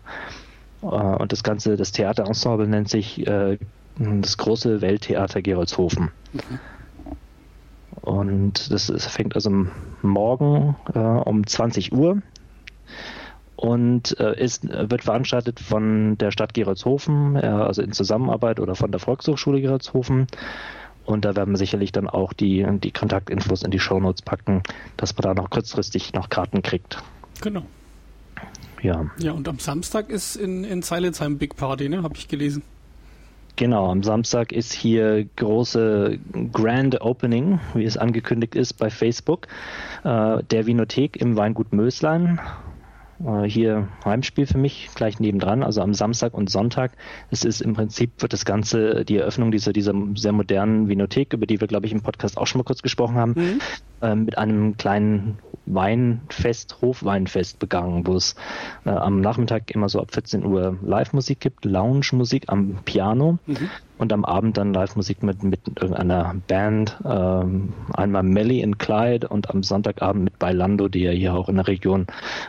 Äh, 0.83 0.87
und 0.87 1.33
das 1.33 1.43
ganze, 1.43 1.77
das 1.77 1.93
Theaterensemble 1.93 2.69
nennt 2.69 2.89
sich 2.89 3.27
äh, 3.27 3.59
das 3.99 4.37
große 4.37 4.81
Welttheater 4.83 5.41
Geroldshofen. 5.41 6.11
Mhm. 6.33 6.59
Und 8.03 8.71
das, 8.71 8.91
fängt 9.07 9.35
also 9.35 9.67
morgen 10.03 10.77
äh, 10.95 10.99
um 10.99 11.47
20 11.47 11.93
Uhr 11.93 12.23
und 13.57 14.19
äh, 14.21 14.41
ist, 14.41 14.69
wird 14.69 15.03
veranstaltet 15.03 15.59
von 15.59 16.17
der 16.17 16.31
Stadt 16.31 16.55
Geroldshofen, 16.55 17.37
äh, 17.37 17.47
also 17.47 17.83
in 17.83 17.93
Zusammenarbeit 17.93 18.61
oder 18.61 18.77
von 18.77 18.93
der 18.93 19.01
Volkshochschule 19.01 19.61
Geroldshofen 19.61 20.29
und 21.09 21.25
da 21.25 21.35
werden 21.35 21.55
wir 21.55 21.57
sicherlich 21.57 21.91
dann 21.91 22.07
auch 22.07 22.35
die, 22.35 22.67
die 22.83 22.91
Kontaktinfos 22.91 23.63
in 23.63 23.71
die 23.71 23.79
Shownotes 23.79 24.21
packen, 24.21 24.63
dass 24.99 25.17
man 25.17 25.23
da 25.23 25.35
noch 25.35 25.49
kurzfristig 25.49 26.13
noch 26.13 26.29
Karten 26.29 26.61
kriegt. 26.61 27.03
Genau. 27.41 27.63
Ja. 28.83 29.07
Ja, 29.19 29.33
und 29.33 29.49
am 29.49 29.59
Samstag 29.59 30.11
ist 30.11 30.37
in, 30.37 30.65
in 30.65 30.83
Seilitzheim 30.83 31.39
Big 31.39 31.57
Party, 31.57 31.89
ne? 31.89 32.03
Habe 32.03 32.15
ich 32.17 32.29
gelesen. 32.29 32.63
Genau, 33.57 33.91
am 33.91 34.03
Samstag 34.03 34.53
ist 34.53 34.73
hier 34.73 35.25
große 35.37 36.19
Grand 36.53 37.01
Opening, 37.01 37.59
wie 37.75 37.85
es 37.85 37.97
angekündigt 37.97 38.55
ist 38.55 38.75
bei 38.75 38.91
Facebook, 38.91 39.49
äh, 40.05 40.43
der 40.45 40.67
Vinothek 40.67 41.17
im 41.17 41.37
Weingut 41.37 41.73
Möslein. 41.73 42.39
Äh, 43.25 43.45
hier 43.45 43.89
Heimspiel 44.05 44.47
für 44.47 44.59
mich, 44.59 44.89
gleich 44.95 45.21
nebendran, 45.21 45.63
also 45.63 45.81
am 45.83 45.95
Samstag 45.95 46.35
und 46.35 46.51
Sonntag. 46.51 46.93
Es 47.31 47.45
ist 47.45 47.61
im 47.61 47.75
Prinzip 47.75 48.13
wird 48.19 48.33
das 48.33 48.45
Ganze, 48.45 49.05
die 49.05 49.17
Eröffnung 49.17 49.51
dieser, 49.51 49.73
dieser 49.73 49.95
sehr 50.15 50.33
modernen 50.33 50.89
Vinothek, 50.89 51.33
über 51.33 51.47
die 51.47 51.61
wir, 51.61 51.69
glaube 51.69 51.87
ich, 51.87 51.93
im 51.93 52.03
Podcast 52.03 52.39
auch 52.39 52.47
schon 52.47 52.61
mal 52.61 52.65
kurz 52.65 52.83
gesprochen 52.83 53.17
haben, 53.17 53.35
mhm. 53.37 53.61
äh, 54.03 54.15
mit 54.15 54.39
einem 54.39 54.77
kleinen 54.77 55.39
Weinfest, 55.67 56.81
Hofweinfest 56.81 57.59
begangen, 57.59 58.07
wo 58.07 58.15
es 58.15 58.35
äh, 58.85 58.91
am 58.91 59.21
Nachmittag 59.21 59.71
immer 59.71 59.89
so 59.89 60.01
ab 60.01 60.13
14 60.13 60.45
Uhr 60.45 60.79
Live-Musik 60.83 61.41
gibt, 61.41 61.65
Lounge-Musik 61.65 62.45
am 62.47 62.79
Piano. 62.85 63.39
Mhm 63.47 63.69
und 63.99 64.13
am 64.13 64.25
Abend 64.25 64.57
dann 64.57 64.73
Live-Musik 64.73 65.23
mit, 65.23 65.43
mit 65.43 65.61
irgendeiner 65.67 66.37
Band. 66.47 66.97
Ähm, 67.05 67.75
einmal 67.93 68.23
Melly 68.23 68.61
in 68.61 68.79
Clyde 68.79 69.29
und 69.29 69.51
am 69.51 69.63
Sonntagabend 69.63 70.25
mit 70.25 70.39
Bailando, 70.39 70.89
die 70.89 71.03
ja 71.03 71.11
hier 71.11 71.35
auch 71.35 71.49
in 71.49 71.57
der 71.57 71.67
Region 71.67 72.07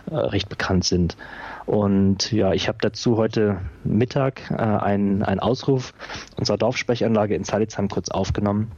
äh, 0.09 0.15
recht 0.15 0.47
bekannt 0.47 0.85
sind. 0.85 1.17
Und 1.65 2.31
ja, 2.31 2.53
ich 2.53 2.67
habe 2.67 2.77
dazu 2.81 3.17
heute 3.17 3.61
Mittag 3.83 4.49
äh, 4.51 4.55
einen, 4.55 5.23
einen 5.23 5.39
Ausruf 5.39 5.93
unserer 6.37 6.57
Dorfsprechanlage 6.57 7.35
in 7.35 7.43
Salitzheim 7.43 7.89
kurz 7.89 8.09
aufgenommen. 8.09 8.71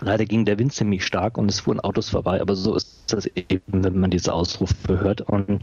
Leider 0.00 0.26
ging 0.26 0.44
der 0.44 0.58
Wind 0.58 0.72
ziemlich 0.72 1.04
stark 1.04 1.38
und 1.38 1.48
es 1.48 1.60
fuhren 1.60 1.80
Autos 1.80 2.10
vorbei, 2.10 2.40
aber 2.40 2.54
so 2.54 2.74
ist 2.76 3.04
das 3.08 3.26
eben, 3.26 3.84
wenn 3.84 3.98
man 3.98 4.10
diese 4.10 4.32
Ausrufe 4.32 5.00
hört 5.00 5.22
und 5.22 5.62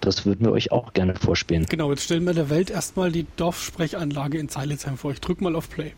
das 0.00 0.24
würden 0.24 0.46
wir 0.46 0.52
euch 0.52 0.72
auch 0.72 0.92
gerne 0.92 1.14
vorspielen. 1.14 1.66
Genau, 1.68 1.90
jetzt 1.90 2.04
stellen 2.04 2.24
wir 2.24 2.34
der 2.34 2.48
Welt 2.50 2.70
erstmal 2.70 3.10
die 3.10 3.26
Dorfsprechanlage 3.36 4.38
in 4.38 4.48
Zeilitzheim 4.48 4.96
vor. 4.96 5.10
Ich 5.10 5.20
drück 5.20 5.40
mal 5.40 5.56
auf 5.56 5.68
Play. 5.68 5.94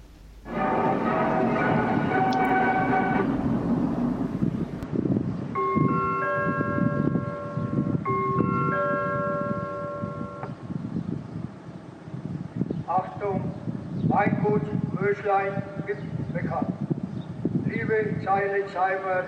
Achtung, 12.87 13.53
Weingut 14.09 14.63
Möschlein. 14.99 15.63
Liebe 17.89 18.23
Zeilitzheimer, 18.23 19.25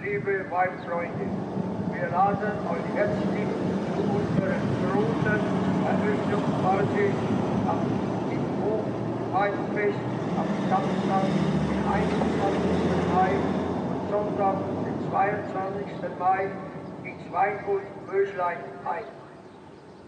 liebe 0.00 0.48
Weinfreunde, 0.48 1.26
wir 1.92 2.08
laden 2.10 2.52
euch 2.70 2.94
herzlich 2.94 3.48
zu 3.90 4.02
unserer 4.06 4.54
großen 4.86 5.40
Eröffnungsparty 5.84 7.10
am 7.66 7.80
Hochweinfest 8.62 9.98
am 10.38 10.46
Samstag, 10.70 11.26
den 11.68 11.82
21. 11.92 12.60
Mai 13.12 13.32
und 13.90 14.02
Sonntag, 14.08 14.56
den 14.84 15.10
22. 15.10 16.18
Mai 16.20 16.50
ins 17.02 17.32
Weingut 17.32 17.82
Möschlein 18.06 18.58
ein. 18.84 19.04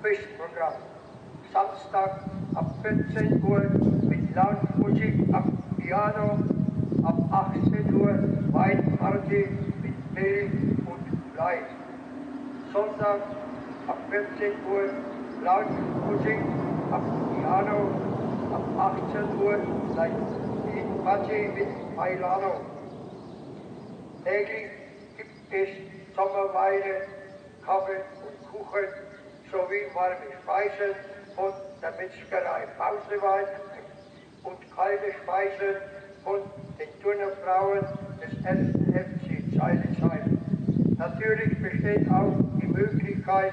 Festprogramm. 0.00 0.74
Samstag 1.52 2.20
ab 2.54 2.72
14 2.82 3.42
Uhr 3.42 3.62
mit 4.09 4.34
Lautmusik 4.36 5.14
am 5.32 5.59
Piano 5.76 6.38
ab 7.02 7.52
18 7.54 7.75
Weinparty 8.57 9.48
mit 9.82 10.14
Bill 10.14 10.50
und 10.86 11.34
Fleisch. 11.34 11.68
Sonntag 12.72 13.20
ab 13.86 13.98
14 14.09 14.52
Uhr 14.72 14.88
Lautmusik 15.44 16.40
ab 16.90 17.02
Piano, 17.36 17.80
ab 18.54 18.94
18 19.12 19.44
Uhr 19.44 19.59
Party 21.04 21.48
mit 21.54 21.96
Bailano. 21.96 22.62
Täglich 24.24 24.70
gibt 25.18 25.52
es 25.52 26.16
Sommerweine, 26.16 27.02
Kaffee 27.62 28.00
und 28.24 28.36
Kuchen 28.50 28.88
sowie 29.52 29.84
warme 29.92 30.32
Speisen 30.42 30.96
von 31.36 31.52
der 31.82 31.90
Metzgerei 31.90 32.66
Pausewein 32.78 33.46
und 34.44 34.57
kalte 34.74 35.12
Speisen 35.22 35.95
von 36.26 36.40
den 36.76 36.88
Turnerfrauen 37.00 37.86
des 38.20 38.32
FC 38.42 39.56
Zeilesheim. 39.56 40.38
Natürlich 40.98 41.56
besteht 41.62 42.10
auch 42.10 42.34
die 42.60 42.66
Möglichkeit, 42.66 43.52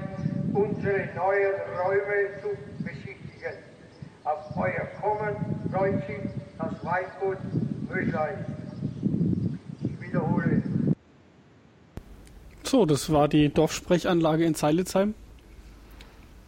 unsere 0.54 1.08
neuen 1.16 1.54
Räume 1.80 2.42
zu 2.42 2.48
besichtigen. 2.84 3.54
Auf 4.24 4.58
euer 4.58 4.88
Kommen 5.00 5.36
freut 5.72 6.08
sich 6.08 6.18
das 6.58 6.74
Weingut 6.84 7.38
Möschlein. 7.90 8.46
Ich 9.84 10.02
wiederhole. 10.02 10.64
So, 12.64 12.88
das 12.88 13.12
war 13.12 13.28
die 13.28 13.50
Dorfsprechanlage 13.50 14.46
in 14.46 14.56
Zeilitzheim. 14.56 15.14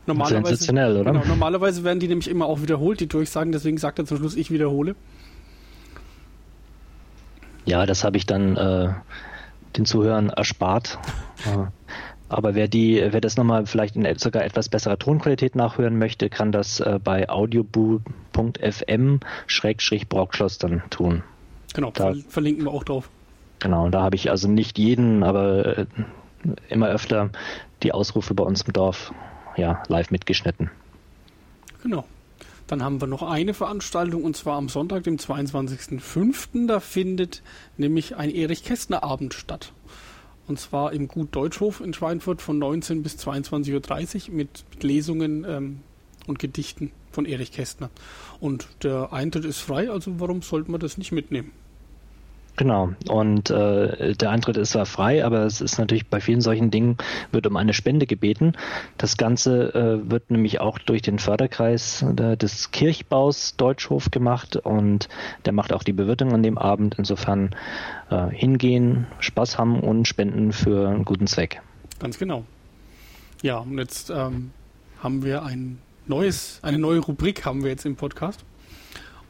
Normalerweise, 0.08 0.72
oder? 0.72 1.04
Genau, 1.04 1.26
normalerweise 1.26 1.84
werden 1.84 2.00
die 2.00 2.08
nämlich 2.08 2.30
immer 2.30 2.48
auch 2.48 2.62
wiederholt, 2.62 3.00
die 3.00 3.08
Durchsagen, 3.08 3.52
deswegen 3.52 3.78
sagt 3.78 4.00
er 4.00 4.06
zum 4.06 4.18
Schluss, 4.18 4.36
ich 4.36 4.50
wiederhole. 4.50 4.96
Ja, 7.66 7.86
das 7.86 8.04
habe 8.04 8.18
ich 8.18 8.26
dann 8.26 8.58
äh, 8.58 8.94
den 9.76 9.86
Zuhörern 9.86 10.30
erspart. 10.30 10.98
Aber 12.28 12.56
wer 12.56 12.68
die, 12.68 13.04
wer 13.10 13.22
das 13.22 13.38
nochmal 13.38 13.66
vielleicht 13.68 13.96
in 13.96 14.18
sogar 14.18 14.44
etwas 14.44 14.68
besserer 14.70 14.98
Tonqualität 14.98 15.56
nachhören 15.56 15.98
möchte, 15.98 16.30
kann 16.30 16.52
das 16.52 16.80
äh, 16.80 17.00
bei 17.04 17.30
audioboo.fm 17.30 19.20
Schrägstrich 19.46 20.10
Brockschloss 20.10 20.58
dann 20.58 20.82
tun. 20.90 21.24
Genau, 21.76 21.92
da, 21.92 22.14
verlinken 22.30 22.66
wir 22.66 22.72
auch 22.72 22.84
drauf. 22.84 23.10
Genau, 23.60 23.90
da 23.90 24.02
habe 24.02 24.16
ich 24.16 24.32
also 24.32 24.48
nicht 24.48 24.80
jeden, 24.80 25.24
aber 25.24 25.78
äh, 25.78 25.86
immer 26.70 26.88
öfter 26.88 27.30
die 27.84 27.92
Ausrufe 27.92 28.34
bei 28.34 28.44
uns 28.44 28.64
im 28.64 28.74
Dorf 28.74 29.14
ja, 29.56 29.84
live 29.88 30.12
mitgeschnitten. 30.12 30.72
Genau. 31.84 32.06
Dann 32.68 32.82
haben 32.82 33.00
wir 33.00 33.08
noch 33.08 33.22
eine 33.22 33.54
Veranstaltung 33.54 34.24
und 34.24 34.36
zwar 34.36 34.58
am 34.58 34.70
Sonntag, 34.70 35.04
dem 35.04 35.18
22.05. 35.18 36.68
Da 36.68 36.80
findet 36.80 37.44
nämlich 37.78 38.16
ein 38.16 38.32
Erich 38.32 38.64
Kästner 38.64 39.04
Abend 39.04 39.34
statt. 39.34 39.72
Und 40.48 40.60
zwar 40.60 40.94
im 40.94 41.08
Gut 41.08 41.36
Deutschhof 41.36 41.82
in 41.82 41.94
Schweinfurt 41.94 42.42
von 42.42 42.60
19 42.60 43.04
bis 43.04 43.18
22.30 43.18 44.30
Uhr 44.30 44.36
mit, 44.36 44.66
mit 44.70 44.84
Lesungen 44.84 45.46
ähm, 45.48 45.80
und 46.28 46.40
Gedichten 46.40 46.92
von 47.12 47.26
Erich 47.26 47.52
Kästner. 47.52 47.90
Und 48.40 48.68
der 48.84 49.14
Eintritt 49.14 49.46
ist 49.46 49.60
frei, 49.60 49.90
also 49.90 50.20
warum 50.20 50.42
sollte 50.42 50.72
man 50.72 50.80
das 50.80 50.98
nicht 50.98 51.12
mitnehmen? 51.12 51.52
Genau. 52.58 52.94
Und 53.10 53.50
äh, 53.50 54.14
der 54.14 54.30
Eintritt 54.30 54.56
ist 54.56 54.72
zwar 54.72 54.86
frei, 54.86 55.26
aber 55.26 55.46
es 55.46 55.60
ist 55.60 55.78
natürlich 55.78 56.08
bei 56.08 56.22
vielen 56.22 56.40
solchen 56.40 56.72
Dingen 56.72 56.98
wird 57.32 57.48
um 57.48 57.58
eine 57.58 57.74
Spende 57.74 58.06
gebeten. 58.06 58.54
Das 58.98 59.18
Ganze 59.18 59.74
äh, 59.74 60.10
wird 60.10 60.32
nämlich 60.32 60.62
auch 60.62 60.80
durch 60.80 61.02
den 61.02 61.20
Förderkreis 61.20 62.04
äh, 62.04 62.38
des 62.38 62.72
Kirchbaus 62.72 63.58
Deutschhof 63.58 64.10
gemacht 64.10 64.56
und 64.56 65.10
der 65.44 65.52
macht 65.52 65.74
auch 65.74 65.84
die 65.84 65.92
Bewirtung 65.92 66.32
an 66.34 66.44
dem 66.44 66.58
Abend. 66.58 66.96
Insofern 66.98 67.54
äh, 68.10 68.30
hingehen, 68.30 69.08
Spaß 69.20 69.58
haben 69.58 69.82
und 69.82 70.08
spenden 70.08 70.54
für 70.54 70.88
einen 70.88 71.04
guten 71.04 71.28
Zweck. 71.28 71.62
Ganz 72.00 72.18
genau. 72.18 72.46
Ja, 73.42 73.58
und 73.58 73.78
jetzt 73.78 74.10
ähm, 74.10 74.52
haben 75.04 75.24
wir 75.26 75.44
ein 75.44 75.80
neues, 76.08 76.60
eine 76.62 76.80
neue 76.80 77.00
Rubrik 77.00 77.46
haben 77.46 77.64
wir 77.64 77.72
jetzt 77.72 77.86
im 77.86 77.98
Podcast 77.98 78.46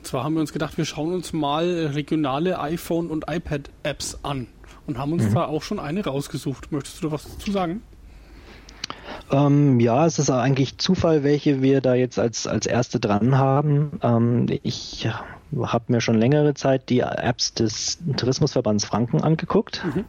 zwar 0.06 0.24
haben 0.24 0.36
wir 0.36 0.42
uns 0.42 0.54
gedacht, 0.54 0.78
wir 0.78 0.86
schauen 0.86 1.14
uns 1.14 1.34
mal 1.34 1.88
regionale 1.94 2.60
iPhone- 2.60 3.10
und 3.10 3.26
iPad-Apps 3.28 4.20
an 4.24 4.48
und 4.88 4.98
haben 4.98 5.14
uns 5.14 5.24
mhm. 5.24 5.34
da 5.34 5.46
auch 5.46 5.64
schon 5.64 5.80
eine 5.80 6.04
rausgesucht. 6.04 6.72
Möchtest 6.72 7.02
du 7.02 7.08
da 7.08 7.14
was 7.14 7.24
dazu 7.24 7.52
sagen? 7.52 7.82
Ähm, 9.32 9.80
ja, 9.80 10.06
es 10.06 10.20
ist 10.20 10.30
eigentlich 10.30 10.78
Zufall, 10.78 11.24
welche 11.24 11.62
wir 11.62 11.82
da 11.82 11.96
jetzt 11.96 12.20
als, 12.20 12.48
als 12.48 12.66
erste 12.66 13.00
dran 13.00 13.38
haben. 13.38 14.00
Ähm, 14.04 14.46
ich 14.64 15.10
habe 15.58 15.86
mir 15.88 16.02
schon 16.02 16.16
längere 16.16 16.54
Zeit 16.54 16.90
die 16.90 17.00
Apps 17.00 17.54
des 17.54 18.00
Tourismusverbands 18.18 18.86
Franken 18.86 19.22
angeguckt. 19.22 19.84
Mhm. 19.86 20.06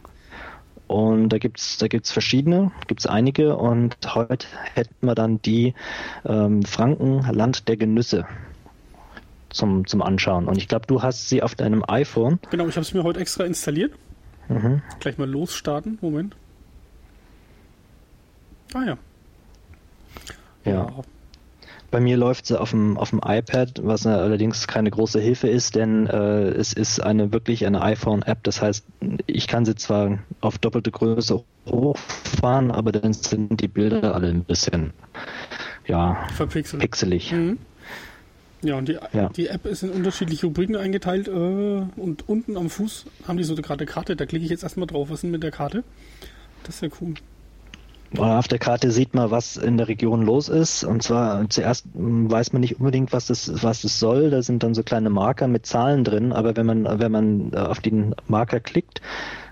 Und 0.87 1.29
da 1.29 1.37
gibt's 1.37 1.77
da 1.77 1.87
gibt's 1.87 2.11
verschiedene, 2.11 2.71
gibt's 2.87 3.05
einige 3.05 3.57
und 3.57 3.97
heute 4.15 4.47
hätten 4.73 5.05
wir 5.05 5.15
dann 5.15 5.41
die 5.41 5.73
ähm, 6.25 6.63
Franken 6.63 7.23
Land 7.33 7.67
der 7.67 7.75
Genüsse 7.75 8.25
zum, 9.49 9.87
zum 9.87 10.01
Anschauen. 10.01 10.47
Und 10.47 10.57
ich 10.57 10.67
glaube, 10.67 10.85
du 10.87 11.01
hast 11.01 11.29
sie 11.29 11.43
auf 11.43 11.55
deinem 11.55 11.83
iPhone. 11.87 12.39
Genau, 12.49 12.67
ich 12.67 12.75
habe 12.75 12.81
es 12.81 12.93
mir 12.93 13.03
heute 13.03 13.19
extra 13.19 13.43
installiert. 13.43 13.93
Mhm. 14.49 14.81
Gleich 14.99 15.17
mal 15.17 15.29
losstarten. 15.29 15.97
Moment. 16.01 16.35
Ah 18.73 18.83
ja. 18.85 18.97
Ja. 20.65 20.87
Wow. 20.95 21.05
Bei 21.89 22.01
mir 22.01 22.17
läuft 22.17 22.47
sie 22.47 22.59
auf 22.59 22.71
dem, 22.71 22.97
auf 22.97 23.11
dem 23.11 23.21
iPad, 23.23 23.81
was 23.83 24.05
allerdings 24.05 24.67
keine 24.67 24.91
große 24.91 25.21
Hilfe 25.21 25.47
ist, 25.47 25.75
denn 25.75 26.05
äh, 26.07 26.49
es 26.49 26.73
ist 26.73 26.99
eine 26.99 27.31
wirklich 27.31 27.65
eine 27.65 27.81
iPhone-App. 27.81 28.43
Das 28.43 28.61
heißt, 28.61 28.85
ich 29.25 29.47
kann 29.47 29.63
sie 29.63 29.75
zwar 29.75 30.19
auf 30.41 30.57
doppelte 30.57 30.91
Größe 30.91 31.41
hochfahren, 31.65 32.71
aber 32.71 32.91
dann 32.91 33.13
sind 33.13 33.61
die 33.61 33.69
Bilder 33.69 34.13
alle 34.15 34.27
ein 34.27 34.43
bisschen 34.43 34.91
ja, 35.85 36.17
Verpixelt. 36.35 36.81
pixelig. 36.81 37.31
Mhm. 37.31 37.57
Ja, 38.63 38.75
und 38.75 38.89
die, 38.89 38.97
ja. 39.13 39.29
die 39.29 39.47
App 39.47 39.65
ist 39.65 39.83
in 39.83 39.91
unterschiedliche 39.91 40.47
Rubriken 40.47 40.75
eingeteilt 40.75 41.27
äh, 41.27 41.31
und 41.31 42.27
unten 42.27 42.57
am 42.57 42.69
Fuß 42.69 43.05
haben 43.27 43.37
die 43.37 43.43
so 43.43 43.55
gerade 43.55 43.81
eine 43.81 43.85
Karte. 43.85 44.15
Da 44.15 44.25
klicke 44.25 44.45
ich 44.45 44.51
jetzt 44.51 44.63
erstmal 44.63 44.87
drauf. 44.87 45.09
Was 45.09 45.17
ist 45.17 45.23
denn 45.23 45.31
mit 45.31 45.43
der 45.43 45.51
Karte? 45.51 45.83
Das 46.63 46.75
ist 46.75 46.81
ja 46.81 46.89
cool. 47.01 47.13
Auf 48.15 48.47
der 48.47 48.57
Karte 48.57 48.89
sieht 48.91 49.13
man, 49.13 49.31
was 49.31 49.57
in 49.57 49.77
der 49.77 49.89
Region 49.89 50.21
los 50.21 50.47
ist. 50.47 50.83
Und 50.83 51.03
zwar 51.03 51.49
zuerst 51.49 51.85
hm, 51.93 52.31
weiß 52.31 52.53
man 52.53 52.61
nicht 52.61 52.79
unbedingt, 52.79 53.11
was 53.11 53.27
das, 53.27 53.63
was 53.63 53.81
das 53.81 53.99
soll. 53.99 54.29
Da 54.29 54.41
sind 54.41 54.63
dann 54.63 54.73
so 54.73 54.81
kleine 54.81 55.09
Marker 55.09 55.47
mit 55.47 55.65
Zahlen 55.65 56.03
drin. 56.03 56.31
Aber 56.31 56.55
wenn 56.55 56.65
man, 56.65 56.99
wenn 56.99 57.11
man 57.11 57.51
äh, 57.53 57.57
auf 57.57 57.79
den 57.79 58.15
Marker 58.27 58.59
klickt, 58.59 59.01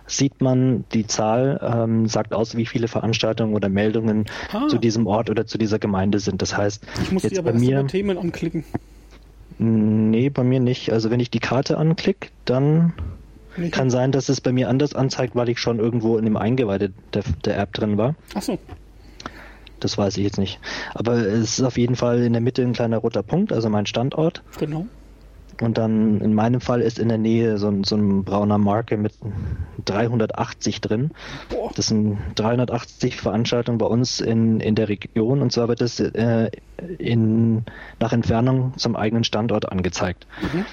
sieht 0.07 0.41
man, 0.41 0.85
die 0.93 1.05
Zahl 1.05 1.59
ähm, 1.61 2.07
sagt 2.07 2.33
aus, 2.33 2.55
wie 2.55 2.65
viele 2.65 2.87
Veranstaltungen 2.87 3.53
oder 3.55 3.69
Meldungen 3.69 4.25
ah. 4.53 4.67
zu 4.67 4.77
diesem 4.77 5.07
Ort 5.07 5.29
oder 5.29 5.45
zu 5.45 5.57
dieser 5.57 5.79
Gemeinde 5.79 6.19
sind. 6.19 6.41
Das 6.41 6.55
heißt, 6.55 6.83
ich 7.01 7.11
muss 7.11 7.23
jetzt 7.23 7.33
die 7.33 7.39
aber 7.39 7.51
bei 7.51 7.59
mir 7.59 7.85
Themen 7.87 8.17
anklicken. 8.17 8.63
Nee, 9.57 10.29
bei 10.29 10.43
mir 10.43 10.59
nicht. 10.59 10.91
Also 10.91 11.09
wenn 11.09 11.19
ich 11.19 11.29
die 11.29 11.39
Karte 11.39 11.77
anklicke, 11.77 12.29
dann 12.45 12.93
nicht. 13.57 13.73
kann 13.73 13.89
sein, 13.89 14.11
dass 14.11 14.29
es 14.29 14.41
bei 14.41 14.51
mir 14.51 14.69
anders 14.69 14.93
anzeigt, 14.93 15.35
weil 15.35 15.49
ich 15.49 15.59
schon 15.59 15.79
irgendwo 15.79 16.17
in 16.17 16.25
dem 16.25 16.37
Eingeweide 16.37 16.91
der, 17.13 17.23
der 17.45 17.57
App 17.59 17.73
drin 17.73 17.97
war. 17.97 18.15
Ach 18.33 18.41
so. 18.41 18.59
Das 19.79 19.97
weiß 19.97 20.17
ich 20.17 20.23
jetzt 20.23 20.37
nicht. 20.37 20.59
Aber 20.93 21.13
es 21.13 21.59
ist 21.59 21.61
auf 21.61 21.77
jeden 21.77 21.95
Fall 21.95 22.23
in 22.23 22.33
der 22.33 22.41
Mitte 22.41 22.61
ein 22.61 22.73
kleiner 22.73 22.97
roter 22.97 23.23
Punkt, 23.23 23.51
also 23.53 23.69
mein 23.69 23.85
Standort. 23.85 24.41
Genau. 24.57 24.87
Und 25.61 25.77
dann 25.77 26.21
in 26.21 26.33
meinem 26.33 26.61
Fall 26.61 26.81
ist 26.81 26.99
in 26.99 27.07
der 27.07 27.17
Nähe 27.17 27.57
so 27.57 27.67
ein, 27.67 27.83
so 27.83 27.95
ein 27.95 28.23
brauner 28.23 28.57
Marke 28.57 28.97
mit 28.97 29.13
380 29.85 30.81
drin. 30.81 31.11
Boah. 31.49 31.71
Das 31.75 31.87
sind 31.87 32.17
380 32.35 33.17
Veranstaltungen 33.17 33.77
bei 33.77 33.85
uns 33.85 34.19
in, 34.19 34.59
in 34.59 34.75
der 34.75 34.89
Region 34.89 35.41
und 35.41 35.51
zwar 35.51 35.67
wird 35.67 35.81
das 35.81 35.99
äh, 35.99 36.49
in, 36.97 37.63
nach 37.99 38.13
Entfernung 38.13 38.73
zum 38.77 38.95
eigenen 38.95 39.23
Standort 39.23 39.71
angezeigt. 39.71 40.27
Mhm. 40.41 40.65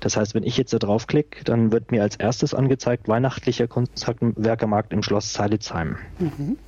Das 0.00 0.16
heißt, 0.16 0.34
wenn 0.34 0.42
ich 0.42 0.56
jetzt 0.56 0.72
da 0.72 0.78
draufklicke, 0.78 1.44
dann 1.44 1.70
wird 1.70 1.92
mir 1.92 2.02
als 2.02 2.16
erstes 2.16 2.54
angezeigt 2.54 3.08
weihnachtlicher 3.08 3.68
Kunstwerkermarkt 3.68 4.92
im 4.92 5.02
Schloss 5.02 5.32
Seilitzheim. 5.32 5.96
Mhm 6.18 6.58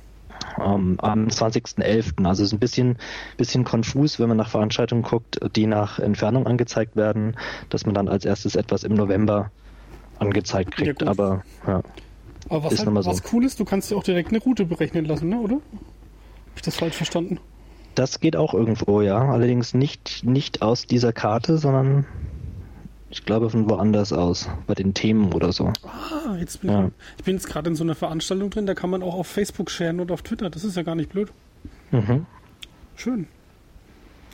ähm, 0.59 0.97
am 0.99 1.27
20.11. 1.27 2.25
Also 2.25 2.43
es 2.43 2.49
ist 2.49 2.53
ein 2.53 2.59
bisschen, 2.59 2.97
bisschen 3.37 3.63
konfus, 3.63 4.19
wenn 4.19 4.27
man 4.27 4.37
nach 4.37 4.49
Veranstaltungen 4.49 5.03
guckt, 5.03 5.39
die 5.55 5.67
nach 5.67 5.99
Entfernung 5.99 6.47
angezeigt 6.47 6.95
werden, 6.95 7.35
dass 7.69 7.85
man 7.85 7.95
dann 7.95 8.07
als 8.07 8.25
erstes 8.25 8.55
etwas 8.55 8.83
im 8.83 8.93
November 8.93 9.51
angezeigt 10.19 10.71
kriegt. 10.71 11.01
Ja, 11.01 11.07
Aber 11.07 11.43
ja. 11.67 11.81
Aber 12.47 12.65
was, 12.65 12.85
halt, 12.85 13.03
so. 13.03 13.09
was 13.09 13.33
cool 13.33 13.43
ist, 13.43 13.59
du 13.59 13.65
kannst 13.65 13.89
dir 13.89 13.97
auch 13.97 14.03
direkt 14.03 14.29
eine 14.29 14.39
Route 14.39 14.65
berechnen 14.65 15.05
lassen, 15.05 15.29
ne? 15.29 15.39
oder? 15.39 15.55
Habe 15.55 15.61
ich 16.55 16.61
das 16.61 16.75
falsch 16.75 16.95
verstanden? 16.95 17.39
Das 17.95 18.19
geht 18.19 18.35
auch 18.35 18.53
irgendwo, 18.53 19.01
ja. 19.01 19.17
Allerdings 19.17 19.73
nicht, 19.73 20.23
nicht 20.23 20.61
aus 20.61 20.85
dieser 20.85 21.11
Karte, 21.11 21.57
sondern 21.57 22.05
ich 23.15 23.23
glaube 23.23 23.49
von 23.49 23.69
woanders 23.69 24.11
aus, 24.11 24.49
bei 24.67 24.73
den 24.73 24.93
Themen 24.93 25.31
oder 25.31 25.53
so. 25.53 25.71
Ah, 25.83 26.35
jetzt 26.37 26.59
bin 26.59 26.69
ja. 26.69 26.91
ich, 27.17 27.23
bin 27.23 27.35
jetzt 27.35 27.47
gerade 27.47 27.69
in 27.69 27.75
so 27.77 27.85
einer 27.85 27.95
Veranstaltung 27.95 28.49
drin, 28.49 28.65
da 28.65 28.73
kann 28.73 28.89
man 28.89 29.01
auch 29.01 29.15
auf 29.15 29.25
Facebook 29.25 29.71
sharen 29.71 30.01
und 30.01 30.11
auf 30.11 30.21
Twitter. 30.21 30.49
Das 30.49 30.65
ist 30.65 30.75
ja 30.75 30.83
gar 30.83 30.95
nicht 30.95 31.09
blöd. 31.09 31.31
Mhm. 31.91 32.25
Schön. 32.97 33.27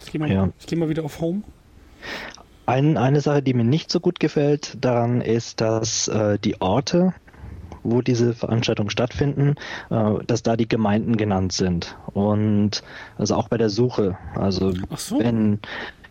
Ich 0.03 0.11
gehe 0.11 0.19
mal, 0.19 0.31
ja. 0.31 0.49
geh 0.65 0.75
mal 0.75 0.89
wieder 0.89 1.05
auf 1.05 1.21
Home. 1.21 1.43
Ein, 2.65 2.97
eine 2.97 3.21
Sache, 3.21 3.43
die 3.43 3.53
mir 3.53 3.63
nicht 3.63 3.91
so 3.91 3.99
gut 3.99 4.19
gefällt 4.19 4.75
daran, 4.81 5.21
ist, 5.21 5.61
dass 5.61 6.07
äh, 6.07 6.39
die 6.39 6.59
Orte, 6.59 7.13
wo 7.83 8.01
diese 8.01 8.33
Veranstaltungen 8.33 8.89
stattfinden, 8.89 9.57
äh, 9.91 10.13
dass 10.25 10.41
da 10.41 10.57
die 10.57 10.67
Gemeinden 10.67 11.17
genannt 11.17 11.53
sind. 11.53 11.95
Und 12.13 12.81
also 13.19 13.35
auch 13.35 13.47
bei 13.47 13.59
der 13.59 13.69
Suche. 13.69 14.17
Also 14.33 14.73
so. 14.95 15.19
wenn, 15.19 15.59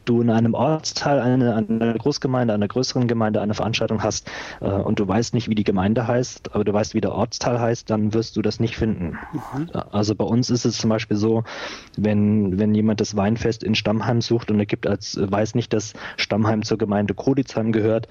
du 0.05 0.23
in 0.23 0.31
einem 0.31 0.55
Ortsteil, 0.55 1.21
eine, 1.21 1.55
einer 1.55 1.95
Großgemeinde, 1.95 2.55
einer 2.55 2.69
größeren 2.69 3.07
Gemeinde 3.07 3.41
eine 3.41 3.55
Veranstaltung 3.55 4.03
hast 4.03 4.31
äh, 4.61 4.67
und 4.67 4.99
du 4.99 5.07
weißt 5.07 5.35
nicht, 5.35 5.49
wie 5.49 5.55
die 5.55 5.65
Gemeinde 5.65 6.07
heißt, 6.07 6.55
aber 6.55 6.65
du 6.65 6.73
weißt, 6.73 6.95
wie 6.95 7.01
der 7.01 7.13
Ortsteil 7.13 7.61
heißt, 7.61 7.91
dann 7.91 8.15
wirst 8.15 8.37
du 8.37 8.43
das 8.43 8.61
nicht 8.61 8.77
finden. 8.77 9.19
Mhm. 9.33 9.71
Also 9.91 10.15
bei 10.15 10.25
uns 10.25 10.51
ist 10.51 10.65
es 10.65 10.79
zum 10.79 10.91
Beispiel 10.91 11.17
so, 11.17 11.45
wenn, 11.97 12.59
wenn 12.59 12.75
jemand 12.75 13.01
das 13.01 13.17
Weinfest 13.17 13.63
in 13.63 13.75
Stammheim 13.75 14.21
sucht 14.21 14.51
und 14.51 14.59
er 14.59 14.67
gibt 14.67 14.87
als, 14.87 15.19
weiß 15.21 15.55
nicht, 15.55 15.73
dass 15.73 15.95
Stammheim 16.17 16.63
zur 16.63 16.79
Gemeinde 16.79 17.15
Koditzheim 17.15 17.73
gehört, 17.73 18.09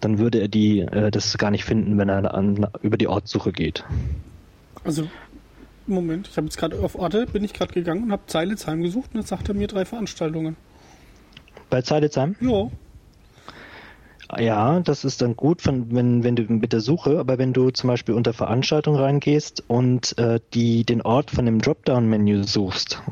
dann 0.00 0.18
würde 0.18 0.40
er 0.40 0.48
die, 0.48 0.80
äh, 0.80 1.10
das 1.10 1.36
gar 1.38 1.50
nicht 1.50 1.64
finden, 1.64 1.98
wenn 1.98 2.08
er 2.08 2.34
an, 2.34 2.66
über 2.82 2.96
die 2.96 3.08
Ortssuche 3.08 3.52
geht. 3.52 3.84
Also 4.84 5.08
Moment, 5.86 6.28
ich 6.28 6.36
habe 6.36 6.46
jetzt 6.46 6.58
gerade 6.58 6.78
auf 6.80 6.96
Orte, 6.96 7.26
bin 7.26 7.44
ich 7.44 7.52
gerade 7.52 7.72
gegangen 7.72 8.04
und 8.04 8.12
habe 8.12 8.22
Zeilitzheim 8.26 8.82
gesucht 8.82 9.10
und 9.14 9.20
jetzt 9.20 9.28
sagt 9.28 9.48
er 9.48 9.54
mir 9.54 9.68
drei 9.68 9.84
Veranstaltungen. 9.84 10.56
Bei 11.76 11.82
Zeilitzheim? 11.82 12.36
Ja. 12.40 12.70
Ja, 14.38 14.80
das 14.80 15.04
ist 15.04 15.20
dann 15.20 15.36
gut, 15.36 15.60
von, 15.60 15.94
wenn, 15.94 16.24
wenn 16.24 16.34
du 16.34 16.44
mit 16.44 16.72
der 16.72 16.80
Suche, 16.80 17.18
aber 17.18 17.36
wenn 17.36 17.52
du 17.52 17.68
zum 17.68 17.88
Beispiel 17.88 18.14
unter 18.14 18.32
Veranstaltung 18.32 18.96
reingehst 18.96 19.62
und 19.68 20.16
äh, 20.16 20.40
die, 20.54 20.84
den 20.84 21.02
Ort 21.02 21.30
von 21.30 21.44
dem 21.44 21.60
Dropdown-Menü 21.60 22.44
suchst, 22.44 23.02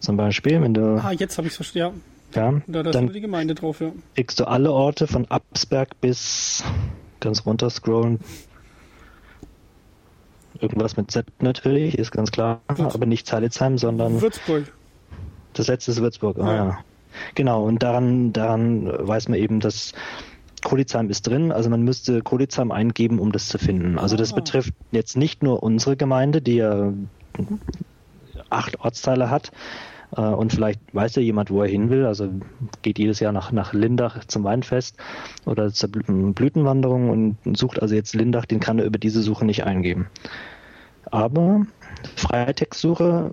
zum 0.00 0.16
Beispiel, 0.16 0.62
wenn 0.62 0.72
du. 0.72 1.02
Ah, 1.04 1.12
jetzt 1.12 1.36
habe 1.36 1.48
ich 1.48 1.52
es 1.52 1.56
verstanden. 1.56 2.00
Ja, 2.34 2.40
ja 2.50 2.62
da 2.66 2.80
ist 2.80 2.94
dann 2.94 3.12
die 3.12 3.20
Gemeinde 3.20 3.54
drauf, 3.54 3.82
ja. 3.82 3.92
Kriegst 4.14 4.40
du 4.40 4.48
alle 4.48 4.72
Orte 4.72 5.06
von 5.06 5.26
Absberg 5.26 6.00
bis 6.00 6.64
ganz 7.20 7.44
runter 7.44 7.68
scrollen. 7.68 8.20
Irgendwas 10.60 10.96
mit 10.96 11.10
Z 11.10 11.26
natürlich, 11.40 11.98
ist 11.98 12.10
ganz 12.10 12.30
klar, 12.30 12.62
Würzburg. 12.68 12.94
aber 12.94 13.04
nicht 13.04 13.26
Zeilitzheim, 13.26 13.76
sondern. 13.76 14.22
Würzburg. 14.22 14.72
Das 15.52 15.66
letzte 15.66 15.90
ist 15.90 16.00
Würzburg, 16.00 16.38
ah 16.38 16.46
ja. 16.46 16.64
ja. 16.68 16.78
Genau, 17.34 17.64
und 17.64 17.82
daran, 17.82 18.32
daran 18.32 18.86
weiß 18.86 19.28
man 19.28 19.38
eben, 19.38 19.60
dass 19.60 19.92
Kolizheim 20.64 21.10
ist 21.10 21.26
drin, 21.26 21.50
also 21.52 21.70
man 21.70 21.82
müsste 21.82 22.22
Kolizheim 22.22 22.70
eingeben, 22.70 23.18
um 23.18 23.32
das 23.32 23.48
zu 23.48 23.58
finden. 23.58 23.98
Also 23.98 24.16
das 24.16 24.32
ah. 24.32 24.36
betrifft 24.36 24.74
jetzt 24.92 25.16
nicht 25.16 25.42
nur 25.42 25.62
unsere 25.62 25.96
Gemeinde, 25.96 26.40
die 26.40 26.56
ja 26.56 26.92
acht 28.50 28.80
Ortsteile 28.80 29.30
hat, 29.30 29.50
äh, 30.16 30.20
und 30.20 30.52
vielleicht 30.52 30.80
weiß 30.92 31.16
ja 31.16 31.22
jemand, 31.22 31.50
wo 31.50 31.62
er 31.62 31.68
hin 31.68 31.90
will. 31.90 32.06
Also 32.06 32.28
geht 32.82 32.98
jedes 32.98 33.20
Jahr 33.20 33.32
nach, 33.32 33.52
nach 33.52 33.72
Lindach 33.72 34.24
zum 34.26 34.44
Weinfest 34.44 34.96
oder 35.44 35.72
zur 35.72 35.90
Blütenwanderung 35.90 37.10
und 37.44 37.56
sucht 37.56 37.80
also 37.80 37.94
jetzt 37.94 38.14
Lindach, 38.14 38.46
den 38.46 38.60
kann 38.60 38.78
er 38.78 38.84
über 38.84 38.98
diese 38.98 39.22
Suche 39.22 39.44
nicht 39.44 39.64
eingeben. 39.64 40.06
Aber 41.10 41.66
Freitextsuche 42.16 43.32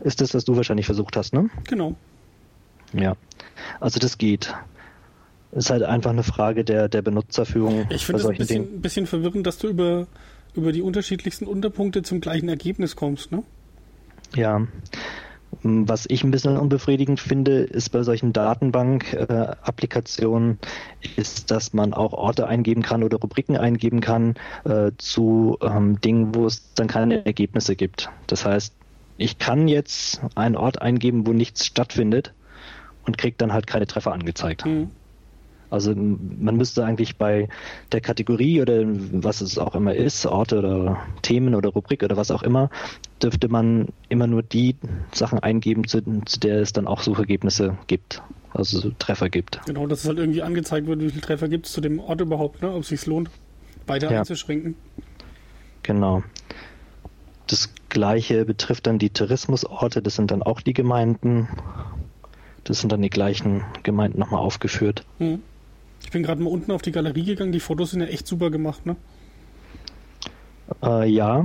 ist 0.00 0.20
das, 0.20 0.34
was 0.34 0.44
du 0.44 0.56
wahrscheinlich 0.56 0.86
versucht 0.86 1.16
hast, 1.16 1.32
ne? 1.32 1.50
Genau. 1.68 1.94
Ja, 2.92 3.16
also 3.80 3.98
das 3.98 4.18
geht. 4.18 4.54
Ist 5.52 5.70
halt 5.70 5.82
einfach 5.82 6.10
eine 6.10 6.22
Frage 6.22 6.64
der, 6.64 6.88
der 6.88 7.02
Benutzerführung. 7.02 7.86
Ich 7.90 8.06
finde 8.06 8.22
es 8.22 8.28
ein 8.28 8.38
bisschen, 8.38 8.80
bisschen, 8.80 9.06
verwirrend, 9.06 9.46
dass 9.46 9.58
du 9.58 9.68
über, 9.68 10.06
über 10.54 10.72
die 10.72 10.80
unterschiedlichsten 10.80 11.46
Unterpunkte 11.46 12.02
zum 12.02 12.22
gleichen 12.22 12.48
Ergebnis 12.48 12.96
kommst, 12.96 13.32
ne? 13.32 13.42
Ja. 14.34 14.66
Was 15.62 16.06
ich 16.08 16.24
ein 16.24 16.30
bisschen 16.30 16.56
unbefriedigend 16.56 17.20
finde, 17.20 17.58
ist 17.58 17.90
bei 17.90 18.02
solchen 18.02 18.32
Datenbank-Applikationen, 18.32 20.58
äh, 21.02 21.08
ist, 21.20 21.50
dass 21.50 21.74
man 21.74 21.92
auch 21.92 22.14
Orte 22.14 22.46
eingeben 22.46 22.80
kann 22.80 23.04
oder 23.04 23.18
Rubriken 23.18 23.58
eingeben 23.58 24.00
kann 24.00 24.36
äh, 24.64 24.92
zu 24.96 25.58
ähm, 25.60 26.00
Dingen, 26.00 26.34
wo 26.34 26.46
es 26.46 26.72
dann 26.72 26.86
keine 26.86 27.26
Ergebnisse 27.26 27.76
gibt. 27.76 28.08
Das 28.26 28.46
heißt, 28.46 28.72
ich 29.18 29.38
kann 29.38 29.68
jetzt 29.68 30.22
einen 30.34 30.56
Ort 30.56 30.80
eingeben, 30.80 31.26
wo 31.26 31.34
nichts 31.34 31.66
stattfindet 31.66 32.32
und 33.06 33.18
kriegt 33.18 33.40
dann 33.40 33.52
halt 33.52 33.66
keine 33.66 33.86
Treffer 33.86 34.12
angezeigt. 34.12 34.66
Mhm. 34.66 34.90
Also 35.72 35.94
man 35.94 36.58
müsste 36.58 36.84
eigentlich 36.84 37.16
bei 37.16 37.48
der 37.92 38.02
Kategorie 38.02 38.60
oder 38.60 38.82
was 38.84 39.40
es 39.40 39.56
auch 39.56 39.74
immer 39.74 39.94
ist, 39.94 40.26
Orte 40.26 40.58
oder 40.58 40.98
Themen 41.22 41.54
oder 41.54 41.70
Rubrik 41.70 42.02
oder 42.02 42.18
was 42.18 42.30
auch 42.30 42.42
immer, 42.42 42.68
dürfte 43.22 43.48
man 43.48 43.88
immer 44.10 44.26
nur 44.26 44.42
die 44.42 44.76
Sachen 45.14 45.38
eingeben, 45.38 45.88
zu, 45.88 46.02
zu 46.26 46.40
der 46.40 46.60
es 46.60 46.74
dann 46.74 46.86
auch 46.86 47.00
Suchergebnisse 47.00 47.78
gibt. 47.86 48.20
Also 48.52 48.80
so 48.80 48.90
Treffer 48.98 49.30
gibt. 49.30 49.60
Genau, 49.64 49.86
dass 49.86 50.00
es 50.00 50.08
halt 50.08 50.18
irgendwie 50.18 50.42
angezeigt 50.42 50.86
wird, 50.86 51.00
wie 51.00 51.08
viele 51.08 51.22
Treffer 51.22 51.48
gibt 51.48 51.64
es 51.64 51.72
zu 51.72 51.80
dem 51.80 52.00
Ort 52.00 52.20
überhaupt, 52.20 52.60
ne? 52.60 52.70
ob 52.70 52.82
es 52.82 52.88
sich 52.88 53.06
lohnt, 53.06 53.30
beide 53.86 54.12
ja. 54.12 54.18
einzuschränken. 54.18 54.74
Genau. 55.82 56.22
Das 57.46 57.70
gleiche 57.88 58.44
betrifft 58.44 58.86
dann 58.86 58.98
die 58.98 59.08
Tourismusorte, 59.08 60.02
das 60.02 60.16
sind 60.16 60.30
dann 60.30 60.42
auch 60.42 60.60
die 60.60 60.74
Gemeinden 60.74 61.48
das 62.72 62.80
sind 62.80 62.90
dann 62.90 63.02
die 63.02 63.10
gleichen 63.10 63.64
Gemeinden 63.82 64.18
nochmal 64.18 64.40
aufgeführt. 64.40 65.04
Hm. 65.18 65.42
Ich 66.02 66.10
bin 66.10 66.22
gerade 66.22 66.42
mal 66.42 66.48
unten 66.48 66.72
auf 66.72 66.80
die 66.80 66.90
Galerie 66.90 67.24
gegangen. 67.24 67.52
Die 67.52 67.60
Fotos 67.60 67.90
sind 67.90 68.00
ja 68.00 68.06
echt 68.06 68.26
super 68.26 68.50
gemacht, 68.50 68.86
ne? 68.86 68.96
Äh, 70.82 71.06
ja, 71.06 71.44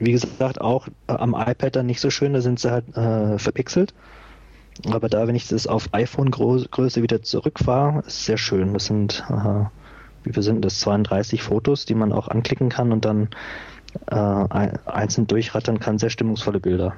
wie 0.00 0.10
gesagt, 0.10 0.60
auch 0.60 0.88
äh, 1.06 1.12
am 1.12 1.36
iPad 1.38 1.76
dann 1.76 1.86
nicht 1.86 2.00
so 2.00 2.10
schön, 2.10 2.32
da 2.32 2.40
sind 2.40 2.58
sie 2.58 2.68
halt 2.68 2.96
äh, 2.96 3.38
verpixelt. 3.38 3.94
Aber 4.90 5.08
da, 5.08 5.28
wenn 5.28 5.36
ich 5.36 5.46
das 5.46 5.68
auf 5.68 5.88
iPhone-Größe 5.92 7.00
wieder 7.00 7.22
zurückfahre, 7.22 8.00
ist 8.00 8.24
sehr 8.24 8.36
schön. 8.36 8.74
Das 8.74 8.86
sind, 8.86 9.22
äh, 9.30 9.66
wie 10.24 10.32
viel 10.32 10.42
sind 10.42 10.64
das? 10.64 10.80
32 10.80 11.44
Fotos, 11.44 11.84
die 11.84 11.94
man 11.94 12.12
auch 12.12 12.26
anklicken 12.26 12.70
kann 12.70 12.90
und 12.90 13.04
dann 13.04 13.28
äh, 14.06 14.16
einzeln 14.16 15.28
durchrattern 15.28 15.78
kann. 15.78 15.98
Sehr 15.98 16.10
stimmungsvolle 16.10 16.58
Bilder. 16.58 16.96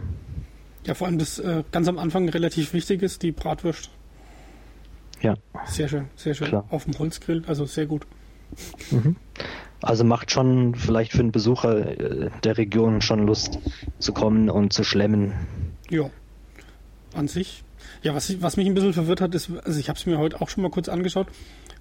Ja, 0.87 0.95
vor 0.95 1.07
allem 1.07 1.19
das 1.19 1.39
äh, 1.39 1.63
ganz 1.71 1.89
am 1.89 1.99
Anfang 1.99 2.29
relativ 2.29 2.73
wichtig 2.73 3.03
ist, 3.03 3.23
die 3.23 3.33
Bratwurst. 3.33 3.91
Ja. 5.21 5.35
Sehr 5.67 5.89
schön, 5.89 6.07
sehr 6.17 6.35
schön. 6.35 6.49
Klar. 6.49 6.67
Auf 6.71 6.85
dem 6.85 6.99
Holzgrill, 6.99 7.45
also 7.47 7.65
sehr 7.65 7.87
gut. 7.87 8.07
Mhm. 8.91 9.17
Also 9.81 10.05
macht 10.05 10.31
schon 10.31 10.75
vielleicht 10.75 11.13
für 11.13 11.21
einen 11.21 11.33
Besucher 11.33 12.01
äh, 12.01 12.31
der 12.45 12.59
Region 12.59 13.01
schon 13.01 13.27
Lust 13.27 13.59
zu 13.99 14.13
kommen 14.13 14.51
und 14.51 14.73
zu 14.73 14.85
schlemmen. 14.85 15.33
Ja, 15.91 16.11
an 17.15 17.29
sich. 17.29 17.65
Ja, 18.03 18.15
was, 18.15 18.41
was 18.43 18.57
mich 18.57 18.67
ein 18.67 18.75
bisschen 18.75 18.93
verwirrt 18.93 19.21
hat, 19.21 19.35
ist, 19.35 19.51
also 19.65 19.79
ich 19.79 19.89
habe 19.89 19.99
es 19.99 20.07
mir 20.07 20.19
heute 20.19 20.41
auch 20.41 20.49
schon 20.49 20.63
mal 20.63 20.71
kurz 20.71 20.89
angeschaut. 20.89 21.27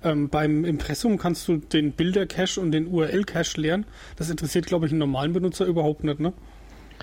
Ähm, 0.04 0.30
beim 0.30 0.66
Impressum 0.66 1.18
kannst 1.18 1.48
du 1.48 1.58
den 1.58 1.92
Bilder-Cache 1.92 2.60
und 2.60 2.72
den 2.72 2.88
URL-Cache 2.88 3.60
lernen. 3.60 3.86
Das 4.16 4.30
interessiert, 4.30 4.66
glaube 4.66 4.88
ich, 4.88 4.92
einen 4.92 5.00
normalen 5.00 5.34
Benutzer 5.34 5.66
überhaupt 5.66 6.04
nicht, 6.04 6.20
ne? 6.20 6.34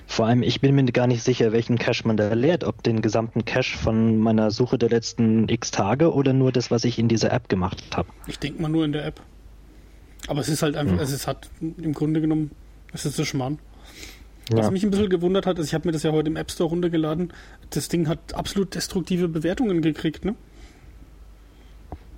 Vor 0.09 0.25
allem, 0.25 0.41
ich 0.41 0.59
bin 0.59 0.73
mir 0.73 0.85
gar 0.85 1.05
nicht 1.05 1.21
sicher, 1.21 1.51
welchen 1.51 1.77
Cache 1.77 2.01
man 2.07 2.17
da 2.17 2.33
leert. 2.33 2.63
Ob 2.63 2.81
den 2.81 3.03
gesamten 3.03 3.45
Cache 3.45 3.77
von 3.77 4.17
meiner 4.17 4.49
Suche 4.49 4.79
der 4.79 4.89
letzten 4.89 5.47
x 5.47 5.69
Tage 5.69 6.11
oder 6.11 6.33
nur 6.33 6.51
das, 6.51 6.71
was 6.71 6.83
ich 6.83 6.97
in 6.97 7.07
dieser 7.07 7.31
App 7.31 7.47
gemacht 7.47 7.95
habe. 7.95 8.09
Ich 8.25 8.39
denke 8.39 8.59
mal 8.59 8.69
nur 8.69 8.83
in 8.85 8.91
der 8.91 9.05
App. 9.05 9.21
Aber 10.27 10.41
es 10.41 10.49
ist 10.49 10.63
halt 10.63 10.75
einfach, 10.75 10.95
hm. 10.95 11.03
es 11.03 11.11
ist 11.11 11.27
halt 11.27 11.51
im 11.61 11.93
Grunde 11.93 12.21
genommen, 12.21 12.49
es 12.91 13.05
ist 13.05 13.17
so 13.17 13.23
Schmarrn. 13.23 13.59
Was 14.51 14.65
ja. 14.65 14.71
mich 14.71 14.83
ein 14.83 14.89
bisschen 14.89 15.09
gewundert 15.09 15.45
hat, 15.45 15.59
ist, 15.59 15.67
ich 15.67 15.73
habe 15.75 15.87
mir 15.87 15.91
das 15.91 16.01
ja 16.01 16.11
heute 16.11 16.27
im 16.27 16.37
App 16.37 16.49
Store 16.49 16.71
runtergeladen, 16.71 17.31
das 17.69 17.87
Ding 17.87 18.07
hat 18.07 18.33
absolut 18.33 18.73
destruktive 18.73 19.27
Bewertungen 19.27 19.83
gekriegt, 19.83 20.25
ne? 20.25 20.33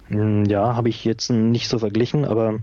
Hm, 0.08 0.46
ja, 0.46 0.78
habe 0.78 0.88
ich 0.88 1.04
jetzt 1.04 1.30
nicht 1.30 1.68
so 1.68 1.78
verglichen, 1.78 2.24
aber 2.24 2.60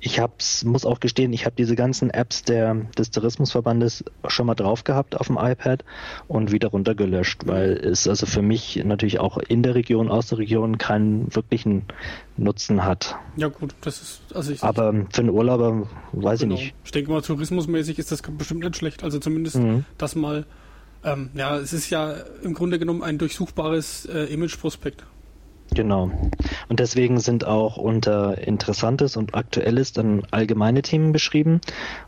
ich 0.00 0.20
hab's, 0.20 0.64
muss 0.64 0.84
auch 0.84 1.00
gestehen, 1.00 1.32
ich 1.32 1.46
habe 1.46 1.56
diese 1.56 1.74
ganzen 1.74 2.10
Apps 2.10 2.42
der, 2.42 2.74
des 2.98 3.10
Tourismusverbandes 3.10 4.04
schon 4.28 4.46
mal 4.46 4.54
drauf 4.54 4.84
gehabt 4.84 5.18
auf 5.18 5.28
dem 5.28 5.38
iPad 5.40 5.84
und 6.28 6.52
wieder 6.52 6.68
runtergelöscht, 6.68 7.46
weil 7.46 7.72
es 7.72 8.06
also 8.06 8.26
für 8.26 8.42
mich 8.42 8.82
natürlich 8.84 9.18
auch 9.18 9.38
in 9.38 9.62
der 9.62 9.74
Region, 9.74 10.10
aus 10.10 10.28
der 10.28 10.38
Region 10.38 10.76
keinen 10.78 11.34
wirklichen 11.34 11.84
Nutzen 12.36 12.84
hat. 12.84 13.16
Ja 13.36 13.48
gut, 13.48 13.74
das 13.80 14.02
ist, 14.02 14.20
also 14.34 14.52
ich, 14.52 14.62
Aber 14.62 14.92
für 15.10 15.20
einen 15.22 15.30
Urlauber 15.30 15.88
weiß 16.12 16.40
genau. 16.40 16.54
ich 16.54 16.60
nicht. 16.60 16.74
Ich 16.84 16.90
denke 16.90 17.10
mal, 17.10 17.22
tourismusmäßig 17.22 17.98
ist 17.98 18.12
das 18.12 18.20
bestimmt 18.22 18.64
nicht 18.64 18.76
schlecht. 18.76 19.02
Also 19.02 19.18
zumindest 19.18 19.56
mhm. 19.56 19.86
das 19.96 20.14
mal, 20.14 20.44
ähm, 21.04 21.30
ja, 21.34 21.56
es 21.56 21.72
ist 21.72 21.88
ja 21.88 22.16
im 22.42 22.52
Grunde 22.52 22.78
genommen 22.78 23.02
ein 23.02 23.16
durchsuchbares 23.16 24.04
äh, 24.06 24.24
Image-Prospekt. 24.24 25.04
Genau. 25.74 26.10
Und 26.68 26.80
deswegen 26.80 27.20
sind 27.20 27.46
auch 27.46 27.76
unter 27.76 28.38
Interessantes 28.38 29.16
und 29.16 29.34
Aktuelles 29.34 29.92
dann 29.92 30.22
allgemeine 30.30 30.82
Themen 30.82 31.12
beschrieben. 31.12 31.60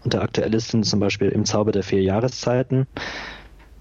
Unter 0.04 0.22
Aktuelles 0.22 0.68
sind 0.68 0.84
zum 0.86 1.00
Beispiel 1.00 1.28
im 1.28 1.44
Zauber 1.44 1.72
der 1.72 1.82
vier 1.82 2.02
Jahreszeiten. 2.02 2.86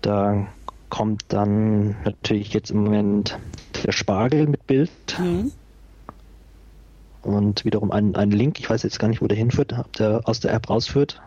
Da 0.01 0.47
kommt 0.89 1.23
dann 1.29 1.95
natürlich 2.03 2.53
jetzt 2.53 2.71
im 2.71 2.83
Moment 2.83 3.37
der 3.83 3.91
Spargel 3.91 4.47
mit 4.47 4.65
Bild. 4.67 4.91
Mhm. 5.19 5.51
Und 7.21 7.65
wiederum 7.65 7.91
ein, 7.91 8.15
ein 8.15 8.31
Link, 8.31 8.59
ich 8.59 8.69
weiß 8.69 8.83
jetzt 8.83 8.99
gar 8.99 9.09
nicht, 9.09 9.21
wo 9.21 9.27
der 9.27 9.37
hinführt, 9.37 9.73
ob 9.77 9.91
der 9.93 10.21
aus 10.25 10.39
der 10.39 10.53
App 10.53 10.69
rausführt. 10.69 11.21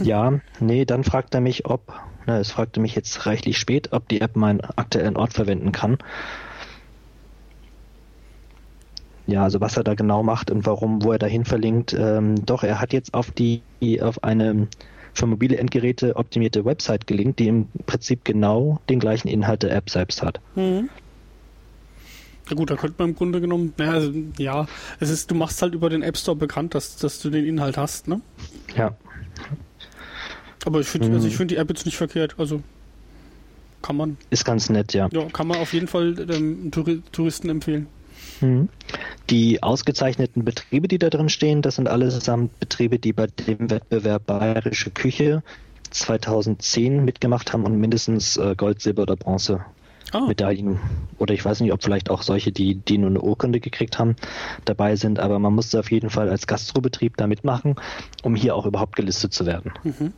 Ja, 0.00 0.40
nee, 0.60 0.84
dann 0.84 1.04
fragt 1.04 1.34
er 1.34 1.40
mich, 1.40 1.66
ob, 1.66 1.92
na, 2.26 2.38
es 2.38 2.50
fragte 2.50 2.80
mich 2.80 2.94
jetzt 2.94 3.26
reichlich 3.26 3.58
spät, 3.58 3.92
ob 3.92 4.08
die 4.08 4.20
App 4.20 4.36
meinen 4.36 4.60
aktuellen 4.60 5.16
Ort 5.16 5.32
verwenden 5.32 5.72
kann 5.72 5.98
ja, 9.26 9.42
also 9.42 9.60
was 9.60 9.76
er 9.76 9.84
da 9.84 9.94
genau 9.94 10.22
macht 10.22 10.50
und 10.50 10.66
warum, 10.66 11.02
wo 11.02 11.12
er 11.12 11.18
dahin 11.18 11.44
verlinkt. 11.44 11.94
Ähm, 11.94 12.44
doch, 12.44 12.62
er 12.62 12.80
hat 12.80 12.92
jetzt 12.92 13.14
auf 13.14 13.30
die, 13.30 13.62
auf 14.00 14.22
eine 14.22 14.68
für 15.14 15.26
mobile 15.26 15.56
Endgeräte 15.56 16.16
optimierte 16.16 16.64
Website 16.64 17.06
gelinkt, 17.06 17.38
die 17.38 17.48
im 17.48 17.68
Prinzip 17.86 18.24
genau 18.24 18.80
den 18.88 18.98
gleichen 18.98 19.28
Inhalt 19.28 19.62
der 19.62 19.74
App 19.74 19.88
selbst 19.88 20.22
hat. 20.22 20.40
Mhm. 20.56 20.90
Ja 22.50 22.56
gut, 22.56 22.70
da 22.70 22.76
könnte 22.76 22.96
man 22.98 23.10
im 23.10 23.16
Grunde 23.16 23.40
genommen, 23.40 23.72
naja, 23.78 23.92
also, 23.92 24.12
ja, 24.36 24.66
es 25.00 25.08
ist, 25.08 25.30
du 25.30 25.34
machst 25.34 25.62
halt 25.62 25.74
über 25.74 25.88
den 25.88 26.02
App 26.02 26.18
Store 26.18 26.36
bekannt, 26.36 26.74
dass, 26.74 26.96
dass 26.96 27.20
du 27.20 27.30
den 27.30 27.46
Inhalt 27.46 27.78
hast, 27.78 28.06
ne? 28.06 28.20
Ja. 28.76 28.94
Aber 30.66 30.80
ich 30.80 30.86
finde, 30.86 31.08
mhm. 31.08 31.14
also 31.14 31.28
ich 31.28 31.36
finde 31.36 31.54
die 31.54 31.60
App 31.60 31.70
jetzt 31.70 31.86
nicht 31.86 31.96
verkehrt, 31.96 32.34
also 32.36 32.62
kann 33.80 33.96
man. 33.96 34.16
Ist 34.30 34.44
ganz 34.44 34.68
nett, 34.68 34.92
ja. 34.92 35.08
Ja, 35.12 35.24
kann 35.26 35.46
man 35.46 35.58
auf 35.58 35.72
jeden 35.72 35.88
Fall 35.88 36.16
ähm, 36.30 36.70
Touristen 37.12 37.48
empfehlen. 37.48 37.86
Mhm. 38.40 38.68
Die 39.30 39.62
ausgezeichneten 39.62 40.44
Betriebe, 40.44 40.88
die 40.88 40.98
da 40.98 41.10
drin 41.10 41.28
stehen, 41.28 41.62
das 41.62 41.76
sind 41.76 41.88
allesamt 41.88 42.58
Betriebe, 42.60 42.98
die 42.98 43.12
bei 43.12 43.26
dem 43.26 43.70
Wettbewerb 43.70 44.26
Bayerische 44.26 44.90
Küche 44.90 45.42
2010 45.90 47.04
mitgemacht 47.04 47.52
haben 47.52 47.64
und 47.64 47.78
mindestens 47.78 48.36
äh, 48.36 48.54
Gold, 48.56 48.80
Silber 48.80 49.02
oder 49.02 49.16
Bronze 49.16 49.64
oh. 50.12 50.26
Medaillen 50.26 50.78
oder 51.18 51.34
ich 51.34 51.44
weiß 51.44 51.60
nicht, 51.60 51.72
ob 51.72 51.82
vielleicht 51.82 52.10
auch 52.10 52.22
solche, 52.22 52.52
die, 52.52 52.74
die 52.74 52.98
nur 52.98 53.10
eine 53.10 53.20
Urkunde 53.20 53.60
gekriegt 53.60 53.98
haben, 53.98 54.16
dabei 54.64 54.96
sind, 54.96 55.18
aber 55.18 55.38
man 55.38 55.54
musste 55.54 55.80
auf 55.80 55.90
jeden 55.90 56.10
Fall 56.10 56.28
als 56.28 56.46
Gastrobetrieb 56.46 57.16
da 57.16 57.26
mitmachen, 57.26 57.76
um 58.22 58.34
hier 58.34 58.54
auch 58.56 58.66
überhaupt 58.66 58.96
gelistet 58.96 59.32
zu 59.32 59.46
werden. 59.46 59.72
Mhm. 59.84 60.12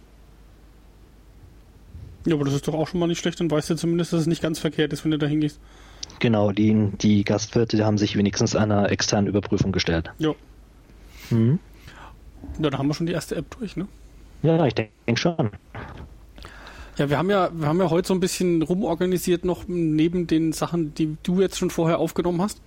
Ja, 2.26 2.34
aber 2.34 2.44
das 2.44 2.54
ist 2.54 2.66
doch 2.66 2.74
auch 2.74 2.88
schon 2.88 2.98
mal 2.98 3.06
nicht 3.06 3.20
schlecht, 3.20 3.38
dann 3.38 3.50
weißt 3.50 3.70
du 3.70 3.76
zumindest, 3.76 4.12
dass 4.12 4.22
es 4.22 4.26
nicht 4.26 4.42
ganz 4.42 4.58
verkehrt 4.58 4.92
ist, 4.92 5.04
wenn 5.04 5.12
du 5.12 5.18
da 5.18 5.26
hingehst. 5.26 5.60
Genau, 6.18 6.52
die, 6.52 6.90
die 7.00 7.24
Gastwirte 7.24 7.84
haben 7.84 7.98
sich 7.98 8.16
wenigstens 8.16 8.56
einer 8.56 8.90
externen 8.90 9.28
Überprüfung 9.28 9.72
gestellt. 9.72 10.10
Ja. 10.18 10.34
Mhm. 11.30 11.58
Ja, 12.58 12.70
da 12.70 12.78
haben 12.78 12.88
wir 12.88 12.94
schon 12.94 13.06
die 13.06 13.12
erste 13.12 13.36
App 13.36 13.56
durch, 13.58 13.76
ne? 13.76 13.86
Ja, 14.42 14.64
ich 14.66 14.74
denke 14.74 14.92
denk 15.06 15.18
schon. 15.18 15.50
Ja, 16.96 17.10
wir 17.10 17.18
haben 17.18 17.28
ja, 17.28 17.50
wir 17.52 17.68
haben 17.68 17.78
ja 17.78 17.90
heute 17.90 18.08
so 18.08 18.14
ein 18.14 18.20
bisschen 18.20 18.62
rumorganisiert 18.62 19.44
noch 19.44 19.64
neben 19.66 20.26
den 20.26 20.52
Sachen, 20.52 20.94
die 20.94 21.16
du 21.22 21.40
jetzt 21.40 21.58
schon 21.58 21.70
vorher 21.70 21.98
aufgenommen 21.98 22.40
hast. 22.40 22.62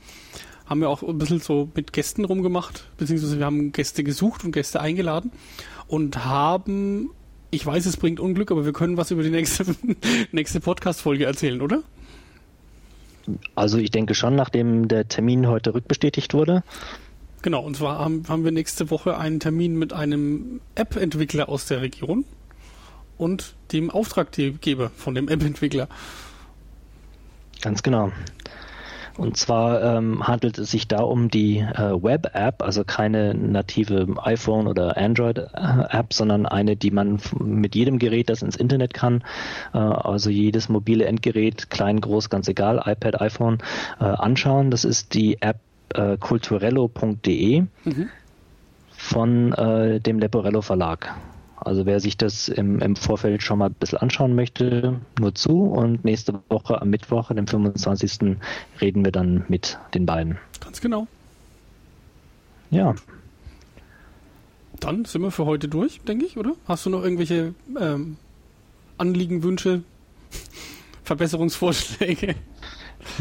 Haben 0.68 0.82
wir 0.82 0.89
auch 0.89 1.02
ein 1.02 1.18
bisschen 1.18 1.39
so 1.39 1.70
mit 1.74 1.93
Gästen 1.93 2.26
rumgemacht, 2.26 2.86
beziehungsweise 2.97 3.39
wir 3.39 3.45
haben 3.45 3.72
Gäste 3.72 4.04
gesucht 4.04 4.43
und 4.43 4.52
Gäste 4.52 4.82
eingeladen 4.82 5.32
und 5.88 6.26
haben, 6.26 7.10
ich 7.50 7.66
weiß, 7.66 7.88
es 7.88 7.97
bringt 7.97 8.20
Unglück, 8.20 8.52
aber 8.52 8.66
wir 8.66 8.74
können 8.74 8.97
was 8.97 9.10
über 9.10 9.24
die 9.24 9.32
nächste, 9.32 9.66
nächste 10.32 10.60
Podcast-Folge 10.60 11.26
erzählen, 11.26 11.62
oder? 11.62 11.82
Also 13.56 13.78
ich 13.78 13.92
denke 13.92 14.16
schon, 14.16 14.36
nachdem 14.36 14.88
der 14.88 15.08
Termin 15.08 15.48
heute 15.48 15.74
rückbestätigt 15.74 16.34
wurde. 16.34 16.64
Genau, 17.42 17.62
und 17.62 17.78
zwar 17.78 18.00
haben, 18.00 18.24
haben 18.28 18.44
wir 18.44 18.52
nächste 18.52 18.90
Woche 18.90 19.18
einen 19.18 19.40
Termin 19.40 19.78
mit 19.78 19.94
einem 19.94 20.62
App-Entwickler 20.76 21.48
aus 21.48 21.66
der 21.68 21.82
Region 21.82 22.26
und 23.18 23.56
dem 23.72 23.90
Auftraggeber 23.90 24.90
von 24.90 25.16
dem 25.16 25.30
App-Entwickler. 25.30 25.88
Ganz 27.62 27.84
genau. 27.84 28.12
Und 29.18 29.38
zwar 29.38 29.82
ähm, 29.84 30.28
handelt 30.28 30.57
es 30.57 30.72
sich 30.72 30.88
da 30.88 31.01
um 31.01 31.30
die 31.30 31.57
äh, 31.60 32.01
Web-App, 32.01 32.62
also 32.62 32.84
keine 32.84 33.34
native 33.34 34.07
iPhone- 34.24 34.68
oder 34.68 34.97
Android-App, 34.97 36.14
sondern 36.14 36.45
eine, 36.45 36.76
die 36.76 36.91
man 36.91 37.20
mit 37.39 37.76
jedem 37.76 37.99
Gerät, 37.99 38.30
das 38.30 38.41
ins 38.41 38.55
Internet 38.55 38.93
kann, 38.93 39.24
äh, 39.74 39.78
also 39.78 40.30
jedes 40.30 40.70
mobile 40.70 41.05
Endgerät, 41.05 41.70
klein, 41.70 42.01
groß, 42.01 42.30
ganz 42.30 42.47
egal, 42.47 42.82
iPad, 42.86 43.22
iPhone, 43.22 43.60
äh, 43.99 44.05
anschauen. 44.05 44.72
Das 44.72 44.86
ist 44.86 45.14
die 45.14 45.41
App 45.41 45.60
äh, 45.93 46.18
culturello.de 46.18 47.62
mhm. 47.84 48.10
von 48.91 49.53
äh, 49.53 49.99
dem 49.99 50.20
Leporello 50.20 50.62
Verlag. 50.62 51.16
Also 51.62 51.86
wer 51.86 51.99
sich 51.99 52.18
das 52.18 52.47
im, 52.47 52.80
im 52.80 52.95
Vorfeld 52.95 53.43
schon 53.43 53.60
mal 53.60 53.68
ein 53.68 53.74
bisschen 53.74 53.99
anschauen 53.99 54.36
möchte, 54.36 54.99
nur 55.20 55.36
zu. 55.36 55.64
Und 55.64 56.05
nächste 56.05 56.39
Woche 56.49 56.82
am 56.82 56.89
Mittwoch, 56.89 57.32
dem 57.34 57.47
25. 57.47 58.38
reden 58.82 59.03
wir 59.03 59.12
dann 59.12 59.45
mit 59.47 59.78
den 59.93 60.05
beiden. 60.05 60.38
Ganz 60.62 60.82
genau. 60.82 61.07
Ja. 62.72 62.95
Dann 64.80 65.05
sind 65.05 65.22
wir 65.22 65.32
für 65.32 65.45
heute 65.45 65.68
durch, 65.68 65.99
denke 66.01 66.26
ich, 66.26 66.38
oder? 66.38 66.53
Hast 66.66 66.86
du 66.86 66.89
noch 66.89 67.03
irgendwelche 67.03 67.53
ähm, 67.80 68.18
Anliegen, 68.97 69.43
Wünsche, 69.43 69.84
Verbesserungsvorschläge? 71.03 72.36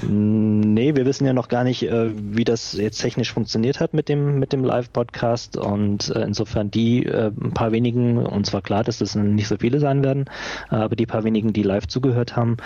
Nee, 0.03 0.95
wir 0.95 1.07
wissen 1.07 1.27
ja 1.27 1.33
noch 1.33 1.49
gar 1.49 1.65
nicht, 1.65 1.83
äh, 1.83 2.11
wie 2.15 2.45
das 2.45 2.73
jetzt 2.75 2.99
technisch 2.99 3.33
funktioniert 3.33 3.81
hat 3.81 3.95
mit 3.95 4.09
dem, 4.09 4.39
mit 4.39 4.53
dem 4.53 4.65
Live-Podcast 4.65 5.57
und 5.57 6.11
äh, 6.11 6.23
insofern 6.23 6.71
die 6.71 7.05
äh, 7.05 7.31
ein 7.41 7.53
paar 7.53 7.73
wenigen, 7.73 8.19
und 8.19 8.47
zwar 8.47 8.63
klar, 8.63 8.85
dass 8.85 8.99
das 8.99 9.15
nicht 9.15 9.49
so 9.49 9.57
viele 9.57 9.81
sein 9.81 10.05
werden, 10.05 10.27
aber 10.69 10.97
die 10.97 11.07
paar 11.07 11.25
wenigen, 11.25 11.53
die 11.53 11.63
live 11.63 11.87
zugehört 11.87 12.37
haben, 12.37 12.57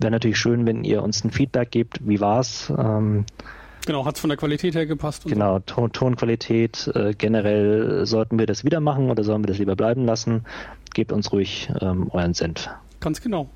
wäre 0.00 0.10
natürlich 0.10 0.38
schön, 0.38 0.66
wenn 0.66 0.84
ihr 0.84 1.02
uns 1.02 1.24
ein 1.24 1.30
Feedback 1.30 1.70
gebt. 1.70 2.00
Wie 2.06 2.20
war's? 2.20 2.72
Ähm, 2.76 3.24
Genau, 3.86 4.06
hat 4.06 4.14
es 4.14 4.20
von 4.20 4.30
der 4.30 4.38
Qualität 4.38 4.74
her 4.74 4.86
gepasst? 4.86 5.24
Genau, 5.26 5.58
Ton 5.58 5.92
Tonqualität. 5.92 6.90
Äh, 6.94 7.12
generell 7.12 8.06
sollten 8.06 8.38
wir 8.38 8.46
das 8.46 8.64
wieder 8.64 8.80
machen 8.80 9.10
oder 9.10 9.24
sollen 9.24 9.42
wir 9.42 9.48
das 9.48 9.58
lieber 9.58 9.76
bleiben 9.76 10.06
lassen? 10.06 10.44
Gebt 10.94 11.12
uns 11.12 11.32
ruhig 11.32 11.70
ähm, 11.82 12.08
euren 12.10 12.32
Senf. 12.32 12.70
Ganz 13.00 13.20
genau. 13.20 13.50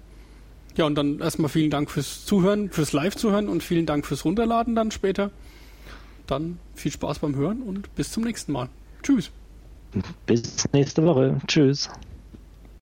Ja, 0.78 0.86
und 0.86 0.94
dann 0.94 1.18
erstmal 1.18 1.48
vielen 1.48 1.70
Dank 1.70 1.90
fürs 1.90 2.24
Zuhören, 2.24 2.70
fürs 2.70 2.92
Live-Zuhören 2.92 3.48
und 3.48 3.64
vielen 3.64 3.84
Dank 3.84 4.06
fürs 4.06 4.24
Runterladen 4.24 4.76
dann 4.76 4.92
später. 4.92 5.32
Dann 6.28 6.60
viel 6.74 6.92
Spaß 6.92 7.18
beim 7.18 7.34
Hören 7.34 7.62
und 7.62 7.92
bis 7.96 8.12
zum 8.12 8.22
nächsten 8.22 8.52
Mal. 8.52 8.68
Tschüss. 9.02 9.32
Bis 10.26 10.64
nächste 10.72 11.04
Woche. 11.04 11.36
Tschüss. 11.48 11.90